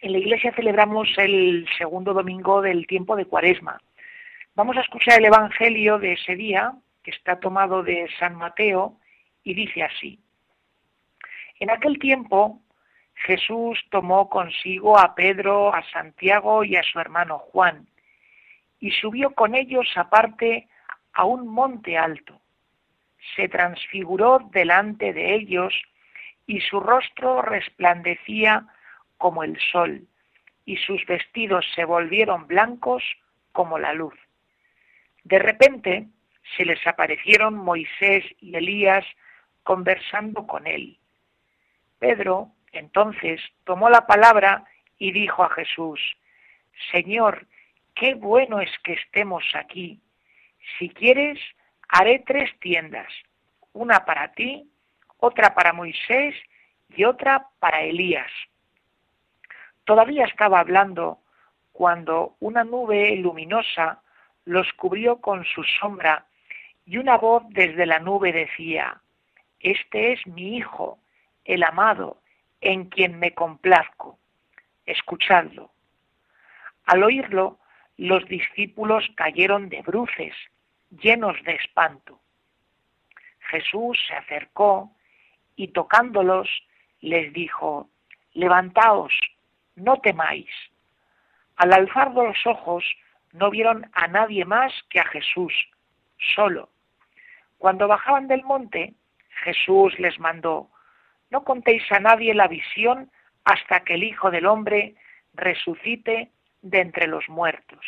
en 0.00 0.10
la 0.10 0.18
iglesia 0.18 0.52
celebramos 0.52 1.16
el 1.16 1.68
segundo 1.78 2.12
domingo 2.12 2.60
del 2.60 2.88
tiempo 2.88 3.14
de 3.14 3.26
Cuaresma. 3.26 3.78
Vamos 4.56 4.78
a 4.78 4.80
escuchar 4.80 5.18
el 5.18 5.26
Evangelio 5.26 5.98
de 5.98 6.14
ese 6.14 6.34
día, 6.34 6.72
que 7.02 7.10
está 7.10 7.38
tomado 7.38 7.82
de 7.82 8.08
San 8.18 8.36
Mateo, 8.36 8.98
y 9.44 9.52
dice 9.52 9.82
así. 9.82 10.18
En 11.60 11.68
aquel 11.68 11.98
tiempo 11.98 12.62
Jesús 13.26 13.78
tomó 13.90 14.30
consigo 14.30 14.98
a 14.98 15.14
Pedro, 15.14 15.74
a 15.74 15.82
Santiago 15.90 16.64
y 16.64 16.74
a 16.76 16.82
su 16.82 16.98
hermano 16.98 17.38
Juan, 17.38 17.86
y 18.80 18.92
subió 18.92 19.34
con 19.34 19.54
ellos 19.54 19.86
aparte 19.94 20.68
a 21.12 21.26
un 21.26 21.46
monte 21.48 21.98
alto. 21.98 22.40
Se 23.36 23.50
transfiguró 23.50 24.38
delante 24.52 25.12
de 25.12 25.34
ellos, 25.34 25.74
y 26.46 26.62
su 26.62 26.80
rostro 26.80 27.42
resplandecía 27.42 28.66
como 29.18 29.44
el 29.44 29.60
sol, 29.70 30.06
y 30.64 30.78
sus 30.78 31.04
vestidos 31.04 31.66
se 31.74 31.84
volvieron 31.84 32.46
blancos 32.46 33.02
como 33.52 33.78
la 33.78 33.92
luz. 33.92 34.14
De 35.26 35.40
repente 35.40 36.06
se 36.56 36.64
les 36.64 36.86
aparecieron 36.86 37.54
Moisés 37.56 38.24
y 38.38 38.54
Elías 38.54 39.04
conversando 39.64 40.46
con 40.46 40.68
él. 40.68 41.00
Pedro 41.98 42.52
entonces 42.70 43.40
tomó 43.64 43.90
la 43.90 44.06
palabra 44.06 44.64
y 44.98 45.10
dijo 45.10 45.42
a 45.42 45.50
Jesús, 45.50 46.00
Señor, 46.92 47.48
qué 47.96 48.14
bueno 48.14 48.60
es 48.60 48.70
que 48.84 48.92
estemos 48.92 49.42
aquí. 49.54 50.00
Si 50.78 50.90
quieres, 50.90 51.40
haré 51.88 52.22
tres 52.24 52.56
tiendas, 52.60 53.12
una 53.72 54.04
para 54.04 54.30
ti, 54.32 54.70
otra 55.16 55.56
para 55.56 55.72
Moisés 55.72 56.36
y 56.96 57.02
otra 57.02 57.48
para 57.58 57.82
Elías. 57.82 58.30
Todavía 59.84 60.26
estaba 60.26 60.60
hablando 60.60 61.18
cuando 61.72 62.36
una 62.38 62.62
nube 62.62 63.16
luminosa 63.16 64.02
los 64.46 64.72
cubrió 64.74 65.20
con 65.20 65.44
su 65.44 65.62
sombra 65.64 66.24
y 66.86 66.96
una 66.96 67.18
voz 67.18 67.42
desde 67.50 67.84
la 67.84 67.98
nube 67.98 68.32
decía, 68.32 69.00
Este 69.60 70.12
es 70.12 70.26
mi 70.26 70.56
Hijo, 70.56 70.98
el 71.44 71.62
amado, 71.64 72.22
en 72.60 72.86
quien 72.86 73.18
me 73.18 73.34
complazco. 73.34 74.18
Escuchadlo. 74.86 75.72
Al 76.86 77.02
oírlo, 77.02 77.58
los 77.96 78.24
discípulos 78.28 79.04
cayeron 79.16 79.68
de 79.68 79.82
bruces, 79.82 80.34
llenos 80.90 81.36
de 81.42 81.56
espanto. 81.56 82.20
Jesús 83.50 83.98
se 84.06 84.14
acercó 84.14 84.92
y 85.56 85.68
tocándolos 85.68 86.48
les 87.00 87.32
dijo, 87.32 87.90
Levantaos, 88.32 89.12
no 89.74 89.96
temáis. 89.96 90.50
Al 91.56 91.72
alzar 91.72 92.12
los 92.12 92.46
ojos 92.46 92.84
no 93.36 93.50
vieron 93.50 93.88
a 93.92 94.08
nadie 94.08 94.44
más 94.44 94.72
que 94.88 95.00
a 95.00 95.04
Jesús, 95.04 95.52
solo. 96.34 96.70
Cuando 97.58 97.86
bajaban 97.86 98.28
del 98.28 98.42
monte, 98.42 98.94
Jesús 99.44 99.98
les 99.98 100.18
mandó, 100.18 100.70
no 101.30 101.44
contéis 101.44 101.82
a 101.92 102.00
nadie 102.00 102.34
la 102.34 102.48
visión 102.48 103.10
hasta 103.44 103.80
que 103.80 103.94
el 103.94 104.04
Hijo 104.04 104.30
del 104.30 104.46
Hombre 104.46 104.94
resucite 105.34 106.30
de 106.62 106.80
entre 106.80 107.06
los 107.06 107.28
muertos. 107.28 107.84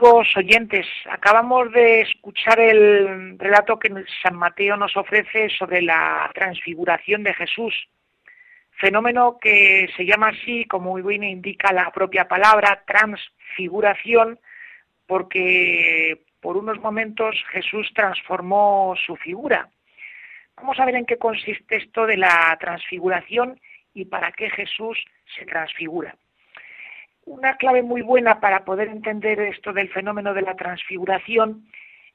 Amigos 0.00 0.36
oyentes, 0.36 0.86
acabamos 1.10 1.72
de 1.72 2.02
escuchar 2.02 2.60
el 2.60 3.36
relato 3.36 3.80
que 3.80 3.92
San 4.22 4.36
Mateo 4.36 4.76
nos 4.76 4.96
ofrece 4.96 5.48
sobre 5.48 5.82
la 5.82 6.30
transfiguración 6.32 7.24
de 7.24 7.34
Jesús, 7.34 7.74
fenómeno 8.70 9.38
que 9.40 9.88
se 9.96 10.06
llama 10.06 10.28
así, 10.28 10.66
como 10.66 10.92
muy 10.92 11.02
bien 11.02 11.24
indica 11.24 11.72
la 11.72 11.90
propia 11.90 12.28
palabra, 12.28 12.84
transfiguración, 12.86 14.38
porque 15.04 16.22
por 16.40 16.56
unos 16.56 16.78
momentos 16.78 17.34
Jesús 17.50 17.90
transformó 17.92 18.94
su 19.04 19.16
figura. 19.16 19.68
Vamos 20.58 20.78
a 20.78 20.84
ver 20.84 20.94
en 20.94 21.06
qué 21.06 21.18
consiste 21.18 21.74
esto 21.74 22.06
de 22.06 22.18
la 22.18 22.56
transfiguración 22.60 23.60
y 23.94 24.04
para 24.04 24.30
qué 24.30 24.48
Jesús 24.48 24.96
se 25.36 25.44
transfigura 25.44 26.14
una 27.28 27.56
clave 27.56 27.82
muy 27.82 28.02
buena 28.02 28.40
para 28.40 28.64
poder 28.64 28.88
entender 28.88 29.38
esto 29.40 29.72
del 29.72 29.88
fenómeno 29.90 30.34
de 30.34 30.42
la 30.42 30.56
transfiguración 30.56 31.68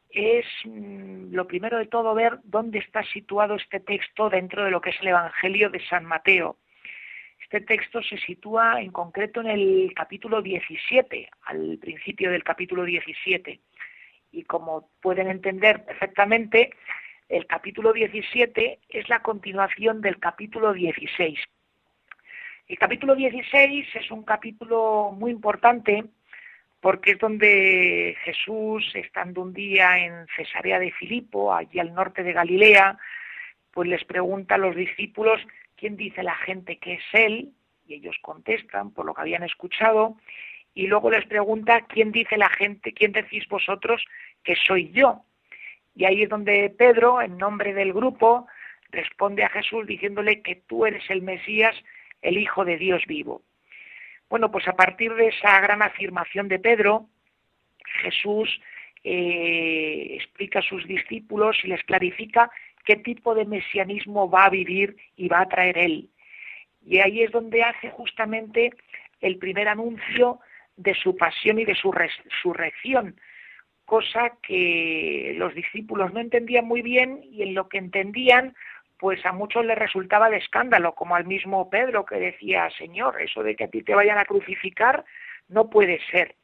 es 0.09 0.45
mm, 0.65 1.33
lo 1.33 1.47
primero 1.47 1.77
de 1.77 1.87
todo 1.87 2.13
ver 2.13 2.39
dónde 2.43 2.79
está 2.79 3.03
situado 3.03 3.55
este 3.55 3.79
texto 3.79 4.29
dentro 4.29 4.63
de 4.63 4.71
lo 4.71 4.81
que 4.81 4.91
es 4.91 4.99
el 5.01 5.09
Evangelio 5.09 5.69
de 5.69 5.85
San 5.87 6.05
Mateo. 6.05 6.57
Este 7.41 7.61
texto 7.61 8.01
se 8.01 8.17
sitúa 8.17 8.81
en 8.81 8.91
concreto 8.91 9.41
en 9.41 9.47
el 9.47 9.93
capítulo 9.95 10.41
17, 10.41 11.29
al 11.45 11.77
principio 11.79 12.31
del 12.31 12.43
capítulo 12.43 12.83
17. 12.83 13.59
Y 14.31 14.43
como 14.43 14.89
pueden 15.01 15.29
entender 15.29 15.85
perfectamente, 15.85 16.71
el 17.29 17.45
capítulo 17.45 17.93
17 17.93 18.79
es 18.89 19.09
la 19.09 19.21
continuación 19.21 20.01
del 20.01 20.19
capítulo 20.19 20.73
16. 20.73 21.39
El 22.65 22.77
capítulo 22.77 23.13
16 23.13 23.87
es 23.93 24.09
un 24.09 24.23
capítulo 24.23 25.11
muy 25.11 25.31
importante 25.31 26.05
porque 26.79 27.11
es 27.11 27.19
donde 27.19 28.15
Jesús, 28.23 28.89
estando 28.95 29.41
un 29.41 29.53
día 29.53 29.99
en 29.99 30.25
Cesarea 30.35 30.79
de 30.79 30.91
Filipo, 30.91 31.53
allí 31.53 31.79
al 31.79 31.93
norte 31.93 32.23
de 32.23 32.31
Galilea, 32.31 32.97
pues 33.71 33.89
les 33.89 34.03
pregunta 34.05 34.55
a 34.55 34.57
los 34.57 34.75
discípulos 34.75 35.41
quién 35.75 35.97
dice 35.97 36.23
la 36.23 36.35
gente 36.35 36.77
que 36.77 36.93
es 36.93 37.03
Él, 37.11 37.51
y 37.85 37.95
ellos 37.95 38.15
contestan 38.21 38.91
por 38.91 39.05
lo 39.05 39.13
que 39.13 39.21
habían 39.21 39.43
escuchado, 39.43 40.15
y 40.73 40.87
luego 40.87 41.11
les 41.11 41.25
pregunta 41.25 41.81
quién 41.81 42.13
dice 42.13 42.37
la 42.37 42.49
gente, 42.49 42.93
quién 42.93 43.11
decís 43.11 43.47
vosotros 43.49 44.05
que 44.41 44.55
soy 44.55 44.89
yo. 44.91 45.23
Y 45.95 46.05
ahí 46.05 46.23
es 46.23 46.29
donde 46.29 46.69
Pedro, 46.69 47.21
en 47.21 47.37
nombre 47.37 47.73
del 47.73 47.91
grupo, 47.93 48.47
responde 48.89 49.43
a 49.43 49.49
Jesús 49.49 49.85
diciéndole 49.85 50.41
que 50.41 50.55
tú 50.55 50.85
eres 50.85 51.09
el 51.09 51.21
Mesías, 51.21 51.75
el 52.23 52.37
Hijo 52.37 52.65
de 52.65 52.77
Dios 52.77 53.03
vivo. 53.07 53.43
Bueno, 54.29 54.49
pues 54.49 54.67
a 54.67 54.73
partir 54.73 55.13
de 55.13 55.27
esa 55.27 55.59
gran 55.61 55.83
afirmación 55.83 56.47
de 56.47 56.57
Pedro, 56.57 57.07
Jesús 58.01 58.59
eh, 59.03 60.15
explica 60.15 60.59
a 60.59 60.63
sus 60.63 60.87
discípulos 60.87 61.57
y 61.63 61.67
les 61.67 61.83
clarifica 61.83 62.49
qué 62.85 62.95
tipo 62.95 63.35
de 63.35 63.45
mesianismo 63.45 64.29
va 64.29 64.45
a 64.45 64.49
vivir 64.49 64.95
y 65.15 65.27
va 65.27 65.41
a 65.41 65.49
traer 65.49 65.77
él. 65.77 66.09
Y 66.85 66.99
ahí 66.99 67.21
es 67.21 67.31
donde 67.31 67.63
hace 67.63 67.89
justamente 67.91 68.71
el 69.21 69.37
primer 69.37 69.67
anuncio 69.67 70.39
de 70.75 70.95
su 70.95 71.15
pasión 71.15 71.59
y 71.59 71.65
de 71.65 71.75
su 71.75 71.91
resurrección, 71.91 73.15
cosa 73.85 74.33
que 74.41 75.35
los 75.37 75.53
discípulos 75.53 76.13
no 76.13 76.19
entendían 76.19 76.65
muy 76.65 76.81
bien 76.81 77.21
y 77.23 77.43
en 77.43 77.53
lo 77.53 77.69
que 77.69 77.77
entendían 77.77 78.55
pues 79.03 79.25
a 79.25 79.33
muchos 79.33 79.65
les 79.65 79.77
resultaba 79.77 80.29
de 80.29 80.37
escándalo, 80.37 80.95
como 80.95 81.17
al 81.17 81.25
mismo 81.25 81.69
Pedro 81.69 82.05
que 82.05 82.15
decía, 82.15 82.69
Señor, 82.69 83.21
eso 83.21 83.43
de 83.43 83.53
que 83.53 83.65
a 83.65 83.67
ti 83.67 83.83
te 83.83 83.93
vayan 83.93 84.17
a 84.17 84.23
crucificar 84.23 85.03
no 85.49 85.69
puede 85.69 85.99
ser. 86.09 86.37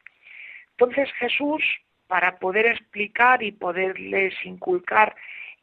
Entonces 0.72 1.10
Jesús, 1.14 1.64
para 2.08 2.38
poder 2.38 2.66
explicar 2.66 3.44
y 3.44 3.54
poderles 3.54 4.34
inculcar 4.44 5.16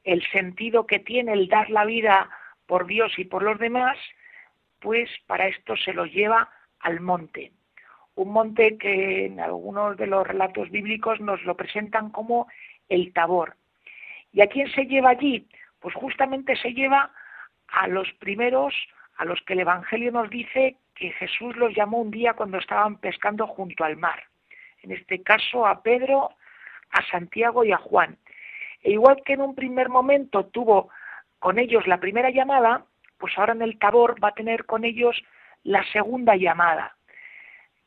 el 0.04 0.26
sentido 0.30 0.86
que 0.86 0.98
tiene 0.98 1.34
el 1.34 1.48
dar 1.48 1.68
la 1.68 1.84
vida 1.84 2.30
por 2.64 2.86
Dios 2.86 3.12
y 3.18 3.24
por 3.24 3.42
los 3.42 3.58
demás, 3.58 3.98
pues 4.80 5.10
para 5.26 5.48
esto 5.48 5.76
se 5.76 5.92
lo 5.92 6.06
lleva 6.06 6.48
al 6.80 7.00
monte. 7.00 7.52
Un 8.14 8.32
monte 8.32 8.78
que 8.78 9.26
en 9.26 9.40
algunos 9.40 9.98
de 9.98 10.06
los 10.06 10.26
relatos 10.26 10.70
bíblicos 10.70 11.20
nos 11.20 11.44
lo 11.44 11.58
presentan 11.58 12.08
como 12.08 12.48
el 12.88 13.12
Tabor. 13.12 13.54
¿Y 14.32 14.40
a 14.40 14.46
quién 14.46 14.72
se 14.72 14.86
lleva 14.86 15.10
allí? 15.10 15.46
Pues 15.86 15.94
justamente 15.94 16.56
se 16.56 16.74
lleva 16.74 17.12
a 17.68 17.86
los 17.86 18.12
primeros, 18.14 18.74
a 19.18 19.24
los 19.24 19.40
que 19.42 19.52
el 19.52 19.60
Evangelio 19.60 20.10
nos 20.10 20.28
dice 20.28 20.78
que 20.96 21.12
Jesús 21.12 21.54
los 21.54 21.76
llamó 21.76 22.00
un 22.00 22.10
día 22.10 22.32
cuando 22.32 22.58
estaban 22.58 22.96
pescando 22.96 23.46
junto 23.46 23.84
al 23.84 23.96
mar. 23.96 24.24
En 24.82 24.90
este 24.90 25.22
caso 25.22 25.64
a 25.64 25.84
Pedro, 25.84 26.30
a 26.90 27.06
Santiago 27.06 27.62
y 27.62 27.70
a 27.70 27.76
Juan. 27.76 28.18
E 28.82 28.90
igual 28.90 29.22
que 29.24 29.34
en 29.34 29.42
un 29.42 29.54
primer 29.54 29.88
momento 29.88 30.46
tuvo 30.46 30.88
con 31.38 31.56
ellos 31.56 31.86
la 31.86 32.00
primera 32.00 32.30
llamada, 32.30 32.84
pues 33.16 33.38
ahora 33.38 33.52
en 33.52 33.62
el 33.62 33.78
Tabor 33.78 34.16
va 34.20 34.30
a 34.30 34.34
tener 34.34 34.66
con 34.66 34.84
ellos 34.84 35.22
la 35.62 35.84
segunda 35.92 36.34
llamada. 36.34 36.96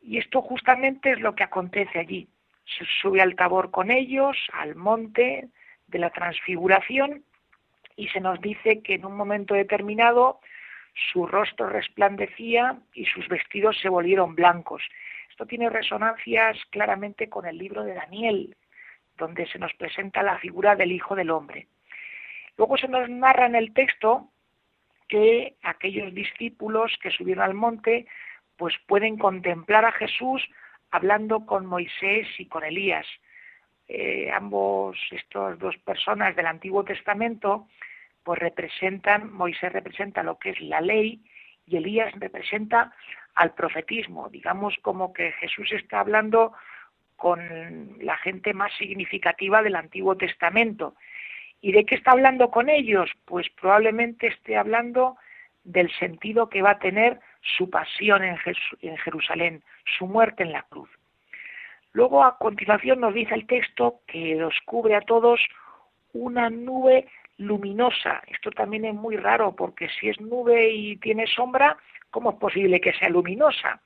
Y 0.02 0.20
esto 0.20 0.42
justamente 0.42 1.12
es 1.12 1.20
lo 1.20 1.36
que 1.36 1.44
acontece 1.44 2.00
allí. 2.00 2.30
Se 2.64 2.86
sube 3.02 3.22
al 3.22 3.36
Tabor 3.36 3.72
con 3.72 3.92
ellos, 3.92 4.38
al 4.54 4.76
monte 4.76 5.50
de 5.88 6.00
la 6.00 6.12
transfiguración, 6.12 7.26
y 8.00 8.08
se 8.08 8.22
nos 8.22 8.40
dice 8.40 8.82
que 8.82 8.96
en 8.96 9.06
un 9.06 9.18
momento 9.18 9.54
determinado 9.54 10.40
su 11.12 11.28
rostro 11.28 11.68
resplandecía 11.68 12.80
y 12.94 13.06
sus 13.06 13.28
vestidos 13.28 13.78
se 13.82 13.90
volvieron 13.90 14.36
blancos. 14.36 14.82
Esto 15.30 15.46
tiene 15.46 15.70
resonancias 15.70 16.58
claramente 16.70 17.28
con 17.28 17.46
el 17.46 17.58
libro 17.58 17.84
de 17.84 17.96
Daniel, 17.96 18.56
donde 19.18 19.46
se 19.48 19.60
nos 19.60 19.74
presenta 19.74 20.24
la 20.24 20.40
figura 20.40 20.78
del 20.78 20.94
Hijo 20.94 21.14
del 21.14 21.30
Hombre. 21.30 21.68
Luego 22.58 22.78
se 22.78 22.88
nos 22.88 23.10
narra 23.10 23.48
en 23.48 23.56
el 23.56 23.74
texto 23.74 24.30
que 25.10 25.58
aquellos 25.64 26.14
discípulos 26.14 26.98
que 27.02 27.12
subieron 27.12 27.44
al 27.44 27.54
monte 27.54 28.08
pues 28.56 28.76
pueden 28.88 29.18
contemplar 29.18 29.84
a 29.84 29.92
Jesús 29.92 30.48
hablando 30.90 31.46
con 31.46 31.66
Moisés 31.66 32.28
y 32.38 32.46
con 32.46 32.64
Elías. 32.64 33.08
Eh, 33.90 34.30
ambos, 34.32 34.98
estas 35.12 35.58
dos 35.58 35.76
personas 35.78 36.36
del 36.36 36.46
Antiguo 36.46 36.84
Testamento, 36.84 37.68
pues 38.30 38.42
representan, 38.42 39.34
Moisés 39.34 39.74
representa 39.74 40.22
lo 40.22 40.38
que 40.38 40.52
es 40.52 40.62
la 40.62 40.82
ley 40.82 41.20
y 41.66 41.78
Elías 41.78 42.14
representa 42.20 42.94
al 43.34 43.56
profetismo. 43.56 44.30
Digamos 44.30 44.76
como 44.84 45.14
que 45.14 45.32
Jesús 45.32 45.72
está 45.72 46.02
hablando 46.02 46.54
con 47.16 47.98
la 48.00 48.16
gente 48.18 48.54
más 48.54 48.72
significativa 48.78 49.64
del 49.64 49.76
Antiguo 49.76 50.16
Testamento. 50.16 50.94
¿Y 51.60 51.72
de 51.72 51.86
qué 51.86 51.96
está 51.96 52.12
hablando 52.12 52.52
con 52.52 52.70
ellos? 52.70 53.10
Pues 53.26 53.50
probablemente 53.60 54.28
esté 54.28 54.58
hablando 54.58 55.18
del 55.64 55.92
sentido 55.98 56.50
que 56.50 56.62
va 56.62 56.74
a 56.74 56.80
tener 56.80 57.20
su 57.58 57.72
pasión 57.72 58.24
en, 58.24 58.38
en 58.82 58.98
Jerusalén, 58.98 59.64
su 59.98 60.06
muerte 60.06 60.44
en 60.44 60.52
la 60.52 60.62
cruz. 60.70 60.92
Luego 61.94 62.24
a 62.24 62.38
continuación 62.38 63.00
nos 63.00 63.16
dice 63.16 63.34
el 63.34 63.48
texto 63.48 64.02
que 64.06 64.36
nos 64.36 64.54
cubre 64.68 64.94
a 64.94 65.02
todos 65.02 65.42
una 66.14 66.52
nube 66.52 67.08
luminosa. 67.40 68.22
Esto 68.28 68.52
también 68.52 68.86
es 68.86 68.94
muy 68.94 69.18
raro 69.18 69.56
porque 69.56 69.90
si 70.00 70.10
es 70.10 70.20
nube 70.22 70.70
y 70.70 70.98
tiene 70.98 71.26
sombra, 71.26 71.78
¿cómo 72.12 72.32
es 72.32 72.36
posible 72.38 72.80
que 72.80 72.94
sea 72.94 73.10
luminosa? 73.10 73.82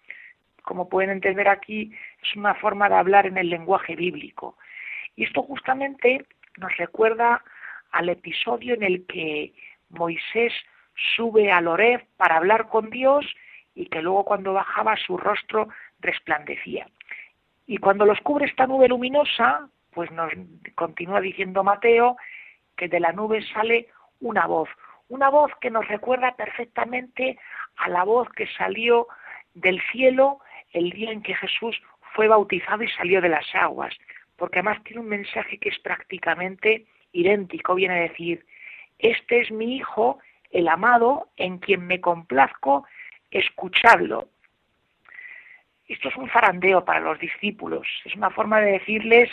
Como 0.64 0.89
pueden 0.89 1.12
entender 1.12 1.47
aquí, 1.47 1.93
es 2.22 2.36
una 2.36 2.56
forma 2.56 2.89
de 2.89 2.95
hablar 2.95 3.28
en 3.28 3.38
el 3.38 3.49
lenguaje 3.49 3.95
bíblico. 3.95 4.58
Y 5.16 5.26
esto 5.26 5.43
justamente 5.43 6.26
nos 6.58 6.76
recuerda 6.78 7.43
al 7.91 8.10
episodio 8.10 8.74
en 8.74 8.84
el 8.84 9.06
que 9.06 9.54
Moisés 9.89 10.51
sube 11.16 11.51
al 11.51 11.68
Oreb 11.68 12.04
para 12.18 12.38
hablar 12.38 12.68
con 12.70 12.89
Dios 12.89 13.26
y 13.76 13.86
que 13.86 14.01
luego 14.01 14.26
cuando 14.26 14.54
bajaba 14.54 14.97
su 14.97 15.18
rostro 15.18 15.70
resplandecía. 15.99 16.88
Y 17.68 17.78
cuando 17.78 18.06
los 18.06 18.20
cubre 18.22 18.45
esta 18.45 18.66
nube 18.66 18.88
luminosa, 18.88 19.70
pues 19.91 20.12
nos 20.12 20.32
continúa 20.76 21.22
diciendo 21.22 21.64
Mateo 21.64 22.18
de 22.88 22.99
la 22.99 23.11
nube 23.11 23.41
sale 23.53 23.88
una 24.19 24.45
voz, 24.45 24.69
una 25.09 25.29
voz 25.29 25.51
que 25.61 25.69
nos 25.69 25.88
recuerda 25.88 26.36
perfectamente 26.36 27.38
a 27.77 27.89
la 27.89 28.03
voz 28.03 28.29
que 28.29 28.47
salió 28.47 29.07
del 29.53 29.81
cielo 29.91 30.39
el 30.71 30.89
día 30.91 31.11
en 31.11 31.21
que 31.21 31.36
Jesús 31.36 31.79
fue 32.13 32.27
bautizado 32.27 32.84
y 32.84 32.89
salió 32.89 33.21
de 33.21 33.29
las 33.29 33.45
aguas, 33.53 33.95
porque 34.38 34.59
además 34.59 34.84
tiene 34.84 35.01
un 35.01 35.09
mensaje 35.09 35.57
que 35.57 35.69
es 35.69 35.79
prácticamente 35.79 36.86
idéntico, 37.11 37.75
viene 37.75 37.95
a 37.95 38.09
decir, 38.09 38.45
este 38.99 39.41
es 39.41 39.51
mi 39.51 39.75
Hijo, 39.75 40.19
el 40.51 40.67
amado, 40.67 41.29
en 41.38 41.57
quien 41.57 41.86
me 41.86 41.99
complazco, 41.99 42.86
escuchadlo. 43.31 44.29
Esto 45.88 46.09
es 46.09 46.15
un 46.15 46.29
zarandeo 46.29 46.86
para 46.86 47.01
los 47.01 47.19
discípulos, 47.19 47.88
es 48.05 48.15
una 48.15 48.29
forma 48.29 48.61
de 48.61 48.73
decirles 48.73 49.29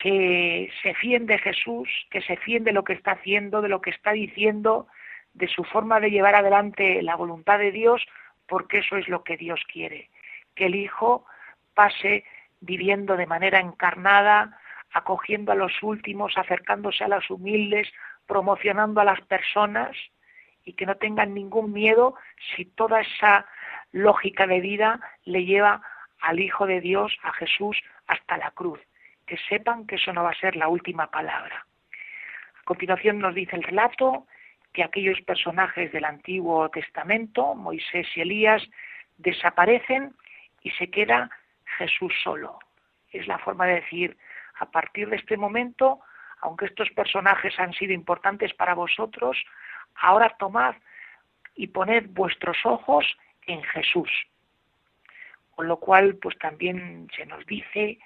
que 0.00 0.70
se 0.82 0.94
fíen 0.94 1.26
de 1.26 1.38
Jesús, 1.38 1.88
que 2.10 2.22
se 2.22 2.36
fíen 2.38 2.64
de 2.64 2.72
lo 2.72 2.84
que 2.84 2.94
está 2.94 3.12
haciendo, 3.12 3.60
de 3.60 3.68
lo 3.68 3.82
que 3.82 3.90
está 3.90 4.12
diciendo, 4.12 4.88
de 5.34 5.46
su 5.46 5.62
forma 5.62 6.00
de 6.00 6.10
llevar 6.10 6.34
adelante 6.34 7.02
la 7.02 7.16
voluntad 7.16 7.58
de 7.58 7.70
Dios, 7.70 8.02
porque 8.48 8.78
eso 8.78 8.96
es 8.96 9.08
lo 9.08 9.22
que 9.22 9.36
Dios 9.36 9.60
quiere, 9.70 10.08
que 10.54 10.66
el 10.66 10.74
Hijo 10.74 11.26
pase 11.74 12.24
viviendo 12.60 13.18
de 13.18 13.26
manera 13.26 13.60
encarnada, 13.60 14.58
acogiendo 14.90 15.52
a 15.52 15.54
los 15.54 15.82
últimos, 15.82 16.32
acercándose 16.36 17.04
a 17.04 17.08
los 17.08 17.28
humildes, 17.30 17.92
promocionando 18.26 19.02
a 19.02 19.04
las 19.04 19.20
personas 19.20 19.94
y 20.64 20.72
que 20.72 20.86
no 20.86 20.96
tengan 20.96 21.34
ningún 21.34 21.74
miedo 21.74 22.14
si 22.56 22.64
toda 22.64 23.02
esa 23.02 23.46
lógica 23.92 24.46
de 24.46 24.60
vida 24.60 24.98
le 25.24 25.44
lleva 25.44 25.82
al 26.22 26.40
Hijo 26.40 26.66
de 26.66 26.80
Dios, 26.80 27.14
a 27.22 27.32
Jesús, 27.34 27.76
hasta 28.06 28.38
la 28.38 28.50
cruz. 28.52 28.80
Que 29.30 29.38
sepan 29.48 29.86
que 29.86 29.94
eso 29.94 30.12
no 30.12 30.24
va 30.24 30.30
a 30.30 30.40
ser 30.40 30.56
la 30.56 30.66
última 30.66 31.08
palabra. 31.08 31.64
A 32.58 32.62
continuación 32.64 33.20
nos 33.20 33.32
dice 33.32 33.54
el 33.54 33.62
relato 33.62 34.26
que 34.72 34.82
aquellos 34.82 35.20
personajes 35.20 35.92
del 35.92 36.04
Antiguo 36.04 36.68
Testamento, 36.70 37.54
Moisés 37.54 38.08
y 38.16 38.22
Elías, 38.22 38.60
desaparecen 39.18 40.16
y 40.62 40.72
se 40.72 40.90
queda 40.90 41.30
Jesús 41.78 42.12
solo. 42.24 42.58
Es 43.12 43.28
la 43.28 43.38
forma 43.38 43.66
de 43.66 43.74
decir, 43.74 44.16
a 44.58 44.68
partir 44.68 45.08
de 45.08 45.14
este 45.14 45.36
momento, 45.36 46.00
aunque 46.40 46.64
estos 46.64 46.90
personajes 46.90 47.56
han 47.60 47.72
sido 47.74 47.92
importantes 47.92 48.52
para 48.54 48.74
vosotros, 48.74 49.36
ahora 49.94 50.34
tomad 50.40 50.74
y 51.54 51.68
poned 51.68 52.06
vuestros 52.08 52.58
ojos 52.64 53.06
en 53.46 53.62
Jesús. 53.62 54.10
Con 55.54 55.68
lo 55.68 55.76
cual, 55.76 56.16
pues 56.16 56.36
también 56.36 57.06
se 57.14 57.26
nos 57.26 57.46
dice 57.46 58.00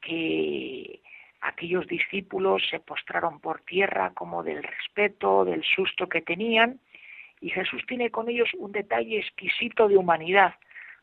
que 0.00 1.00
aquellos 1.40 1.86
discípulos 1.86 2.62
se 2.70 2.80
postraron 2.80 3.40
por 3.40 3.60
tierra 3.62 4.12
como 4.14 4.42
del 4.42 4.62
respeto, 4.62 5.44
del 5.44 5.62
susto 5.64 6.08
que 6.08 6.22
tenían, 6.22 6.80
y 7.40 7.50
Jesús 7.50 7.84
tiene 7.86 8.10
con 8.10 8.28
ellos 8.28 8.50
un 8.54 8.72
detalle 8.72 9.18
exquisito 9.18 9.88
de 9.88 9.96
humanidad, 9.96 10.54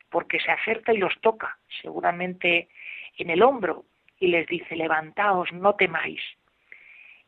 porque 0.09 0.39
se 0.39 0.51
acerca 0.51 0.93
y 0.93 0.97
los 0.97 1.19
toca, 1.21 1.57
seguramente 1.81 2.67
en 3.17 3.29
el 3.29 3.41
hombro, 3.41 3.85
y 4.19 4.27
les 4.27 4.47
dice, 4.47 4.75
levantaos, 4.75 5.51
no 5.53 5.75
temáis. 5.75 6.21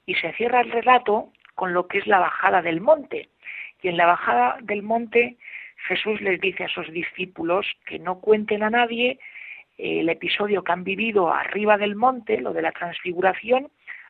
Y 0.05 0.15
se 0.15 0.33
cierra 0.33 0.61
el 0.61 0.71
relato 0.71 1.31
con 1.55 1.73
lo 1.73 1.87
que 1.87 1.97
es 1.99 2.07
la 2.07 2.19
bajada 2.19 2.61
del 2.61 2.81
monte. 2.81 3.29
Y 3.81 3.89
en 3.89 3.97
la 3.97 4.05
bajada 4.05 4.57
del 4.61 4.83
monte 4.83 5.37
Jesús 5.87 6.21
les 6.21 6.39
dice 6.39 6.65
a 6.65 6.69
sus 6.69 6.91
discípulos 6.91 7.65
que 7.85 7.99
no 7.99 8.19
cuenten 8.19 8.63
a 8.63 8.69
nadie 8.69 9.19
el 9.77 10.09
episodio 10.09 10.63
que 10.63 10.71
han 10.71 10.83
vivido 10.83 11.31
arriba 11.31 11.77
del 11.77 11.95
monte, 11.95 12.41
lo 12.41 12.53
de 12.53 12.61
la 12.61 12.71
transfiguración, 12.71 13.69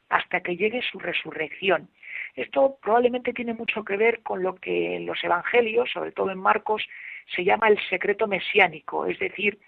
hasta 0.09 0.41
que 0.41 0.55
llegue 0.55 0.81
su 0.81 0.99
resurrección. 0.99 1.89
Esto 2.35 2.77
probablemente 2.81 3.33
tiene 3.33 3.53
mucho 3.53 3.83
que 3.83 3.97
ver 3.97 4.21
con 4.21 4.43
lo 4.43 4.55
que 4.55 4.95
en 4.95 5.05
los 5.05 5.21
evangelios, 5.23 5.89
sobre 5.91 6.11
todo 6.11 6.31
en 6.31 6.39
Marcos, 6.39 6.87
se 7.35 7.43
llama 7.43 7.67
el 7.67 7.79
secreto 7.89 8.27
mesiánico, 8.27 9.05
es 9.05 9.19
decir, 9.19 9.59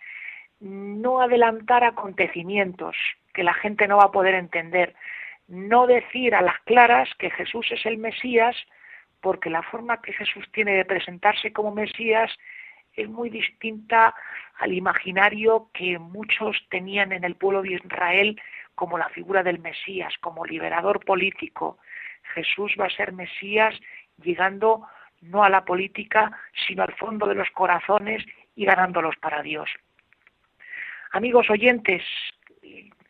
no 0.59 1.21
adelantar 1.21 1.83
acontecimientos 1.83 2.95
que 3.33 3.43
la 3.43 3.53
gente 3.53 3.87
no 3.87 3.97
va 3.97 4.05
a 4.05 4.11
poder 4.11 4.35
entender, 4.35 4.95
no 5.47 5.87
decir 5.87 6.35
a 6.35 6.41
las 6.41 6.59
claras 6.59 7.09
que 7.17 7.29
Jesús 7.31 7.67
es 7.71 7.85
el 7.85 7.97
Mesías, 7.97 8.55
porque 9.21 9.49
la 9.49 9.63
forma 9.63 10.01
que 10.01 10.13
Jesús 10.13 10.45
tiene 10.51 10.73
de 10.73 10.85
presentarse 10.85 11.51
como 11.51 11.73
Mesías 11.73 12.31
es 12.95 13.09
muy 13.09 13.29
distinta 13.29 14.13
al 14.57 14.73
imaginario 14.73 15.69
que 15.73 15.99
muchos 15.99 16.57
tenían 16.69 17.11
en 17.11 17.23
el 17.23 17.35
pueblo 17.35 17.61
de 17.61 17.73
Israel 17.73 18.39
como 18.75 18.97
la 18.97 19.09
figura 19.09 19.43
del 19.43 19.59
Mesías, 19.59 20.13
como 20.21 20.45
liberador 20.45 21.03
político. 21.03 21.79
Jesús 22.33 22.75
va 22.79 22.85
a 22.85 22.89
ser 22.89 23.13
Mesías 23.13 23.75
llegando 24.21 24.87
no 25.21 25.43
a 25.43 25.49
la 25.49 25.65
política, 25.65 26.31
sino 26.67 26.83
al 26.83 26.93
fondo 26.93 27.27
de 27.27 27.35
los 27.35 27.49
corazones 27.51 28.23
y 28.55 28.65
ganándolos 28.65 29.15
para 29.17 29.41
Dios. 29.41 29.69
Amigos 31.11 31.49
oyentes, 31.49 32.03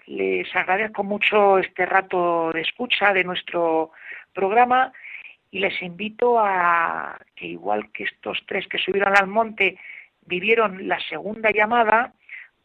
les 0.06 0.56
agradezco 0.56 1.04
mucho 1.04 1.60
este 1.60 1.86
rato 1.86 2.52
de 2.52 2.62
escucha 2.62 3.14
de 3.14 3.24
nuestro 3.24 3.92
programa 4.34 4.92
y 5.52 5.60
les 5.60 5.82
invito 5.82 6.40
a 6.40 7.20
que 7.36 7.48
igual 7.48 7.92
que 7.92 8.04
estos 8.04 8.40
tres 8.48 8.68
que 8.68 8.78
subieron 8.78 9.18
al 9.18 9.28
monte 9.28 9.80
vivieron 10.22 10.88
la 10.88 11.00
segunda 11.02 11.52
llamada, 11.52 12.14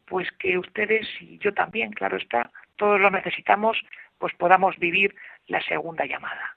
pues 0.07 0.31
que 0.33 0.59
ustedes 0.59 1.09
y 1.21 1.39
yo 1.39 1.55
también, 1.55 1.93
claro 1.93 2.17
está, 2.17 2.51
todos 2.77 3.01
lo 3.01 3.11
necesitamos, 3.11 3.81
pues 4.19 4.35
podamos 4.35 4.79
vivir 4.79 5.15
la 5.47 5.63
segunda 5.63 6.05
llamada. 6.05 6.57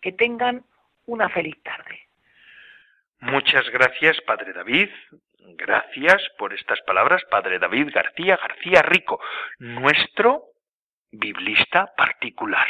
Que 0.00 0.12
tengan 0.12 0.64
una 1.06 1.28
feliz 1.28 1.56
tarde. 1.62 2.00
Muchas 3.20 3.68
gracias, 3.70 4.20
Padre 4.22 4.52
David. 4.52 4.88
Gracias 5.54 6.22
por 6.38 6.52
estas 6.52 6.80
palabras, 6.82 7.22
Padre 7.30 7.58
David 7.58 7.90
García 7.92 8.36
García 8.36 8.82
Rico, 8.82 9.20
nuestro 9.58 10.51
biblista 11.12 11.92
particular. 11.96 12.66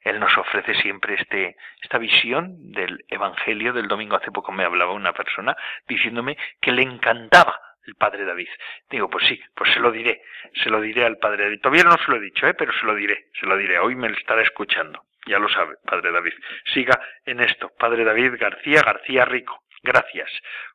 Él 0.00 0.18
nos 0.18 0.36
ofrece 0.38 0.74
siempre 0.76 1.14
este, 1.14 1.56
esta 1.82 1.98
visión 1.98 2.72
del 2.72 3.04
Evangelio 3.08 3.72
del 3.72 3.88
domingo. 3.88 4.16
Hace 4.16 4.32
poco 4.32 4.52
me 4.52 4.64
hablaba 4.64 4.92
una 4.92 5.12
persona 5.12 5.56
diciéndome 5.86 6.36
que 6.60 6.72
le 6.72 6.82
encantaba 6.82 7.60
el 7.86 7.94
padre 7.96 8.24
David. 8.24 8.48
Digo, 8.88 9.10
pues 9.10 9.26
sí, 9.26 9.40
pues 9.54 9.72
se 9.72 9.80
lo 9.80 9.90
diré, 9.90 10.22
se 10.62 10.70
lo 10.70 10.80
diré 10.80 11.04
al 11.04 11.18
padre 11.18 11.44
David. 11.44 11.60
Todavía 11.60 11.84
no 11.84 11.96
se 11.98 12.10
lo 12.10 12.16
he 12.16 12.20
dicho, 12.20 12.46
¿eh? 12.46 12.54
pero 12.54 12.72
se 12.72 12.86
lo 12.86 12.94
diré, 12.94 13.26
se 13.38 13.46
lo 13.46 13.56
diré. 13.56 13.78
Hoy 13.78 13.96
me 13.96 14.08
estará 14.08 14.42
escuchando. 14.42 15.04
Ya 15.26 15.38
lo 15.38 15.48
sabe, 15.48 15.76
padre 15.84 16.10
David. 16.10 16.32
Siga 16.72 17.00
en 17.24 17.40
esto, 17.40 17.70
padre 17.78 18.04
David 18.04 18.34
García 18.38 18.82
García 18.82 19.24
Rico. 19.24 19.62
Gracias 19.84 20.30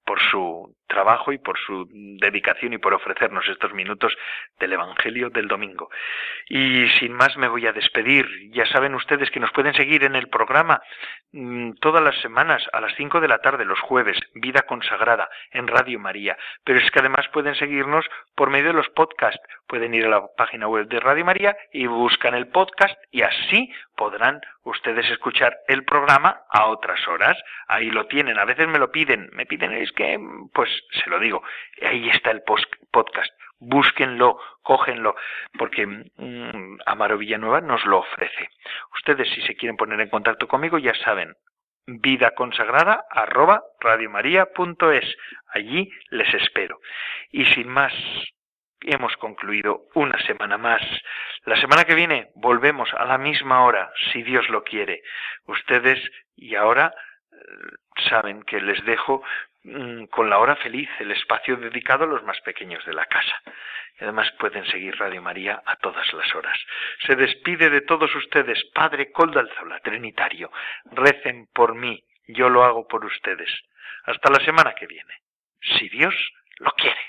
por 0.08 0.22
su 0.32 0.74
trabajo 0.88 1.34
y 1.34 1.38
por 1.38 1.60
su 1.60 1.86
dedicación 1.92 2.72
y 2.74 2.78
por 2.78 2.94
ofrecernos 2.94 3.46
estos 3.50 3.74
minutos 3.74 4.16
del 4.58 4.74
Evangelio 4.74 5.30
del 5.30 5.48
domingo. 5.48 5.90
Y 6.48 6.88
sin 6.98 7.12
más 7.12 7.36
me 7.36 7.50
voy 7.50 7.68
a 7.68 7.74
despedir. 7.74 8.26
Ya 8.52 8.66
saben 8.68 8.96
ustedes 8.96 9.30
que 9.30 9.42
nos 9.42 9.52
pueden 9.52 9.74
seguir 9.74 10.06
en 10.06 10.16
el 10.16 10.30
programa 10.30 10.82
mm, 11.34 11.74
todas 11.82 12.02
las 12.02 12.16
semanas 12.22 12.64
a 12.72 12.80
las 12.80 12.96
5 12.96 13.20
de 13.20 13.28
la 13.28 13.40
tarde, 13.40 13.66
los 13.66 13.82
jueves, 13.82 14.18
Vida 14.34 14.62
Consagrada, 14.62 15.30
en 15.52 15.68
Radio 15.68 16.00
María. 16.00 16.38
Pero 16.64 16.80
es 16.80 16.90
que 16.90 17.00
además 17.00 17.28
pueden 17.34 17.56
seguirnos 17.56 18.06
por 18.34 18.50
medio 18.50 18.68
de 18.68 18.74
los 18.74 18.90
podcasts. 18.90 19.42
Pueden 19.68 19.94
ir 19.94 20.06
a 20.06 20.10
la 20.10 20.28
página 20.38 20.70
web 20.70 20.88
de 20.88 21.02
Radio 21.02 21.26
María 21.26 21.58
y 21.74 21.86
buscan 21.88 22.34
el 22.34 22.48
podcast 22.48 22.98
y 23.12 23.24
así 23.24 23.74
podrán 23.98 24.40
ustedes 24.64 25.10
escuchar 25.10 25.58
el 25.68 25.84
programa 25.84 26.44
a 26.50 26.68
otras 26.68 27.06
horas. 27.08 27.38
Ahí 27.68 27.90
lo 27.90 28.08
tienen. 28.08 28.40
A 28.40 28.46
veces 28.46 28.68
me 28.68 28.80
lo 28.80 28.92
piden. 28.92 29.30
Me 29.34 29.46
piden, 29.46 29.74
es 29.74 29.92
que, 29.98 30.20
pues 30.54 30.70
se 31.04 31.10
lo 31.10 31.20
digo, 31.20 31.44
ahí 31.82 32.08
está 32.10 32.30
el 32.30 32.44
podcast, 32.44 33.34
búsquenlo, 33.60 34.40
cógenlo, 34.62 35.16
porque 35.58 35.88
mm, 35.88 36.78
Amaro 36.86 37.18
Villanueva 37.18 37.62
nos 37.62 37.84
lo 37.86 38.00
ofrece. 38.00 38.50
Ustedes 38.96 39.28
si 39.34 39.42
se 39.42 39.56
quieren 39.56 39.76
poner 39.76 40.00
en 40.00 40.10
contacto 40.10 40.48
conmigo 40.48 40.78
ya 40.78 40.94
saben, 41.04 41.34
vida 41.88 42.32
consagrada 42.36 43.06
arroba 43.10 43.64
radiomaria.es. 43.80 45.16
Allí 45.48 45.90
les 46.12 46.32
espero. 46.36 46.80
Y 47.32 47.46
sin 47.46 47.68
más, 47.68 47.94
hemos 48.82 49.16
concluido 49.18 49.86
una 49.96 50.20
semana 50.26 50.58
más. 50.58 50.82
La 51.46 51.60
semana 51.60 51.86
que 51.86 51.96
viene 51.96 52.30
volvemos 52.36 52.94
a 52.94 53.06
la 53.06 53.18
misma 53.18 53.64
hora, 53.64 53.90
si 54.12 54.22
Dios 54.22 54.48
lo 54.50 54.64
quiere. 54.64 55.02
Ustedes 55.46 56.00
y 56.36 56.56
ahora 56.56 56.94
eh, 57.32 57.38
saben 58.10 58.44
que 58.44 58.62
les 58.62 58.84
dejo 58.86 59.24
con 60.10 60.30
la 60.30 60.40
hora 60.40 60.56
feliz, 60.58 60.90
el 61.00 61.12
espacio 61.12 61.58
dedicado 61.58 62.06
a 62.06 62.08
los 62.08 62.24
más 62.24 62.40
pequeños 62.42 62.86
de 62.86 62.94
la 62.94 63.06
casa. 63.06 63.42
Y 64.00 64.04
además 64.04 64.32
pueden 64.40 64.66
seguir 64.68 64.98
Radio 64.98 65.22
María 65.22 65.62
a 65.66 65.76
todas 65.78 66.12
las 66.14 66.34
horas. 66.36 66.58
Se 67.06 67.16
despide 67.16 67.70
de 67.70 67.82
todos 67.82 68.14
ustedes, 68.16 68.64
Padre 68.74 69.12
Coldalzola, 69.12 69.80
Trinitario. 69.80 70.52
Recen 70.92 71.48
por 71.54 71.76
mí, 71.76 72.04
yo 72.28 72.50
lo 72.50 72.64
hago 72.64 72.88
por 72.88 73.04
ustedes. 73.06 73.50
Hasta 74.06 74.32
la 74.32 74.40
semana 74.46 74.74
que 74.76 74.88
viene, 74.88 75.14
si 75.62 75.90
Dios 75.90 76.14
lo 76.60 76.72
quiere. 76.72 77.07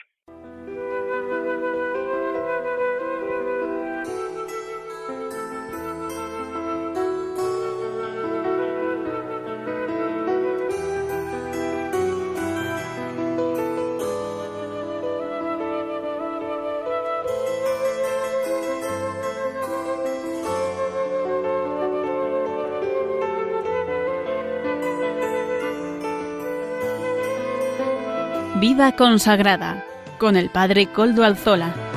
Vida 28.68 28.92
consagrada 28.92 29.82
con 30.18 30.36
el 30.36 30.50
Padre 30.50 30.88
Coldo 30.88 31.24
Alzola. 31.24 31.87